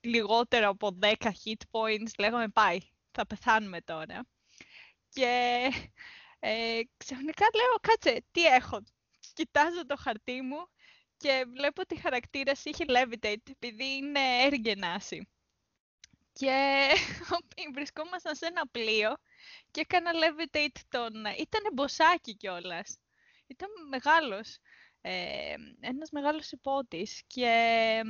λιγότερο 0.02 0.70
από 0.70 0.98
10 1.02 1.14
hit 1.14 1.62
points. 1.72 2.12
Λέγαμε 2.20 2.48
πάει, 2.48 2.78
θα 3.12 3.28
πεθάνουμε 3.28 3.82
τώρα. 3.82 4.26
Και 5.10 5.62
ε, 6.40 6.80
ξαφνικά 6.98 7.46
λέω, 7.56 7.76
κάτσε, 7.82 8.24
τι 8.32 8.46
έχω. 8.46 8.84
Κοιτάζω 9.34 9.86
το 9.86 9.96
χαρτί 9.98 10.42
μου 10.42 10.68
και 11.18 11.46
βλέπω 11.56 11.82
ότι 11.82 11.96
η 11.96 12.00
χαρακτήρας 12.00 12.66
είχε 12.66 12.86
levitate, 12.88 13.50
επειδή 13.52 13.96
είναι 13.96 14.20
έργενάση. 14.42 15.28
Και 16.34 16.88
βρισκόμασταν 17.76 18.36
σε 18.36 18.46
ένα 18.46 18.68
πλοίο 18.68 19.18
και 19.72 19.80
έκανα 19.80 20.12
levitate 20.14 20.82
τον... 20.90 21.14
Ήταν 21.26 21.62
μποσάκι 21.74 22.36
κιόλας. 22.36 22.98
Ήταν 23.48 23.70
μεγάλος. 23.90 24.58
Ε, 25.02 25.56
ένας 25.80 26.12
μεγάλος 26.12 26.52
υπότης. 26.52 27.24
Και 27.28 28.02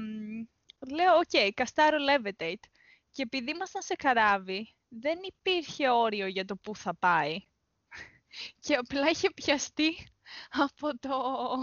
λέω, 0.89 1.15
OK, 1.15 1.29
okay, 1.31 1.49
καστάρω 1.53 1.97
levitate. 2.09 2.63
Και 3.11 3.21
επειδή 3.21 3.51
ήμασταν 3.51 3.81
σε 3.81 3.95
καράβι, 3.95 4.75
δεν 4.87 5.19
υπήρχε 5.23 5.89
όριο 5.89 6.27
για 6.27 6.45
το 6.45 6.55
πού 6.55 6.75
θα 6.75 6.95
πάει. 6.95 7.37
Και 8.59 8.75
απλά 8.75 9.09
είχε 9.09 9.31
πιαστεί 9.31 10.07
από, 10.49 10.99
το, 10.99 11.53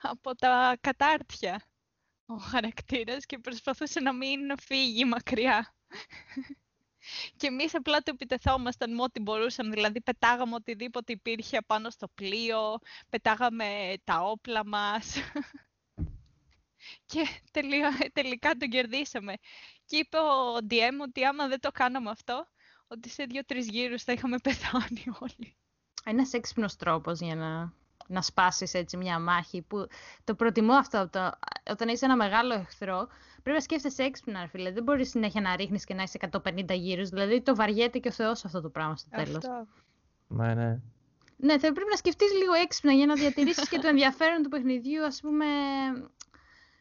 από 0.00 0.34
τα 0.34 0.76
κατάρτια 0.80 1.66
ο 2.26 2.36
χαρακτήρας 2.36 3.26
και 3.26 3.38
προσπαθούσε 3.38 4.00
να 4.00 4.12
μην 4.12 4.58
φύγει 4.60 5.04
μακριά. 5.04 5.74
Και 7.36 7.46
εμείς 7.46 7.74
απλά 7.74 7.98
το 7.98 8.10
επιτεθόμασταν 8.14 8.94
με 8.94 9.02
ό,τι 9.02 9.20
μπορούσαμε. 9.20 9.70
Δηλαδή, 9.70 10.00
πετάγαμε 10.00 10.54
οτιδήποτε 10.54 11.12
υπήρχε 11.12 11.58
πάνω 11.66 11.90
στο 11.90 12.08
πλοίο, 12.14 12.78
πετάγαμε 13.08 13.94
τα 14.04 14.20
όπλα 14.20 14.66
μας. 14.66 15.16
και 17.06 17.26
τελικά 18.12 18.54
τον 18.58 18.68
κερδίσαμε. 18.68 19.34
Και 19.84 19.96
είπε 19.96 20.16
ο 20.18 20.56
DM 20.70 21.02
ότι 21.02 21.24
άμα 21.24 21.48
δεν 21.48 21.60
το 21.60 21.70
κάναμε 21.70 22.10
αυτό, 22.10 22.48
ότι 22.86 23.08
σε 23.08 23.24
δύο-τρεις 23.24 23.68
γύρους 23.68 24.02
θα 24.02 24.12
είχαμε 24.12 24.38
πεθάνει 24.46 25.04
όλοι. 25.20 25.56
Ένας 26.04 26.32
έξυπνος 26.32 26.76
τρόπος 26.76 27.20
για 27.20 27.34
να, 27.34 27.72
να 28.08 28.22
σπάσεις 28.22 28.74
έτσι 28.74 28.96
μια 28.96 29.18
μάχη 29.18 29.62
που 29.62 29.86
το 30.24 30.34
προτιμώ 30.34 30.74
αυτό. 30.74 31.08
Το, 31.10 31.30
όταν 31.70 31.88
είσαι 31.88 32.04
ένα 32.04 32.16
μεγάλο 32.16 32.54
εχθρό, 32.54 33.08
πρέπει 33.42 33.56
να 33.56 33.60
σκέφτεσαι 33.62 34.02
έξυπνα, 34.02 34.48
φίλε. 34.48 34.72
Δεν 34.72 34.82
μπορείς 34.82 35.08
συνέχεια 35.10 35.40
να 35.40 35.56
ρίχνεις 35.56 35.84
και 35.84 35.94
να 35.94 36.02
είσαι 36.02 36.18
150 36.30 36.70
γύρους. 36.70 37.08
Δηλαδή 37.08 37.40
το 37.40 37.54
βαριέται 37.54 37.98
και 37.98 38.08
ο 38.08 38.12
Θεός 38.12 38.44
αυτό 38.44 38.60
το 38.60 38.68
πράγμα 38.68 38.96
στο 38.96 39.08
τέλος. 39.10 39.44
Ναι, 40.28 40.54
ναι. 40.54 40.80
Ναι, 41.36 41.58
θα 41.58 41.72
πρέπει 41.72 41.90
να 41.90 41.96
σκεφτείς 41.96 42.32
λίγο 42.32 42.52
έξυπνα 42.52 42.92
για 42.92 43.06
να 43.06 43.14
διατηρήσεις 43.14 43.68
και 43.68 43.78
το 43.78 43.88
ενδιαφέρον 43.88 44.42
του 44.42 44.48
παιχνιδιού, 44.48 45.04
ας 45.04 45.20
πούμε, 45.20 45.46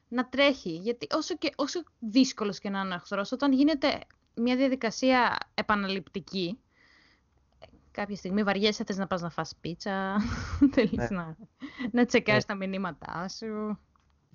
να 0.08 0.30
τρέχει. 0.30 0.70
Γιατί 0.70 1.08
όσο, 1.12 1.36
και, 1.38 1.52
όσο 1.56 1.84
δύσκολος 2.00 2.60
και 2.60 2.70
να 2.70 2.80
είναι 2.80 2.92
ο 2.92 2.94
εχθρός, 2.94 3.32
όταν 3.32 3.54
γίνεται 3.54 4.00
μια 4.36 4.56
διαδικασία 4.56 5.38
επαναληπτική, 5.54 6.60
κάποια 7.92 8.16
στιγμή 8.16 8.44
βαριέσαι, 8.44 8.84
θες 8.84 8.98
να 8.98 9.08
πας 9.08 9.22
να 9.22 9.30
φας 9.30 9.56
πίτσα, 9.62 10.16
θέλεις 10.74 10.92
ναι. 10.92 11.08
να, 11.10 11.36
να 11.92 12.06
τσεκάρεις 12.06 12.48
ναι. 12.48 12.56
τα 12.56 12.68
μηνύματά 12.68 13.30
σου. 13.30 13.80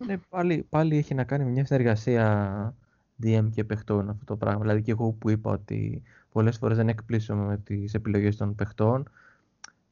Ναι, 0.06 0.18
πάλι, 0.28 0.66
πάλι 0.68 0.96
έχει 0.96 1.14
να 1.14 1.24
κάνει 1.24 1.44
με 1.44 1.50
μια 1.50 1.64
συνεργασία 1.64 2.74
DM 3.22 3.48
και 3.50 3.64
παιχτών 3.64 4.08
αυτό 4.08 4.24
το 4.24 4.36
πράγμα. 4.36 4.60
Δηλαδή 4.60 4.82
και 4.82 4.90
εγώ 4.90 5.12
που 5.12 5.30
είπα 5.30 5.50
ότι 5.50 6.02
πολλές 6.32 6.56
φορές 6.56 6.76
δεν 6.76 6.88
εκπλήσω 6.88 7.34
με 7.34 7.58
τις 7.58 7.94
επιλογές 7.94 8.36
των 8.36 8.54
παιχτών, 8.54 9.10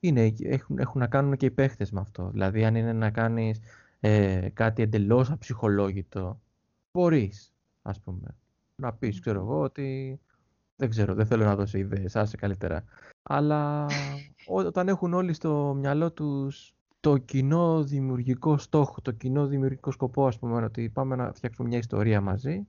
είναι, 0.01 0.35
έχουν, 0.43 0.79
έχουν 0.79 1.01
να 1.01 1.07
κάνουν 1.07 1.37
και 1.37 1.47
οι 1.47 1.51
παίχτες 1.51 1.91
με 1.91 2.01
αυτό. 2.01 2.31
Δηλαδή 2.31 2.65
αν 2.65 2.75
είναι 2.75 2.93
να 2.93 3.11
κάνεις 3.11 3.61
ε, 4.01 4.49
κάτι 4.53 4.83
εντελώς 4.83 5.31
αψυχολόγητο, 5.31 6.41
μπορείς, 6.93 7.53
ας 7.83 8.01
πούμε, 8.01 8.37
να 8.75 8.93
πεις, 8.93 9.21
ξέρω 9.21 9.41
εγώ, 9.41 9.61
ότι 9.61 10.21
δεν 10.77 10.91
ξέρω, 10.91 11.15
δεν 11.15 11.27
θέλω 11.27 11.45
να 11.45 11.57
δώσω 11.57 11.79
ιδέες, 11.79 12.17
άσε 12.17 12.37
καλύτερα. 12.37 12.85
Αλλά 13.23 13.87
όταν 14.47 14.89
έχουν 14.89 15.15
όλοι 15.15 15.33
στο 15.33 15.75
μυαλό 15.79 16.13
τους 16.13 16.75
το 17.01 17.17
κοινό 17.19 17.83
δημιουργικό 17.83 18.59
στόχο, 18.59 19.01
το 19.01 19.11
κοινό 19.13 19.47
δημιουργικό 19.47 19.91
σκοπό, 19.91 20.27
ας 20.27 20.39
πούμε, 20.39 20.65
ότι 20.65 20.89
πάμε 20.89 21.17
να 21.17 21.33
φτιάξουμε 21.33 21.69
μια 21.69 21.79
ιστορία 21.79 22.21
μαζί 22.21 22.67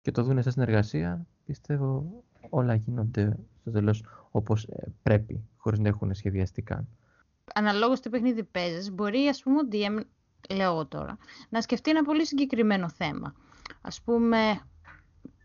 και 0.00 0.10
το 0.10 0.22
δούνε 0.22 0.42
σε 0.42 0.50
συνεργασία, 0.50 1.26
πιστεύω 1.44 2.22
όλα 2.48 2.74
γίνονται 2.74 3.38
στο 3.60 3.70
τέλος 3.70 4.04
όπως 4.30 4.64
ε, 4.64 4.92
πρέπει, 5.02 5.48
χωρίς 5.56 5.78
να 5.78 5.88
έχουν 5.88 6.14
σχεδιαστεί 6.14 6.62
καν. 6.62 6.88
Αναλόγως 7.54 8.00
τι 8.00 8.08
παιχνίδι 8.08 8.44
παίζεις, 8.44 8.92
μπορεί 8.92 9.26
ας 9.28 9.42
πούμε 9.42 9.58
ο 9.58 9.68
DM, 9.72 10.00
λέω 10.50 10.86
τώρα, 10.86 11.18
να 11.48 11.60
σκεφτεί 11.60 11.90
ένα 11.90 12.02
πολύ 12.02 12.26
συγκεκριμένο 12.26 12.88
θέμα. 12.88 13.34
Ας 13.80 14.02
πούμε, 14.02 14.38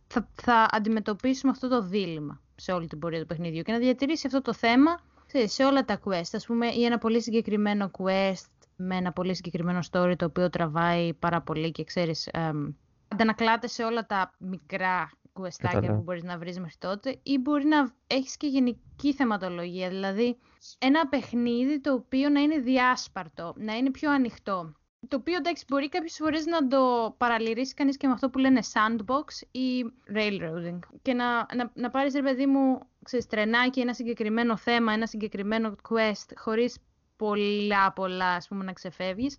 θα, 0.07 0.29
θα 0.33 0.65
αντιμετωπίσουμε 0.71 1.51
αυτό 1.51 1.67
το 1.67 1.81
δίλημα 1.81 2.41
σε 2.55 2.71
όλη 2.71 2.87
την 2.87 2.99
πορεία 2.99 3.19
του 3.19 3.25
παιχνιδιού 3.25 3.61
και 3.61 3.71
να 3.71 3.77
διατηρήσει 3.77 4.27
αυτό 4.27 4.41
το 4.41 4.53
θέμα 4.53 4.99
σε 5.45 5.63
όλα 5.63 5.85
τα 5.85 5.99
quest, 6.03 6.29
ας 6.31 6.45
πούμε, 6.45 6.67
ή 6.67 6.85
ένα 6.85 6.97
πολύ 6.97 7.21
συγκεκριμένο 7.21 7.91
quest 7.97 8.49
με 8.75 8.95
ένα 8.95 9.11
πολύ 9.11 9.35
συγκεκριμένο 9.35 9.79
story 9.91 10.13
το 10.17 10.25
οποίο 10.25 10.49
τραβάει 10.49 11.13
πάρα 11.13 11.41
πολύ 11.41 11.71
και 11.71 11.83
ξέρεις, 11.83 12.27
εμ, 12.27 12.67
αντανακλάται 13.07 13.67
σε 13.67 13.83
όλα 13.83 14.05
τα 14.05 14.31
μικρά 14.37 15.09
questάκια 15.33 15.87
που 15.87 16.01
μπορείς 16.01 16.23
να 16.23 16.37
βρεις 16.37 16.59
μέχρι 16.59 16.77
τότε 16.77 17.19
ή 17.23 17.37
μπορεί 17.37 17.65
να 17.65 17.93
έχεις 18.07 18.37
και 18.37 18.47
γενική 18.47 19.13
θεματολογία, 19.13 19.89
δηλαδή 19.89 20.37
ένα 20.77 21.07
παιχνίδι 21.07 21.81
το 21.81 21.93
οποίο 21.93 22.29
να 22.29 22.39
είναι 22.39 22.57
διάσπαρτο, 22.57 23.53
να 23.57 23.75
είναι 23.75 23.91
πιο 23.91 24.11
ανοιχτό. 24.11 24.73
Το 25.07 25.15
οποίο 25.15 25.35
εντάξει 25.35 25.65
μπορεί 25.67 25.89
κάποιες 25.89 26.15
φορές 26.15 26.45
να 26.45 26.67
το 26.67 27.13
παραλυρίσει 27.17 27.73
κανείς 27.73 27.97
και 27.97 28.07
με 28.07 28.13
αυτό 28.13 28.29
που 28.29 28.37
λένε 28.39 28.59
sandbox 28.73 29.47
ή 29.51 29.85
railroading. 30.13 30.79
Και 31.01 31.13
να, 31.13 31.45
να, 31.55 31.71
να 31.73 31.89
πάρεις 31.89 32.13
ρε 32.13 32.21
παιδί 32.21 32.45
μου 32.45 32.79
ξέρεις, 33.03 33.27
τρενάκι, 33.27 33.79
ένα 33.79 33.93
συγκεκριμένο 33.93 34.57
θέμα, 34.57 34.93
ένα 34.93 35.07
συγκεκριμένο 35.07 35.75
quest, 35.89 36.33
χωρίς 36.35 36.77
πολλά 37.15 37.93
πολλά 37.93 38.29
ας 38.33 38.47
πούμε 38.47 38.63
να 38.63 38.73
ξεφεύγεις. 38.73 39.37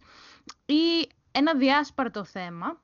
Ή 0.67 1.09
ένα 1.33 1.55
διάσπαρτο 1.55 2.25
θέμα, 2.25 2.81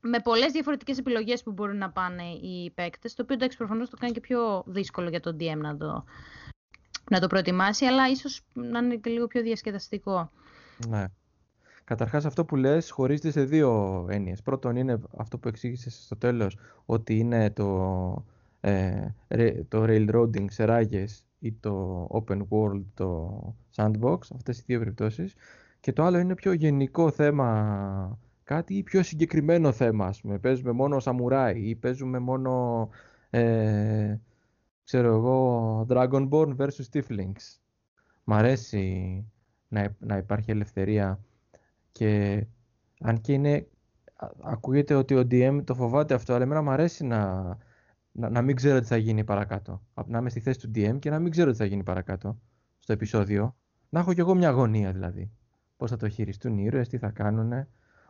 με 0.00 0.20
πολλές 0.20 0.52
διαφορετικές 0.52 0.98
επιλογές 0.98 1.42
που 1.42 1.52
μπορούν 1.52 1.76
να 1.76 1.90
πάνε 1.90 2.22
οι 2.22 2.70
παίκτες, 2.74 3.14
το 3.14 3.22
οποίο 3.22 3.34
εντάξει 3.34 3.56
προφανώς 3.56 3.90
το 3.90 3.96
κάνει 3.96 4.12
και 4.12 4.20
πιο 4.20 4.64
δύσκολο 4.66 5.08
για 5.08 5.20
τον 5.20 5.36
DM 5.40 5.56
να 5.56 5.76
το, 5.76 6.04
να 7.10 7.20
το 7.20 7.26
προετοιμάσει, 7.26 7.84
αλλά 7.84 8.08
ίσως 8.08 8.40
να 8.52 8.78
είναι 8.78 8.96
και 8.96 9.10
λίγο 9.10 9.26
πιο 9.26 9.42
διασκεδαστικό. 9.42 10.30
Ναι. 10.88 11.06
Καταρχάς 11.86 12.24
αυτό 12.24 12.44
που 12.44 12.56
λες 12.56 12.90
χωρίζεται 12.90 13.30
σε 13.30 13.44
δύο 13.44 14.04
έννοιες. 14.10 14.42
Πρώτον 14.42 14.76
είναι 14.76 15.00
αυτό 15.16 15.38
που 15.38 15.48
εξήγησες 15.48 16.04
στο 16.04 16.16
τέλος, 16.16 16.56
ότι 16.86 17.18
είναι 17.18 17.50
το, 17.50 18.24
ε, 18.60 19.08
το 19.68 19.84
railroading 19.88 20.44
σε 20.50 20.64
ράγες 20.64 21.24
ή 21.38 21.52
το 21.52 22.06
open 22.10 22.40
world, 22.48 22.82
το 22.94 23.38
sandbox, 23.74 24.18
αυτές 24.34 24.58
οι 24.58 24.62
δύο 24.66 24.78
περιπτώσεις. 24.78 25.34
Και 25.80 25.92
το 25.92 26.04
άλλο 26.04 26.18
είναι 26.18 26.34
πιο 26.34 26.52
γενικό 26.52 27.10
θέμα, 27.10 28.18
κάτι 28.44 28.74
ή 28.74 28.82
πιο 28.82 29.02
συγκεκριμένο 29.02 29.72
θέμα, 29.72 30.06
ας 30.06 30.20
πούμε. 30.20 30.38
Παίζουμε 30.38 30.72
μόνο 30.72 31.00
σαμουράι 31.00 31.60
ή 31.60 31.74
παίζουμε 31.74 32.18
μόνο, 32.18 32.88
ε, 33.30 34.16
ξέρω 34.84 35.14
εγώ, 35.14 35.86
Dragonborn 35.88 36.56
versus 36.56 36.88
Tieflings. 36.92 37.58
Μ' 38.24 38.32
αρέσει 38.32 39.24
να, 39.68 39.94
να 39.98 40.16
υπάρχει 40.16 40.50
ελευθερία 40.50 41.20
και 41.96 42.46
αν 43.00 43.20
και 43.20 43.32
είναι, 43.32 43.66
ακούγεται 44.42 44.94
ότι 44.94 45.14
ο 45.14 45.20
DM 45.20 45.60
το 45.64 45.74
φοβάται 45.74 46.14
αυτό, 46.14 46.34
αλλά 46.34 46.44
εμένα 46.44 46.62
μου 46.62 46.70
αρέσει 46.70 47.04
να, 47.04 47.42
να, 48.12 48.30
να 48.30 48.42
μην 48.42 48.56
ξέρω 48.56 48.80
τι 48.80 48.86
θα 48.86 48.96
γίνει 48.96 49.24
παρακάτω. 49.24 49.82
Να 50.06 50.18
είμαι 50.18 50.30
στη 50.30 50.40
θέση 50.40 50.58
του 50.58 50.70
DM 50.74 50.98
και 50.98 51.10
να 51.10 51.18
μην 51.18 51.30
ξέρω 51.30 51.50
τι 51.50 51.56
θα 51.56 51.64
γίνει 51.64 51.82
παρακάτω 51.82 52.38
στο 52.78 52.92
επεισόδιο. 52.92 53.56
Να 53.88 54.00
έχω 54.00 54.14
κι 54.14 54.20
εγώ 54.20 54.34
μια 54.34 54.48
αγωνία 54.48 54.92
δηλαδή. 54.92 55.30
Πώς 55.76 55.90
θα 55.90 55.96
το 55.96 56.08
χειριστούν 56.08 56.58
οι 56.58 56.62
ήρωες, 56.64 56.88
τι 56.88 56.98
θα 56.98 57.10
κάνουν. 57.10 57.66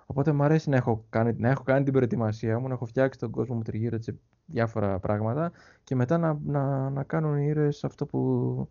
Οπότε 0.06 0.32
μου 0.32 0.42
αρέσει 0.42 0.68
να 0.70 0.76
έχω, 0.76 1.04
κάνει, 1.08 1.34
να 1.38 1.48
έχω 1.48 1.62
κάνει 1.62 1.84
την 1.84 1.92
προετοιμασία 1.92 2.58
μου, 2.58 2.68
να 2.68 2.74
έχω 2.74 2.84
φτιάξει 2.84 3.18
τον 3.18 3.30
κόσμο 3.30 3.54
μου 3.54 3.62
τριγύρω 3.62 4.02
σε 4.02 4.18
διάφορα 4.46 4.98
πράγματα 4.98 5.52
και 5.84 5.94
μετά 5.94 6.18
να, 6.18 6.38
να, 6.44 6.90
να 6.90 7.02
κάνουν 7.02 7.36
οι 7.38 7.46
ήρωες 7.46 7.84
αυτό 7.84 8.06
που, 8.06 8.68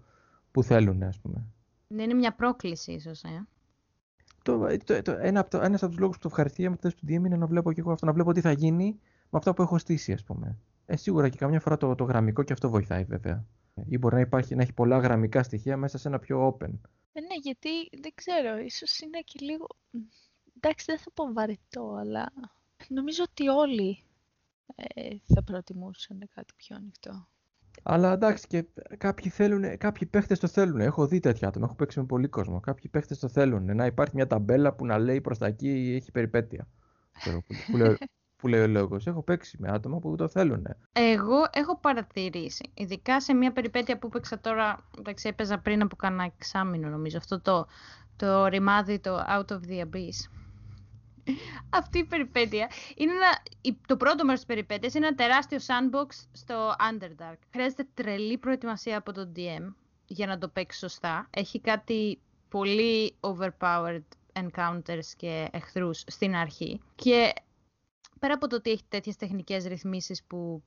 που 0.52 0.64
θέλουν, 0.64 1.04
ας 1.04 1.20
πούμε. 1.20 1.48
Ναι, 1.88 2.04
είναι 2.04 2.14
μια 2.14 2.36
πρόκληση, 2.36 2.92
ίσως. 2.92 3.24
Ε 3.24 3.48
το, 4.46 4.78
το, 4.84 5.02
το, 5.02 5.12
ένα 5.12 5.40
από 5.40 5.50
το, 5.50 5.62
ένας 5.62 5.84
από 5.84 5.92
τους 5.92 6.00
λόγους 6.00 6.16
που 6.16 6.22
το 6.22 6.28
ευχαριστία 6.28 6.70
με 6.70 6.76
το 6.76 6.90
του 6.90 7.06
DM 7.08 7.10
είναι 7.10 7.38
να 7.38 7.46
βλέπω 7.46 7.74
και 7.74 7.80
εγώ 7.80 7.92
αυτό, 7.92 8.06
να 8.06 8.14
βλέπω 8.14 8.34
τι 8.34 8.42
θα 8.42 8.52
γίνει 8.52 9.00
με 9.30 9.38
αυτά 9.38 9.54
που 9.54 9.62
έχω 9.62 9.78
στήσει, 9.78 10.12
ας 10.14 10.24
πούμε. 10.24 10.58
Ε, 10.86 10.96
σίγουρα 10.96 11.30
και 11.30 11.38
καμιά 11.38 11.60
φορά 11.60 11.78
το, 11.78 11.96
το 11.96 12.04
γραμμικό 12.04 12.44
και 12.44 12.54
αυτό 12.54 12.70
βοηθάει 12.70 13.04
βέβαια. 13.04 13.46
Ή 13.86 13.98
μπορεί 13.98 14.16
να, 14.16 14.22
υπάρχει, 14.22 14.56
να 14.56 14.62
έχει 14.62 14.74
πολλά 14.74 14.98
γραμμικά 14.98 15.44
στοιχεία 15.44 15.78
μέσα 15.78 15.98
σε 15.98 16.08
ένα 16.08 16.20
πιο 16.20 16.48
open. 16.48 16.70
Ε, 17.12 17.20
ναι, 17.20 17.36
γιατί 17.42 17.70
δεν 18.02 18.12
ξέρω, 18.16 18.58
ίσως 18.58 19.00
είναι 19.00 19.20
και 19.20 19.40
λίγο... 19.42 19.68
Εντάξει, 20.56 20.86
δεν 20.86 20.98
θα 20.98 21.12
πω 21.14 21.34
βαρετό, 21.34 21.96
αλλά 22.00 22.32
νομίζω 22.88 23.24
ότι 23.30 23.48
όλοι 23.48 24.04
ε, 24.76 25.16
θα 25.34 25.44
προτιμούσαν 25.44 26.30
κάτι 26.36 26.54
πιο 26.56 26.76
ανοιχτό. 26.76 27.28
Αλλά 27.88 28.12
εντάξει, 28.12 28.48
και 28.48 28.66
κάποιοι, 28.98 29.32
θέλουν, 29.32 29.78
κάποιοι 29.78 30.08
παίχτες 30.08 30.40
το 30.40 30.48
θέλουν. 30.48 30.80
Έχω 30.80 31.08
δει 31.08 31.20
τέτοια 31.20 31.48
άτομα, 31.48 31.66
έχω 31.66 31.76
παίξει 31.76 32.00
με 32.00 32.06
πολύ 32.06 32.28
κόσμο. 32.28 32.60
Κάποιοι 32.60 32.90
παίχτες 32.90 33.20
το 33.20 33.28
θέλουν. 33.28 33.76
Να 33.76 33.86
υπάρχει 33.86 34.16
μια 34.16 34.28
ταμπέλα 34.28 34.74
που 34.74 34.86
να 34.86 34.98
λέει 34.98 35.22
προς 35.22 35.38
τα 35.38 35.46
εκεί 35.46 35.94
έχει 36.02 36.12
περιπέτεια. 36.12 36.68
Ξέρω, 37.20 37.42
που, 37.42 37.54
που, 37.72 37.78
λέει, 37.78 37.98
που 38.36 38.48
λέει 38.48 38.62
ο 38.62 38.68
λόγος. 38.68 39.08
Έχω 39.08 39.22
παίξει 39.22 39.58
με 39.60 39.72
άτομα 39.72 40.00
που 40.00 40.16
το 40.16 40.28
θέλουν. 40.28 40.68
Εγώ 40.92 41.46
έχω 41.52 41.80
παρατηρήσει, 41.80 42.72
ειδικά 42.74 43.22
σε 43.22 43.34
μια 43.34 43.52
περιπέτεια 43.52 43.98
που 43.98 44.08
έπαιξα 44.08 44.40
τώρα, 44.40 44.90
εντάξει 44.98 45.28
έπαιζα 45.28 45.60
πριν 45.60 45.82
από 45.82 45.96
κανένα 45.96 46.24
εξάμεινο 46.24 46.90
νομίζω, 46.90 47.18
αυτό 47.18 47.42
το, 47.42 47.68
το 48.16 48.46
ρημάδι, 48.46 49.00
το 49.00 49.18
Out 49.30 49.52
of 49.52 49.60
the 49.70 49.86
Abyss. 49.86 50.30
Αυτή 51.70 51.98
η 51.98 52.04
περιπέτεια 52.04 52.70
είναι 52.96 53.12
ένα, 53.12 53.44
το 53.88 53.98
πρώτο 53.98 54.24
μέρος 54.24 54.40
της 54.40 54.48
περιπέτειας 54.48 54.94
είναι 54.94 55.08
ένα 55.08 55.16
τεράστιο 55.16 55.58
sandbox 55.58 56.08
στο 56.32 56.76
Underdark. 56.92 57.38
Χρειάζεται 57.52 57.88
τρελή 57.94 58.38
προετοιμασία 58.38 58.98
από 58.98 59.12
τον 59.12 59.32
DM 59.36 59.74
για 60.06 60.28
να 60.28 60.38
το 60.38 60.48
παίξει 60.48 60.80
σωστά. 60.80 61.28
Έχει 61.30 61.60
κάτι 61.62 62.20
πολύ 62.50 63.16
overpowered 63.20 64.04
encounters 64.34 65.06
και 65.18 65.48
εχθρούς 65.52 66.04
στην 66.08 66.36
αρχή. 66.36 66.82
Και 66.96 67.34
πέρα 68.20 68.34
από 68.34 68.48
το 68.48 68.56
ότι 68.56 68.72
έχει 68.72 68.84
τέτοιες 68.88 69.16
τεχνικές 69.16 69.66
ρυθμίσεις 69.66 70.24
που 70.24 70.64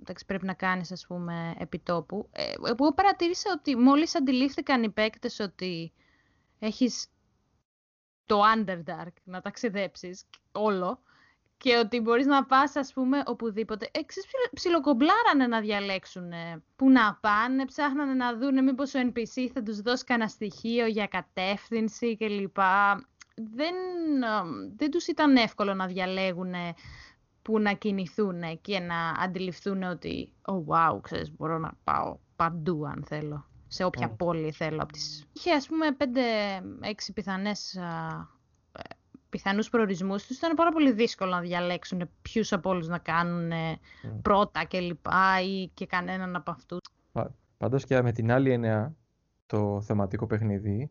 εντάξει, 0.00 0.24
πρέπει 0.24 0.46
να 0.46 0.54
κάνεις 0.54 0.92
ας 0.92 1.06
πούμε 1.06 1.54
επιτόπου, 1.58 2.28
ε, 2.32 2.52
εγώ 2.66 2.92
παρατήρησα 2.94 3.50
ότι 3.58 3.76
μόλις 3.76 4.14
αντιλήφθηκαν 4.14 4.82
οι 4.82 4.90
παίκτες 4.90 5.40
ότι 5.40 5.92
έχεις 6.58 7.06
το 8.26 8.40
Underdark 8.56 9.12
να 9.24 9.40
ταξιδέψεις 9.40 10.24
όλο 10.52 11.00
και 11.56 11.76
ότι 11.76 12.00
μπορείς 12.00 12.26
να 12.26 12.44
πας 12.44 12.76
ας 12.76 12.92
πούμε 12.92 13.22
οπουδήποτε. 13.26 13.88
Εξής 13.92 14.24
ψιλοκομπλάρανε 14.54 15.46
να 15.46 15.60
διαλέξουν 15.60 16.32
που 16.76 16.90
να 16.90 17.14
πάνε, 17.14 17.64
ψάχνανε 17.64 18.12
να 18.14 18.36
δουν 18.36 18.64
μήπως 18.64 18.94
ο 18.94 18.98
NPC 18.98 19.48
θα 19.52 19.62
τους 19.62 19.80
δώσει 19.80 20.04
κανένα 20.04 20.28
στοιχείο 20.28 20.86
για 20.86 21.06
κατεύθυνση 21.06 22.16
κλπ. 22.16 22.56
Δεν, 23.34 23.74
δεν 24.76 24.90
τους 24.90 25.06
ήταν 25.06 25.36
εύκολο 25.36 25.74
να 25.74 25.86
διαλέγουν 25.86 26.54
που 27.42 27.58
να 27.60 27.72
κινηθούν 27.72 28.60
και 28.60 28.78
να 28.78 29.08
αντιληφθούν 29.08 29.82
ότι 29.82 30.32
«Oh, 30.42 30.64
wow, 30.66 31.00
ξέρεις, 31.02 31.36
μπορώ 31.36 31.58
να 31.58 31.72
πάω 31.84 32.18
παντού 32.36 32.86
αν 32.86 33.04
θέλω» 33.06 33.46
σε 33.68 33.84
όποια 33.84 34.08
πόλη 34.08 34.52
θέλω. 34.52 34.82
Από 34.82 34.92
τις... 34.92 35.26
Είχε 35.32 35.52
ας 35.52 35.66
πούμε 35.66 35.86
5-6 35.98 36.04
πιθανές 37.14 37.78
πιθανούς 39.28 39.68
προορισμούς 39.68 40.26
τους 40.26 40.36
ήταν 40.36 40.54
πάρα 40.54 40.70
πολύ 40.70 40.92
δύσκολο 40.92 41.30
να 41.30 41.40
διαλέξουν 41.40 42.10
ποιους 42.22 42.52
από 42.52 42.70
όλους 42.70 42.88
να 42.88 42.98
κάνουν 42.98 43.52
πρώτα 44.22 44.64
και 44.64 44.80
λοιπά 44.80 45.40
ή 45.40 45.68
και 45.74 45.86
κανέναν 45.86 46.36
από 46.36 46.50
αυτούς. 46.50 46.80
Πάντως 47.58 47.84
και 47.84 48.02
με 48.02 48.12
την 48.12 48.32
άλλη 48.32 48.50
έννοια 48.50 48.96
το 49.46 49.80
θεματικό 49.82 50.26
παιχνίδι 50.26 50.90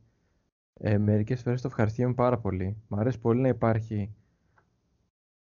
ε, 0.79 0.97
μερικές 0.97 1.41
φορές 1.41 1.61
το 1.61 1.67
ευχαριστούμε 1.67 2.13
πάρα 2.13 2.37
πολύ. 2.37 2.77
Μ' 2.87 2.99
αρέσει 2.99 3.19
πολύ 3.19 3.41
να 3.41 3.47
υπάρχει 3.47 4.13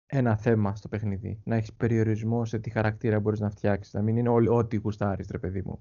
ένα 0.06 0.36
θέμα 0.36 0.76
στο 0.76 0.88
παιχνίδι. 0.88 1.40
Να 1.44 1.56
έχεις 1.56 1.72
περιορισμό 1.72 2.44
σε 2.44 2.58
τι 2.58 2.70
χαρακτήρα 2.70 3.20
μπορείς 3.20 3.40
να 3.40 3.50
φτιάξεις. 3.50 3.92
Να 3.92 4.02
μην 4.02 4.16
είναι 4.16 4.28
ό,τι 4.28 4.76
γουστάρεις, 4.76 5.28
ρε 5.30 5.38
παιδί 5.38 5.62
μου. 5.64 5.80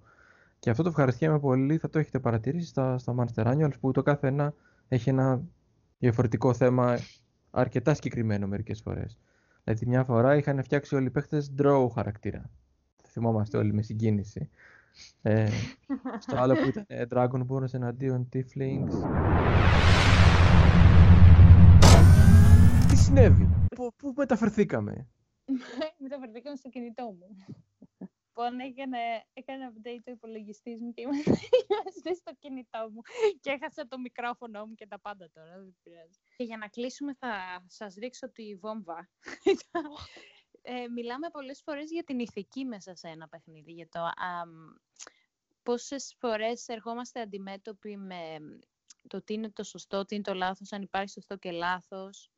Και 0.60 0.70
αυτό 0.70 0.84
το 0.84 0.90
ευχαριστιέμαι 0.90 1.40
πολύ, 1.40 1.78
θα 1.78 1.90
το 1.90 2.00
έχετε 2.00 2.20
παρατηρήσει 2.20 2.68
στα, 2.68 2.98
στα 2.98 3.16
Monster 3.18 3.46
Annuals 3.46 3.80
που 3.80 3.92
το 3.92 4.04
κάθε 4.04 4.28
ένα 4.28 4.54
έχει 4.88 5.10
ένα 5.10 5.42
διαφορετικό 6.00 6.54
θέμα 6.54 6.98
αρκετά 7.52 7.94
συγκεκριμένο 7.94 8.48
μερικές 8.48 8.82
φορές. 8.82 9.18
Δηλαδή 9.64 9.86
μια 9.86 10.04
φορά 10.04 10.36
είχαν 10.36 10.64
φτιάξει 10.64 10.96
όλοι 10.96 11.06
οι 11.06 11.10
παίχτε 11.10 11.44
draw 11.62 11.88
χαρακτήρα. 11.94 12.50
θυμόμαστε 13.08 13.58
όλοι 13.58 13.74
με 13.74 13.82
συγκίνηση. 13.82 14.50
Ε, 15.22 15.50
στο 16.20 16.38
άλλο 16.38 16.54
που 16.54 16.68
ήταν 16.68 16.86
ε, 16.88 17.06
Dragonborn 17.12 17.74
εναντίον 17.74 18.30
Tieflings. 18.34 18.94
Τι 22.88 22.96
συνέβη, 22.96 23.50
πού, 23.76 23.94
πού 23.98 24.14
μεταφερθήκαμε; 24.18 25.08
μεταφερθήκαμε 26.04 26.56
στο 26.56 26.70
κινητό 26.70 27.04
μου. 27.04 27.36
Λοιπόν, 28.40 28.60
έκανε, 28.60 28.98
έκανε 29.34 29.72
update 29.74 30.02
το 30.04 30.12
υπολογιστής 30.12 30.82
μου 30.82 30.92
και 30.92 31.02
είμαστε, 31.02 31.32
στο 32.22 32.34
κινητό 32.40 32.90
μου 32.92 33.02
και 33.40 33.50
έχασα 33.50 33.88
το 33.88 34.00
μικρόφωνο 34.00 34.66
μου 34.66 34.74
και 34.76 34.88
τα 34.88 35.00
πάντα 35.00 35.30
τώρα, 35.34 35.58
δεν 35.58 35.76
πειράζει. 35.84 36.20
Και 36.36 36.44
για 36.44 36.58
να 36.58 36.68
κλείσουμε 36.68 37.14
θα 37.14 37.64
σας 37.68 37.96
ρίξω 37.96 38.32
τη 38.32 38.56
βόμβα. 38.56 39.10
ε, 40.62 40.88
μιλάμε 40.88 41.30
πολλές 41.30 41.62
φορές 41.66 41.92
για 41.92 42.04
την 42.04 42.20
ηθική 42.20 42.66
μέσα 42.66 42.96
σε 42.96 43.08
ένα 43.08 43.28
παιχνίδι, 43.28 43.72
για 43.72 43.88
το 43.90 44.00
α, 44.00 44.14
πόσες 45.64 46.16
φορές 46.20 46.68
ερχόμαστε 46.68 47.22
αντιμέτωποι 47.22 47.98
με 47.98 48.38
το 49.08 49.24
τι 49.24 49.34
είναι 49.34 49.52
το 49.52 49.64
σωστό, 49.64 50.06
τι 50.06 50.16
είναι 50.16 50.24
το 50.24 50.34
λάθος, 50.34 50.72
αν 50.72 50.82
υπάρχει 50.82 51.10
σωστό 51.10 51.38
και 51.38 51.52
λάθος. 51.52 52.32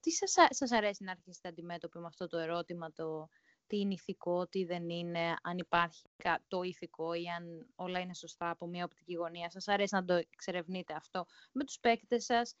τι 0.00 0.10
σας, 0.10 0.34
σας 0.48 0.72
αρέσει 0.72 1.04
να 1.04 1.10
αρχίσετε 1.10 1.48
αντιμέτωποι 1.48 1.98
με 1.98 2.06
αυτό 2.06 2.26
το 2.26 2.38
ερώτημα, 2.38 2.92
το 2.92 3.28
τι 3.66 3.78
είναι 3.78 3.92
ηθικό, 3.92 4.46
τι 4.46 4.64
δεν 4.64 4.88
είναι, 4.88 5.36
αν 5.42 5.58
υπάρχει 5.58 6.02
το 6.48 6.62
ηθικό 6.62 7.14
ή 7.14 7.24
αν 7.38 7.66
όλα 7.74 8.00
είναι 8.00 8.14
σωστά 8.14 8.50
από 8.50 8.66
μια 8.66 8.84
οπτική 8.84 9.14
γωνία. 9.14 9.50
Σας 9.50 9.68
αρέσει 9.68 9.94
να 9.94 10.04
το 10.04 10.14
εξερευνείτε 10.14 10.94
αυτό 10.94 11.26
με 11.52 11.64
τους 11.64 11.78
παίκτες 11.80 12.24
σας, 12.24 12.54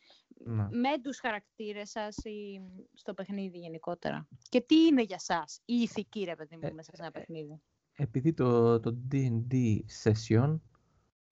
με 0.70 1.00
τους 1.02 1.18
χαρακτήρες 1.20 1.90
σας 1.90 2.16
ή 2.16 2.60
στο 2.94 3.14
παιχνίδι 3.14 3.58
γενικότερα. 3.58 4.28
Και 4.48 4.60
τι 4.60 4.74
είναι 4.74 5.02
για 5.02 5.18
σας 5.18 5.60
η 5.64 5.74
ηθική, 5.74 6.24
ρε 6.24 6.36
παιδί 6.36 6.56
μου, 6.56 6.68
ε, 6.68 6.72
μέσα 6.72 6.96
σε 6.96 7.02
ένα 7.02 7.12
ε, 7.14 7.18
παιχνίδι; 7.18 7.60
Επειδή 7.96 8.32
το, 8.32 8.80
το 8.80 8.96
D&D 9.12 9.78
session, 10.02 10.58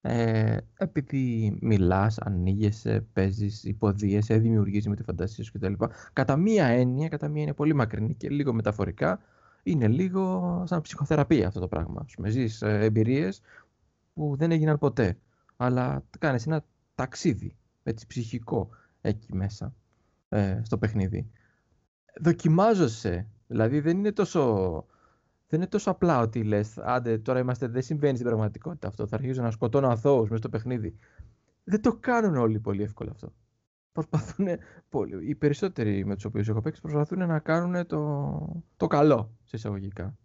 ε, 0.04 0.56
επειδή 0.78 1.58
μιλάς, 1.60 2.18
ανοίγεσαι, 2.18 3.00
παίζεις, 3.12 3.64
υποδίεσαι, 3.64 4.38
δημιουργείς 4.38 4.88
με 4.88 4.96
τη 4.96 5.02
φαντασία 5.02 5.44
σου 5.44 5.52
κτλ. 5.52 5.72
Κατά 6.12 6.36
μία 6.36 6.66
έννοια, 6.66 7.08
κατά 7.08 7.28
μία 7.28 7.42
είναι 7.42 7.54
πολύ 7.54 7.74
μακρινή 7.74 8.14
και 8.14 8.28
λίγο 8.28 8.52
μεταφορικά, 8.52 9.20
είναι 9.62 9.88
λίγο 9.88 10.62
σαν 10.66 10.80
ψυχοθεραπεία 10.80 11.46
αυτό 11.46 11.60
το 11.60 11.68
πράγμα. 11.68 12.04
Με 12.18 12.30
ζεις 12.30 12.62
ε, 12.62 12.84
εμπειρίες 12.84 13.40
που 14.14 14.36
δεν 14.36 14.50
έγιναν 14.50 14.78
ποτέ. 14.78 15.18
Αλλά 15.56 16.04
κάνεις 16.18 16.46
ένα 16.46 16.64
ταξίδι, 16.94 17.56
έτσι, 17.82 18.06
ψυχικό, 18.06 18.68
εκεί 19.00 19.34
μέσα, 19.34 19.74
ε, 20.28 20.60
στο 20.64 20.78
παιχνίδι. 20.78 21.30
Δοκιμάζεσαι. 22.20 23.26
Δηλαδή 23.46 23.80
δεν 23.80 23.98
είναι 23.98 24.12
τόσο... 24.12 24.86
Δεν 25.48 25.60
είναι 25.60 25.70
τόσο 25.70 25.90
απλά 25.90 26.20
ότι 26.20 26.42
λες, 26.44 26.78
άντε 26.78 27.18
τώρα 27.18 27.38
είμαστε, 27.38 27.66
δεν 27.66 27.82
συμβαίνει 27.82 28.14
στην 28.14 28.26
πραγματικότητα 28.26 28.88
αυτό. 28.88 29.06
Θα 29.06 29.16
αρχίσω 29.16 29.42
να 29.42 29.50
σκοτώνω 29.50 29.88
αθώους 29.88 30.28
μέσα 30.28 30.36
στο 30.36 30.48
παιχνίδι. 30.48 30.96
Δεν 31.64 31.80
το 31.80 31.96
κάνουν 32.00 32.36
όλοι 32.36 32.60
πολύ 32.60 32.82
εύκολα 32.82 33.10
αυτό 33.10 33.32
προσπαθούν, 33.92 34.46
οι 35.26 35.34
περισσότεροι 35.34 36.04
με 36.04 36.14
τους 36.14 36.24
οποίους 36.24 36.48
έχω 36.48 36.60
παίξει, 36.60 36.80
προσπαθούν 36.80 37.26
να 37.26 37.38
κάνουν 37.38 37.86
το, 37.86 38.64
το 38.76 38.86
καλό, 38.86 39.36
σε 39.42 39.56
εισαγωγικά. 39.56 40.16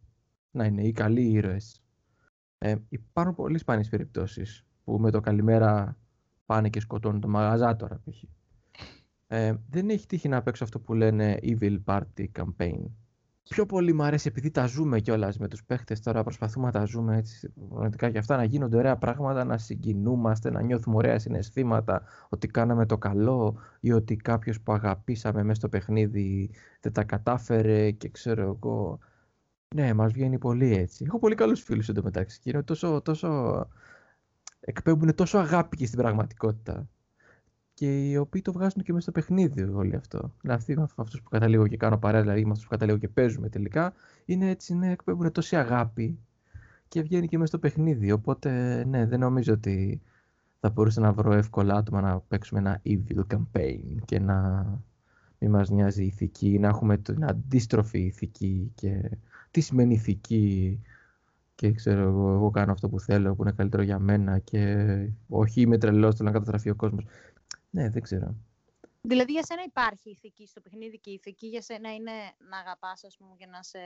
Να 0.51 0.65
είναι 0.65 0.83
οι 0.83 0.91
καλοί 0.91 1.31
ήρωες. 1.31 1.81
Ε, 2.57 2.75
υπάρχουν 2.89 3.35
πολύ 3.35 3.57
σπάνιες 3.57 3.89
περιπτώσεις 3.89 4.65
που 4.83 4.99
με 4.99 5.11
το 5.11 5.19
καλημέρα 5.19 5.97
πάνε 6.45 6.69
και 6.69 6.79
σκοτώνουν 6.79 7.21
το 7.21 7.27
μαγαζάτορα, 7.27 8.01
π.χ. 8.03 8.23
Ε, 9.27 9.55
δεν 9.69 9.89
έχει 9.89 10.07
τύχει 10.07 10.27
να 10.27 10.41
παίξω 10.41 10.63
αυτό 10.63 10.79
που 10.79 10.93
λένε 10.93 11.39
Evil 11.41 11.77
Party 11.85 12.25
Campaign 12.39 12.85
πιο 13.49 13.65
πολύ 13.65 13.93
μου 13.93 14.03
αρέσει 14.03 14.27
επειδή 14.27 14.51
τα 14.51 14.65
ζούμε 14.65 14.99
κιόλας 14.99 15.37
με 15.37 15.47
τους 15.47 15.63
παίχτες 15.63 15.99
τώρα. 15.99 16.23
Προσπαθούμε 16.23 16.65
να 16.65 16.71
τα 16.71 16.85
ζούμε 16.85 17.17
έτσι 17.17 17.53
πραγματικά 17.69 18.09
και 18.09 18.17
αυτά 18.17 18.35
να 18.35 18.43
γίνονται 18.43 18.77
ωραία 18.77 18.97
πράγματα, 18.97 19.43
να 19.43 19.57
συγκινούμαστε, 19.57 20.49
να 20.49 20.61
νιώθουμε 20.61 20.95
ωραία 20.95 21.19
συναισθήματα 21.19 22.03
ότι 22.29 22.47
κάναμε 22.47 22.85
το 22.85 22.97
καλό 22.97 23.57
ή 23.79 23.91
ότι 23.91 24.15
κάποιος 24.15 24.61
που 24.61 24.71
αγαπήσαμε 24.71 25.43
μέσα 25.43 25.59
στο 25.59 25.69
παιχνίδι 25.69 26.49
δεν 26.81 26.91
τα 26.93 27.03
κατάφερε 27.03 27.91
και 27.91 28.09
ξέρω 28.09 28.41
εγώ. 28.41 28.99
Ναι, 29.75 29.93
μας 29.93 30.11
βγαίνει 30.11 30.37
πολύ 30.37 30.75
έτσι. 30.75 31.03
Έχω 31.07 31.19
πολύ 31.19 31.35
καλούς 31.35 31.61
φίλους 31.61 31.89
εντωμεταξύ 31.89 32.39
και 32.39 32.49
είναι 32.49 32.63
τόσο, 32.63 33.01
τόσο. 33.01 33.67
εκπέμπουν 34.59 35.15
τόσο 35.15 35.37
αγάπη 35.37 35.77
και 35.77 35.85
στην 35.85 35.99
πραγματικότητα 35.99 36.87
και 37.77 38.09
οι 38.09 38.17
οποίοι 38.17 38.41
το 38.41 38.51
βγάζουν 38.51 38.83
και 38.83 38.93
μέσα 38.93 39.01
στο 39.01 39.11
παιχνίδι 39.11 39.63
όλο 39.63 39.97
αυτό. 39.97 40.33
Δηλαδή, 40.41 40.75
αυτού 40.95 41.21
που 41.23 41.29
καταλήγω 41.29 41.67
και 41.67 41.77
κάνω 41.77 41.97
παρέα, 41.97 42.21
δηλαδή 42.21 42.45
με 42.45 42.49
αυτούς 42.49 42.63
που 42.63 42.69
καταλήγω 42.69 42.97
και 42.97 43.07
παίζουμε 43.07 43.49
τελικά, 43.49 43.93
είναι 44.25 44.49
έτσι, 44.49 44.75
ναι, 44.75 44.91
εκπέμπουν 44.91 45.31
τόση 45.31 45.55
αγάπη 45.55 46.19
και 46.87 47.01
βγαίνει 47.01 47.27
και 47.27 47.37
μέσα 47.37 47.47
στο 47.47 47.59
παιχνίδι. 47.59 48.11
Οπότε, 48.11 48.83
ναι, 48.85 49.05
δεν 49.05 49.19
νομίζω 49.19 49.53
ότι 49.53 50.01
θα 50.59 50.69
μπορούσα 50.69 51.01
να 51.01 51.13
βρω 51.13 51.33
εύκολα 51.33 51.75
άτομα 51.75 52.01
να 52.01 52.19
παίξουμε 52.19 52.59
ένα 52.59 52.81
evil 52.85 53.21
campaign 53.35 53.95
και 54.05 54.19
να 54.19 54.65
μην 55.39 55.51
μας 55.51 55.69
νοιάζει 55.69 56.03
η 56.03 56.05
ηθική, 56.05 56.59
να 56.59 56.67
έχουμε 56.67 56.97
την 56.97 57.25
αντίστροφη 57.25 57.99
ηθική 57.99 58.71
και 58.75 59.09
τι 59.51 59.61
σημαίνει 59.61 59.93
ηθική 59.93 60.79
και 61.55 61.71
ξέρω 61.71 62.01
εγώ, 62.01 62.33
εγώ 62.33 62.49
κάνω 62.49 62.71
αυτό 62.71 62.89
που 62.89 62.99
θέλω, 62.99 63.35
που 63.35 63.41
είναι 63.41 63.51
καλύτερο 63.51 63.83
για 63.83 63.99
μένα 63.99 64.39
και 64.39 64.87
όχι 65.27 65.61
είμαι 65.61 65.77
τρελός, 65.77 66.15
θέλω 66.15 66.29
να 66.29 66.33
καταστραφεί 66.33 66.69
ο 66.69 66.75
κόσμος. 66.75 67.05
Ναι, 67.69 67.89
δεν 67.89 68.01
ξέρω. 68.01 68.35
Δηλαδή 69.01 69.31
για 69.31 69.43
σένα 69.43 69.63
υπάρχει 69.65 70.09
ηθική 70.09 70.47
στο 70.47 70.61
παιχνίδι 70.61 70.99
και 70.99 71.09
η 71.09 71.13
ηθική 71.13 71.47
για 71.47 71.61
σένα 71.61 71.93
είναι 71.93 72.11
να 72.49 72.57
αγαπάς 72.57 73.03
ας 73.03 73.17
πούμε 73.17 73.35
και 73.35 73.45
να, 73.45 73.63
σε, 73.63 73.79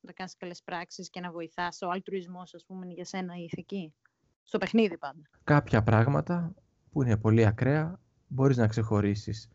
να 0.00 0.12
κάνεις 0.12 0.36
καλές 0.36 0.62
πράξεις 0.62 1.10
και 1.10 1.20
να 1.20 1.30
βοηθάς. 1.30 1.82
Ο 1.82 1.90
αλτρουισμός 1.90 2.54
ας 2.54 2.64
πούμε 2.64 2.84
είναι 2.84 2.94
για 2.94 3.04
σένα 3.04 3.36
η 3.36 3.42
ηθική. 3.42 3.94
Στο 4.42 4.58
παιχνίδι 4.58 4.98
πάντα. 4.98 5.22
Κάποια 5.44 5.82
πράγματα 5.82 6.54
που 6.90 7.02
είναι 7.02 7.16
πολύ 7.16 7.46
ακραία 7.46 8.00
μπορείς 8.26 8.56
να 8.56 8.66
ξεχωρίσεις 8.66 9.48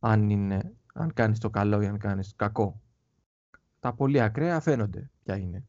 αν, 0.00 0.30
είναι, 0.30 0.72
αν 0.94 1.12
κάνεις 1.12 1.38
το 1.38 1.50
καλό 1.50 1.82
ή 1.82 1.86
αν 1.86 1.98
κάνεις 1.98 2.34
κακό. 2.36 2.80
Τα 3.80 3.94
πολύ 3.94 4.20
ακραία 4.20 4.60
φαίνονται 4.60 5.10
ποια 5.22 5.36
είναι. 5.36 5.66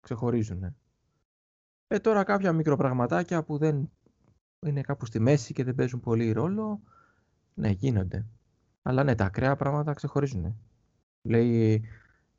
Ξεχωρίζουν. 0.00 0.76
Ε, 1.86 1.98
τώρα 1.98 2.24
κάποια 2.24 2.52
μικροπραγματάκια 2.52 3.44
που 3.44 3.58
δεν 3.58 3.90
είναι 4.66 4.80
κάπου 4.80 5.06
στη 5.06 5.20
μέση 5.20 5.52
και 5.52 5.64
δεν 5.64 5.74
παίζουν 5.74 6.00
πολύ 6.00 6.32
ρόλο, 6.32 6.80
ναι, 7.54 7.68
γίνονται. 7.68 8.26
Αλλά 8.82 9.04
ναι, 9.04 9.14
τα 9.14 9.24
ακραία 9.24 9.56
πράγματα 9.56 9.92
ξεχωρίζουν. 9.92 10.56
Λέει 11.22 11.84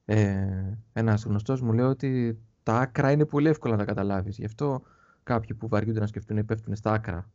ε, 0.05 0.77
ένας 0.93 1.23
γνωστός 1.23 1.61
μου 1.61 1.73
λέει 1.73 1.85
ότι 1.85 2.39
τα 2.63 2.79
άκρα 2.79 3.11
είναι 3.11 3.25
πολύ 3.25 3.49
εύκολα 3.49 3.73
να 3.73 3.79
τα 3.79 3.85
καταλάβεις. 3.85 4.37
Γι' 4.37 4.45
αυτό 4.45 4.81
κάποιοι 5.23 5.55
που 5.55 5.67
βαριούνται 5.67 5.99
να 5.99 6.07
σκεφτούν 6.07 6.45
πέφτουν 6.45 6.75
στα 6.75 6.91
άκρα 6.91 7.31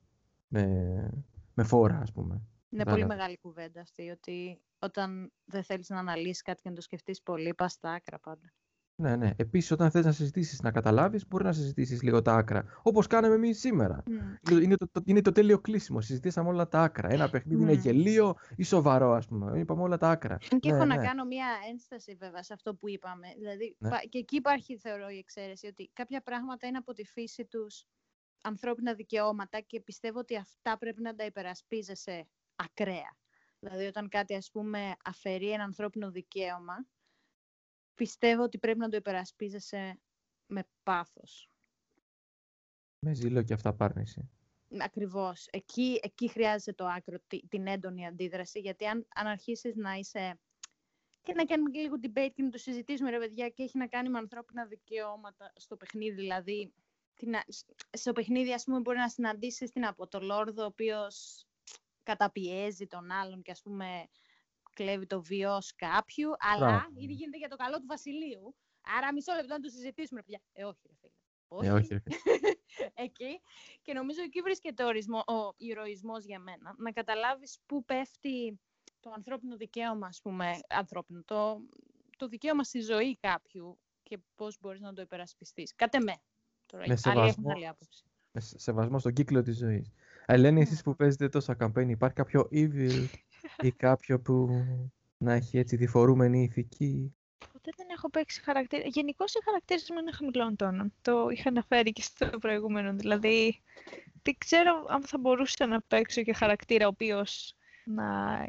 με, 0.48 0.64
με 1.54 1.62
φόρα, 1.62 1.98
ας 1.98 2.12
πούμε. 2.12 2.40
Είναι 2.70 2.84
πολύ 2.84 3.06
μεγάλη 3.06 3.38
κουβέντα 3.38 3.80
αυτή, 3.80 4.10
ότι 4.10 4.60
όταν 4.78 5.32
δεν 5.44 5.62
θέλεις 5.62 5.88
να 5.88 5.98
αναλύσεις 5.98 6.42
κάτι 6.42 6.62
και 6.62 6.68
να 6.68 6.74
το 6.74 6.80
σκεφτείς 6.80 7.22
πολύ, 7.22 7.54
πας 7.54 7.72
στα 7.72 7.90
άκρα 7.90 8.18
πάντα. 8.18 8.52
Ναι, 8.98 9.16
ναι. 9.16 9.30
Επίσης, 9.36 9.70
όταν 9.70 9.90
θες 9.90 10.04
να 10.04 10.12
συζητήσεις, 10.12 10.60
να 10.60 10.70
καταλάβεις, 10.70 11.26
μπορεί 11.28 11.44
να 11.44 11.52
συζητήσεις 11.52 12.02
λίγο 12.02 12.22
τα 12.22 12.34
άκρα. 12.34 12.64
Όπως 12.82 13.06
κάναμε 13.06 13.34
εμείς 13.34 13.58
σήμερα. 13.58 14.02
Mm. 14.06 14.62
Είναι, 14.62 14.76
το, 14.76 14.88
το, 14.92 15.00
είναι 15.04 15.20
το 15.20 15.32
τέλειο 15.32 15.58
κλείσιμο. 15.58 16.00
Συζητήσαμε 16.00 16.48
όλα 16.48 16.68
τα 16.68 16.82
άκρα. 16.82 17.08
Ένα 17.10 17.30
παιχνίδι 17.30 17.60
mm. 17.60 17.62
είναι 17.62 17.72
γελίο 17.72 18.34
ή 18.56 18.62
σοβαρό, 18.62 19.12
ας 19.12 19.26
πούμε. 19.26 19.58
Είπαμε 19.58 19.82
όλα 19.82 19.96
τα 19.96 20.08
άκρα. 20.08 20.36
Και 20.36 20.58
ναι, 20.62 20.76
έχω 20.76 20.84
ναι. 20.84 20.94
να 20.94 21.02
κάνω 21.02 21.24
μία 21.24 21.46
ένσταση, 21.70 22.14
βέβαια, 22.14 22.42
σε 22.42 22.52
αυτό 22.52 22.74
που 22.74 22.88
είπαμε. 22.88 23.26
Δηλαδή, 23.38 23.76
ναι. 23.78 23.90
και 24.08 24.18
εκεί 24.18 24.36
υπάρχει, 24.36 24.76
θεωρώ, 24.78 25.08
η 25.08 25.18
εξαίρεση 25.18 25.66
ότι 25.66 25.90
κάποια 25.92 26.20
πράγματα 26.20 26.66
είναι 26.66 26.78
από 26.78 26.92
τη 26.92 27.04
φύση 27.04 27.44
τους 27.44 27.84
ανθρώπινα 28.42 28.94
δικαιώματα 28.94 29.60
και 29.60 29.80
πιστεύω 29.80 30.18
ότι 30.18 30.36
αυτά 30.36 30.78
πρέπει 30.78 31.02
να 31.02 31.14
τα 31.14 31.24
υπερασπίζεσαι 31.24 32.28
ακραία. 32.56 33.16
Δηλαδή, 33.58 33.84
όταν 33.84 34.08
κάτι, 34.08 34.34
ας 34.34 34.50
πούμε, 34.52 34.94
αφαιρεί 35.04 35.50
ένα 35.50 35.64
ανθρώπινο 35.64 36.10
δικαίωμα, 36.10 36.86
πιστεύω 37.96 38.42
ότι 38.42 38.58
πρέπει 38.58 38.78
να 38.78 38.88
το 38.88 38.96
υπερασπίζεσαι 38.96 40.00
με 40.46 40.68
πάθος. 40.82 41.50
Με 42.98 43.14
ζήλο 43.14 43.42
και 43.42 43.54
αυταπάρνηση. 43.54 44.30
Ακριβώς. 44.78 45.48
Εκεί, 45.50 46.00
εκεί 46.02 46.28
χρειάζεται 46.28 46.72
το 46.72 46.86
άκρο, 46.86 47.18
την 47.48 47.66
έντονη 47.66 48.06
αντίδραση, 48.06 48.60
γιατί 48.60 48.86
αν, 48.86 49.06
αν 49.14 49.26
αρχίσεις 49.26 49.74
να 49.76 49.94
είσαι... 49.94 50.40
Και 51.22 51.32
να 51.32 51.44
κάνουμε 51.44 51.70
και 51.70 51.80
λίγο 51.80 51.96
debate 52.02 52.30
και 52.34 52.42
να 52.42 52.50
το 52.50 52.58
συζητήσουμε, 52.58 53.10
ρε 53.10 53.18
παιδιά, 53.18 53.48
και 53.48 53.62
έχει 53.62 53.78
να 53.78 53.86
κάνει 53.86 54.08
με 54.08 54.18
ανθρώπινα 54.18 54.66
δικαιώματα 54.66 55.52
στο 55.56 55.76
παιχνίδι. 55.76 56.14
Δηλαδή, 56.14 56.72
την, 57.14 57.34
στο 57.90 58.12
παιχνίδι, 58.12 58.52
ας 58.52 58.64
πούμε, 58.64 58.80
μπορεί 58.80 58.98
να 58.98 59.08
συναντήσεις 59.08 59.70
την 59.70 59.86
από 59.86 60.06
το 60.06 60.20
Λόρδο, 60.20 60.62
ο 60.62 60.66
οποίος 60.66 61.46
καταπιέζει 62.02 62.86
τον 62.86 63.10
άλλον 63.10 63.42
και, 63.42 63.50
ας 63.50 63.62
πούμε, 63.62 64.08
κλέβει 64.76 65.06
το 65.06 65.22
βίο 65.22 65.58
κάποιου, 65.76 66.30
αλλά 66.38 66.86
ήδη 66.94 67.12
γίνεται 67.12 67.38
για 67.38 67.48
το 67.48 67.56
καλό 67.56 67.76
του 67.80 67.86
Βασιλείου. 67.86 68.54
Άρα 68.96 69.12
μισό 69.12 69.32
λεπτό 69.34 69.54
να 69.54 69.60
το 69.60 69.68
συζητήσουμε, 69.68 70.20
παιδιά. 70.22 70.40
Ε, 70.52 70.64
όχι, 70.64 70.80
ρε 70.86 70.94
φίλε. 71.00 71.12
Όχι. 71.48 71.66
Ε, 71.66 71.72
όχι 71.72 71.94
ρε. 71.94 72.02
εκεί. 73.06 73.40
Και 73.82 73.92
νομίζω 73.92 74.22
εκεί 74.22 74.40
βρίσκεται 74.40 74.82
ο, 74.82 74.86
ορισμό, 74.86 75.18
ο 75.18 75.54
ηρωισμός 75.56 76.24
για 76.24 76.38
μένα. 76.38 76.74
Να 76.78 76.92
καταλάβεις 76.92 77.58
πού 77.66 77.84
πέφτει 77.84 78.60
το 79.00 79.10
ανθρώπινο 79.16 79.56
δικαίωμα, 79.56 80.06
ας 80.06 80.20
πούμε, 80.22 80.58
ανθρώπινο, 80.68 81.22
το, 81.24 81.60
το 82.16 82.28
δικαίωμα 82.28 82.64
στη 82.64 82.80
ζωή 82.80 83.16
κάποιου 83.16 83.78
και 84.02 84.18
πώς 84.34 84.58
μπορείς 84.60 84.80
να 84.80 84.92
το 84.92 85.02
υπερασπιστείς. 85.02 85.74
Κάτε 85.74 86.00
με. 86.00 86.20
Τώρα, 86.66 86.84
με 86.86 86.96
σεβασμό, 86.96 87.50
άλλη 87.50 87.68
άποψη. 87.68 88.04
Με 88.32 88.40
σεβασμό 88.40 88.98
στον 88.98 89.12
κύκλο 89.12 89.42
της 89.42 89.56
ζωής. 89.56 89.92
Ελένη, 90.26 90.60
εσείς 90.60 90.76
ναι. 90.76 90.82
που 90.82 90.96
παίζετε 90.96 91.28
τόσα 91.28 91.54
καμπέινι, 91.54 91.92
υπάρχει 91.92 92.16
κάποιο 92.16 92.48
evil 92.52 93.06
ή 93.60 93.72
κάποιο 93.72 94.20
που 94.20 94.48
να 95.16 95.32
έχει 95.32 95.58
έτσι 95.58 95.76
διφορούμενη 95.76 96.42
ηθική. 96.42 97.14
Ποτέ 97.52 97.70
δεν 97.76 97.86
έχω 97.90 98.10
παίξει 98.10 98.42
χαρακτήρα. 98.42 98.82
Γενικώ 98.86 99.24
οι 99.24 99.44
χαρακτήρες 99.44 99.90
μου 99.90 99.98
είναι 99.98 100.12
χαμηλών 100.12 100.56
τόνων. 100.56 100.92
Το 101.02 101.28
είχα 101.28 101.48
αναφέρει 101.48 101.92
και 101.92 102.02
στο 102.02 102.38
προηγούμενο. 102.38 102.94
Δηλαδή, 102.94 103.62
δεν 104.22 104.34
ξέρω 104.38 104.86
αν 104.88 105.02
θα 105.02 105.18
μπορούσα 105.18 105.66
να 105.66 105.80
παίξω 105.80 106.22
και 106.22 106.32
χαρακτήρα 106.32 106.84
ο 106.86 106.88
οποίος 106.88 107.56
να 107.84 108.44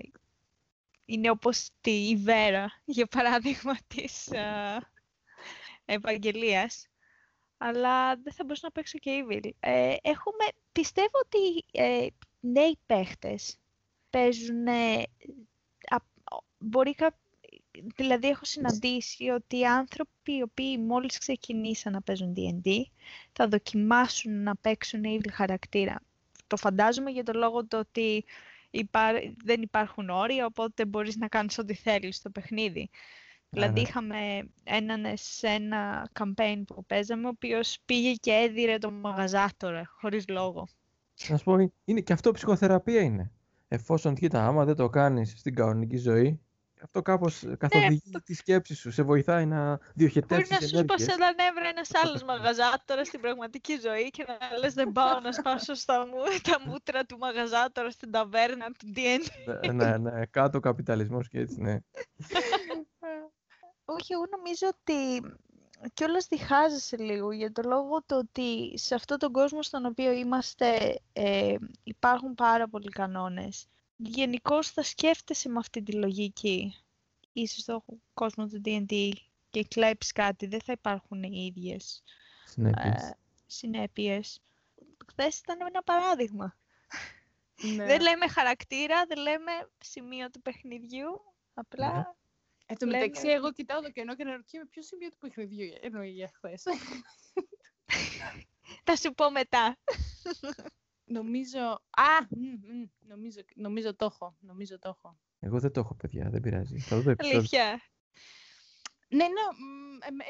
είναι 1.06 1.30
όπως 1.30 1.70
τη 1.82 2.16
Βέρα, 2.16 2.82
για 2.86 3.06
παράδειγμα, 3.06 3.78
της 3.88 4.30
uh, 4.32 4.82
Ευαγγελίας. 5.86 6.88
Αλλά 7.58 8.16
δεν 8.16 8.34
θα 8.34 8.44
μπορούσα 8.44 8.66
να 8.66 8.72
παίξω 8.72 8.98
και 8.98 9.26
Evil. 9.26 9.50
Ε, 9.60 9.96
έχουμε, 10.02 10.46
πιστεύω 10.72 11.20
ότι 11.26 11.66
ε, 11.72 12.08
νέοι 12.40 12.80
παίχτες 12.86 13.60
παίζουν... 14.10 14.66
Μπορεί 16.60 16.96
Δηλαδή 17.96 18.28
έχω 18.28 18.46
συναντήσει 18.46 19.30
ότι 19.30 19.58
οι 19.58 19.66
άνθρωποι 19.66 20.36
οι 20.36 20.42
οποίοι 20.42 20.78
μόλις 20.88 21.18
ξεκινήσαν 21.18 21.94
να 21.94 22.02
παίζουν 22.02 22.34
D&D 22.38 22.82
θα 23.32 23.48
δοκιμάσουν 23.48 24.44
να 24.44 24.56
παίξουν 24.56 25.04
ίδιο 25.04 25.32
χαρακτήρα. 25.34 26.02
Το 26.48 26.58
φαντάζομαι 26.58 27.12
για 27.12 27.24
το 27.24 27.32
λόγο 27.34 27.66
το 27.66 27.80
ότι 27.80 28.26
δεν 29.44 29.62
υπάρχουν 29.62 30.10
όρια, 30.10 30.46
οπότε 30.46 30.86
μπορείς 30.86 31.16
να 31.16 31.28
κάνεις 31.28 31.58
ό,τι 31.58 31.74
θέλεις 31.74 32.16
στο 32.16 32.30
παιχνίδι. 32.30 32.90
Δηλαδή 33.50 33.82
ναι. 33.82 33.88
είχαμε 33.88 34.50
έναν 34.64 35.06
σε 35.16 35.48
ένα 35.48 36.10
campaign 36.20 36.64
που 36.68 36.86
παίζαμε, 36.86 37.26
ο 37.26 37.30
οποίος 37.30 37.78
πήγε 37.86 38.14
και 38.14 38.32
έδιρε 38.32 38.78
τον 38.78 38.94
μαγαζάτορα, 38.94 39.92
χωρίς 40.00 40.28
λόγο. 40.28 40.68
Να 41.28 41.38
σου 41.38 41.44
πω, 41.44 41.72
είναι, 41.86 42.02
και 42.02 42.14
αυτό 42.14 42.32
ψυχοθεραπεία 42.32 43.02
είναι 43.02 43.32
εφόσον 43.68 44.16
κοίτα, 44.16 44.48
άμα 44.48 44.66
δεν 44.66 44.76
το 44.76 44.90
κάνεις 44.90 45.34
στην 45.38 45.56
κανονική 45.56 45.98
ζωή, 45.98 46.42
αυτό 46.84 47.02
κάπως 47.02 47.46
καθοδηγεί 47.58 48.02
ναι, 48.06 48.20
τη 48.20 48.34
σκέψη 48.34 48.76
σου, 48.76 48.92
σε 48.92 49.04
βοηθάει 49.04 49.46
να 49.46 49.80
διοχετεύσεις 49.94 50.48
Μπορεί 50.48 50.62
να 50.62 50.68
σου 50.68 50.84
σπάσει 50.84 51.08
ένα 51.14 51.34
νεύρα 51.34 51.70
ένας 51.70 51.90
άλλος 51.94 52.24
μαγαζάτορας 52.24 53.08
στην 53.08 53.20
πραγματική 53.20 53.78
ζωή 53.82 54.10
και 54.10 54.26
να 54.28 54.58
λες 54.58 54.74
δεν 54.74 54.92
πάω 54.92 55.20
να 55.20 55.32
σπάσω 55.32 55.74
στα 55.74 56.06
μου, 56.06 56.14
τα 56.44 56.62
μούτρα 56.66 57.06
του 57.06 57.18
μαγαζάτορα 57.18 57.92
στην 57.92 58.12
ταβέρνα 58.12 58.66
του 58.66 58.94
D&D. 58.96 59.72
ναι, 59.74 59.88
ναι, 59.88 59.98
ναι, 59.98 60.26
κάτω 60.26 60.60
καπιταλισμός 60.60 61.28
και 61.28 61.40
έτσι, 61.40 61.62
ναι. 61.62 61.78
Όχι, 63.90 64.14
εγώ 64.14 64.24
νομίζω 64.30 64.68
ότι 64.68 65.22
και 65.94 66.04
όλος 66.04 66.28
διχάζεσαι 66.28 66.98
λίγο 66.98 67.32
για 67.32 67.52
το 67.52 67.62
λόγο 67.66 68.04
το 68.06 68.18
ότι 68.18 68.78
σε 68.78 68.96
αυτόν 68.96 69.18
τον 69.18 69.32
κόσμο 69.32 69.64
στον 69.64 69.86
οποίο 69.86 70.12
είμαστε 70.12 71.00
ε, 71.14 71.56
υπάρχουν 71.84 72.36
πάρα 72.36 72.68
πολλοί 72.68 72.90
κανόνες. 72.90 73.68
Γενικώ 73.96 74.64
θα 74.64 74.84
σκέφτεσαι 74.84 75.50
με 75.50 75.60
αυτή 75.60 75.84
τη 75.84 75.92
λογική. 75.92 76.76
Είσαι 77.34 77.60
στον 77.60 77.84
κόσμο 78.14 78.48
του 78.48 78.62
D&D 78.66 79.12
και 79.50 79.64
κλέψεις 79.64 80.12
κάτι, 80.12 80.46
δεν 80.46 80.62
θα 80.62 80.72
υπάρχουν 80.72 81.24
οι 81.24 81.54
ίδιες 81.56 82.04
συνέπειες. 82.46 83.04
Ε, 83.04 83.18
συνέπειες. 83.46 84.42
Χθες 85.08 85.40
ήταν 85.40 85.58
ένα 85.68 85.84
παράδειγμα. 85.84 86.56
Ναι. 87.76 87.86
δεν 87.86 88.02
λέμε 88.02 88.28
χαρακτήρα, 88.28 89.06
δεν 89.06 89.18
λέμε 89.18 89.52
σημείο 89.78 90.30
του 90.30 90.42
παιχνιδιού, 90.42 91.22
απλά... 91.54 91.94
Ναι. 91.94 92.04
Εν 92.70 92.78
τω 92.78 92.86
μεταξύ, 92.86 93.28
εγώ 93.28 93.52
κοιτάω 93.52 93.82
το 93.82 93.92
κενό 93.92 94.16
και 94.16 94.22
αναρωτιέμαι 94.22 94.66
ποιο 94.66 94.82
σημείο 94.82 95.10
του 95.10 95.18
παιχνιδιού 95.18 95.74
εννοεί 95.82 96.10
για 96.10 96.32
χθε. 96.36 96.58
Θα 98.84 98.96
σου 98.96 99.14
πω 99.14 99.32
μετά. 99.32 99.78
νομίζω. 101.18 101.60
Α! 101.90 102.28
νομίζω, 103.00 103.42
νομίζω 103.56 103.96
το 103.96 104.06
έχω. 104.06 104.38
Νομίζω 104.40 104.80
το 104.80 104.90
έχω. 104.90 105.20
Εγώ 105.40 105.60
δεν 105.60 105.72
το 105.72 105.80
έχω, 105.80 105.96
παιδιά. 105.96 106.30
Δεν 106.30 106.42
πειράζει. 106.42 106.80
Θα 106.80 107.00
δω 107.00 107.14
Αλήθεια. 107.18 107.82
Ναι, 109.10 109.24
ναι. 109.24 109.42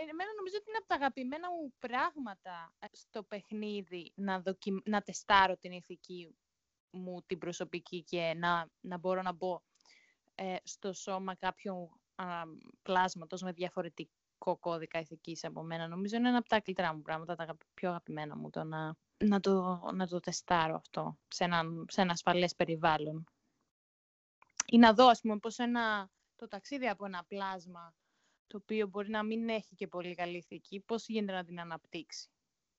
Εμένα 0.09 0.33
νομίζω 0.37 0.57
ότι 0.57 0.65
είναι 0.67 0.77
από 0.77 0.87
τα 0.87 0.95
αγαπημένα 0.95 1.49
μου 1.49 1.73
πράγματα 1.79 2.73
ε, 2.79 2.85
στο 2.91 3.23
παιχνίδι 3.23 4.11
να, 4.15 4.41
δοκι... 4.41 4.81
να 4.85 5.01
τεστάρω 5.01 5.57
την 5.57 5.71
ηθική 5.71 6.35
μου, 6.89 7.23
την 7.25 7.37
προσωπική 7.37 8.03
και 8.03 8.33
να, 8.37 8.69
να 8.79 8.97
μπορώ 8.97 9.21
να 9.21 9.33
μπω 9.33 9.61
ε, 10.35 10.55
στο 10.63 10.93
σώμα 10.93 11.35
κάποιου 11.35 11.99
πλάσματος 12.81 13.41
με 13.41 13.51
διαφορετικό 13.51 14.57
κώδικα 14.59 14.99
ηθικής 14.99 15.43
από 15.43 15.63
μένα. 15.63 15.87
Νομίζω 15.87 16.15
είναι 16.15 16.27
ένα 16.27 16.37
από 16.37 16.47
τα 16.47 16.61
καλύτερα 16.61 16.93
μου 16.93 17.01
πράγματα, 17.01 17.35
τα 17.35 17.57
πιο 17.73 17.89
αγαπημένα 17.89 18.37
μου, 18.37 18.49
το 18.49 18.63
να, 18.63 18.95
να, 19.25 19.39
το, 19.39 19.81
να 19.93 20.07
το 20.07 20.19
τεστάρω 20.19 20.75
αυτό 20.75 21.17
σε 21.27 21.43
ένα, 21.43 21.61
σε 21.87 22.01
ένα 22.01 22.11
ασφαλές 22.11 22.55
περιβάλλον. 22.55 23.23
Ή 24.65 24.77
να 24.77 24.93
δω, 24.93 25.07
ας 25.07 25.21
πούμε, 25.21 25.37
πώς 25.37 25.57
ένα, 25.57 26.09
το 26.35 26.47
ταξίδι 26.47 26.87
από 26.87 27.05
ένα 27.05 27.23
πλάσμα 27.27 27.93
το 28.47 28.57
οποίο 28.57 28.87
μπορεί 28.87 29.09
να 29.09 29.23
μην 29.23 29.49
έχει 29.49 29.75
και 29.75 29.87
πολύ 29.87 30.15
καλή 30.15 30.37
ηθική, 30.37 30.79
πώς 30.79 31.07
γίνεται 31.07 31.37
να 31.37 31.43
την 31.43 31.59
αναπτύξει; 31.59 32.29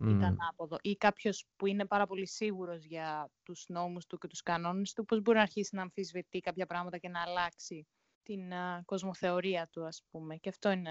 Mm. 0.05 0.09
Ήταν 0.17 0.37
άποδο. 0.51 0.77
Ή 0.81 0.97
κάποιος 0.97 1.47
που 1.57 1.67
είναι 1.67 1.87
πάρα 1.87 2.07
πολύ 2.07 2.27
σίγουρος 2.27 2.85
για 2.85 3.31
τους 3.43 3.65
νόμους 3.69 4.07
του 4.07 4.19
και 4.19 4.27
τους 4.27 4.43
κανόνες 4.43 4.93
του, 4.93 5.05
πώς 5.05 5.21
μπορεί 5.23 5.37
να 5.37 5.43
αρχίσει 5.43 5.75
να 5.75 5.83
αμφισβητεί 5.83 6.41
κάποια 6.41 6.67
πράγματα 6.67 6.99
και 6.99 7.09
να 7.09 7.23
αλλάξει 7.23 7.87
την 8.29 8.51
uh, 8.51 8.83
κοσμοθεωρία 8.85 9.69
του, 9.73 9.87
ας 9.87 10.03
πούμε. 10.11 10.37
Και 10.37 10.49
αυτό 10.49 10.71
είναι... 10.71 10.91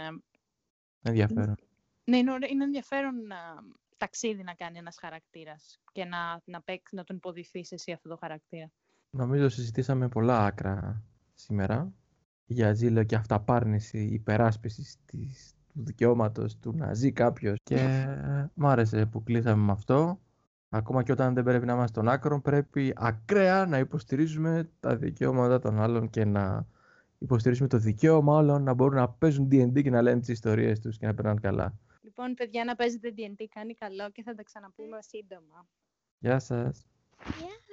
Ενδιαφέρον. 1.01 1.55
Ναι, 2.03 2.17
είναι, 2.17 2.31
είναι 2.49 2.63
ενδιαφέρον 2.63 3.13
uh, 3.13 3.63
ταξίδι 3.97 4.43
να 4.43 4.53
κάνει 4.53 4.77
ένας 4.77 4.97
χαρακτήρας 4.99 5.79
και 5.91 6.05
να, 6.05 6.41
να, 6.45 6.61
παίξει, 6.61 6.95
να 6.95 7.03
τον 7.03 7.15
υποδηθείς 7.15 7.71
εσύ 7.71 7.91
αυτό 7.91 8.09
το 8.09 8.17
χαρακτήρα. 8.17 8.71
Νομίζω 9.09 9.49
συζητήσαμε 9.49 10.07
πολλά 10.09 10.45
άκρα 10.45 11.03
σήμερα 11.33 11.93
για 12.45 12.73
ζήλο 12.73 13.03
και 13.03 13.15
αυταπάρνηση 13.15 13.99
υπεράσπισης 13.99 14.97
της, 15.05 15.53
του 15.73 15.83
δικαιώματος 15.83 16.57
του 16.57 16.73
να 16.75 16.93
ζει 16.93 17.11
κάποιος 17.11 17.57
και 17.63 18.05
μ' 18.53 18.67
άρεσε 18.67 19.05
που 19.05 19.23
κλείσαμε 19.23 19.63
με 19.63 19.71
αυτό. 19.71 20.19
Ακόμα 20.69 21.03
και 21.03 21.11
όταν 21.11 21.33
δεν 21.33 21.43
πρέπει 21.43 21.65
να 21.65 21.73
είμαστε 21.73 21.91
στον 21.91 22.07
άκρο, 22.07 22.41
πρέπει 22.41 22.93
ακραία 22.95 23.65
να 23.65 23.77
υποστηρίζουμε 23.77 24.69
τα 24.79 24.95
δικαιώματα 24.95 25.59
των 25.59 25.81
άλλων 25.81 26.09
και 26.09 26.25
να 26.25 26.67
υποστηρίζουμε 27.17 27.67
το 27.67 27.77
δικαίωμα 27.77 28.35
όλων 28.35 28.63
να 28.63 28.73
μπορούν 28.73 28.95
να 28.95 29.09
παίζουν 29.09 29.47
D&D 29.51 29.81
και 29.81 29.89
να 29.89 30.01
λένε 30.01 30.19
τις 30.19 30.29
ιστορίες 30.29 30.79
τους 30.79 30.97
και 30.97 31.05
να 31.05 31.13
περνάνε 31.13 31.39
καλά. 31.39 31.73
Λοιπόν, 32.01 32.33
παιδιά, 32.33 32.63
να 32.63 32.75
παίζετε 32.75 33.13
D&D 33.17 33.45
κάνει 33.49 33.73
καλό 33.73 34.09
και 34.11 34.23
θα 34.23 34.33
τα 34.35 34.43
ξαναπούμε 34.43 34.97
σύντομα. 35.01 35.67
Γεια 36.19 36.39
σας. 36.39 36.87
Yeah. 37.17 37.67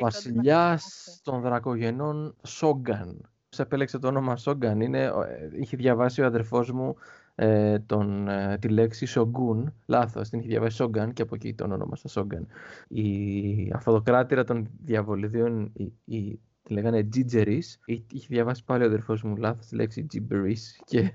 Βασιλιάς 0.00 1.20
των 1.22 1.40
δρακογενών 1.40 2.36
Σόγκαν. 2.46 3.30
Σε 3.48 3.62
επέλεξε 3.62 3.98
το 3.98 4.08
όνομα 4.08 4.36
Σόγκαν. 4.36 4.80
Είναι, 4.80 5.02
ε, 5.02 5.12
είχε 5.60 5.76
διαβάσει 5.76 6.22
ο 6.22 6.26
αδερφός 6.26 6.70
μου 6.70 6.96
ε, 7.34 7.78
τον, 7.78 8.28
ε, 8.28 8.58
τη 8.58 8.68
λέξη 8.68 9.06
Σογκούν. 9.06 9.74
Λάθος, 9.86 10.28
την 10.28 10.38
είχε 10.38 10.48
διαβάσει 10.48 10.76
Σόγκαν 10.76 11.12
και 11.12 11.22
από 11.22 11.34
εκεί 11.34 11.54
τον 11.54 11.72
όνομα 11.72 11.96
Σόγκαν. 11.96 12.46
Η 12.88 13.72
αυτοδοκράτηρα 13.74 14.44
των 14.44 14.70
διαβολιδίων, 14.84 15.72
η, 15.74 15.92
η, 16.04 16.40
τη 16.70 16.76
λέγανε 16.76 17.04
Τζιτζερίς. 17.04 17.78
Είχε 17.84 18.26
διαβάσει 18.28 18.64
πάλι 18.64 18.82
ο 18.82 18.86
αδερφός 18.86 19.22
μου 19.22 19.36
λάθος 19.36 19.66
τη 19.66 19.74
λέξη 19.74 20.04
Τζιμπερίς 20.04 20.80
και... 20.84 21.12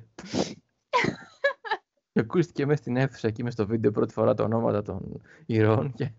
και 2.12 2.20
ακούστηκε 2.20 2.66
μέσα 2.66 2.82
στην 2.82 2.98
αίθουσα 2.98 3.28
εκεί 3.28 3.44
μες 3.44 3.54
στο 3.54 3.68
βίντεο 3.68 3.92
πρώτη 3.92 4.14
φορά 4.14 4.34
τα 4.34 4.44
ονόματα 4.44 4.82
των 4.82 5.22
ηρώων 5.46 5.94
και 5.94 6.12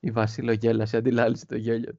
η 0.00 0.10
Βασίλο 0.10 0.52
γέλασε, 0.52 0.96
αντιλάλησε 0.96 1.46
το 1.46 1.56
γέλιο 1.56 1.84
της. 1.84 1.92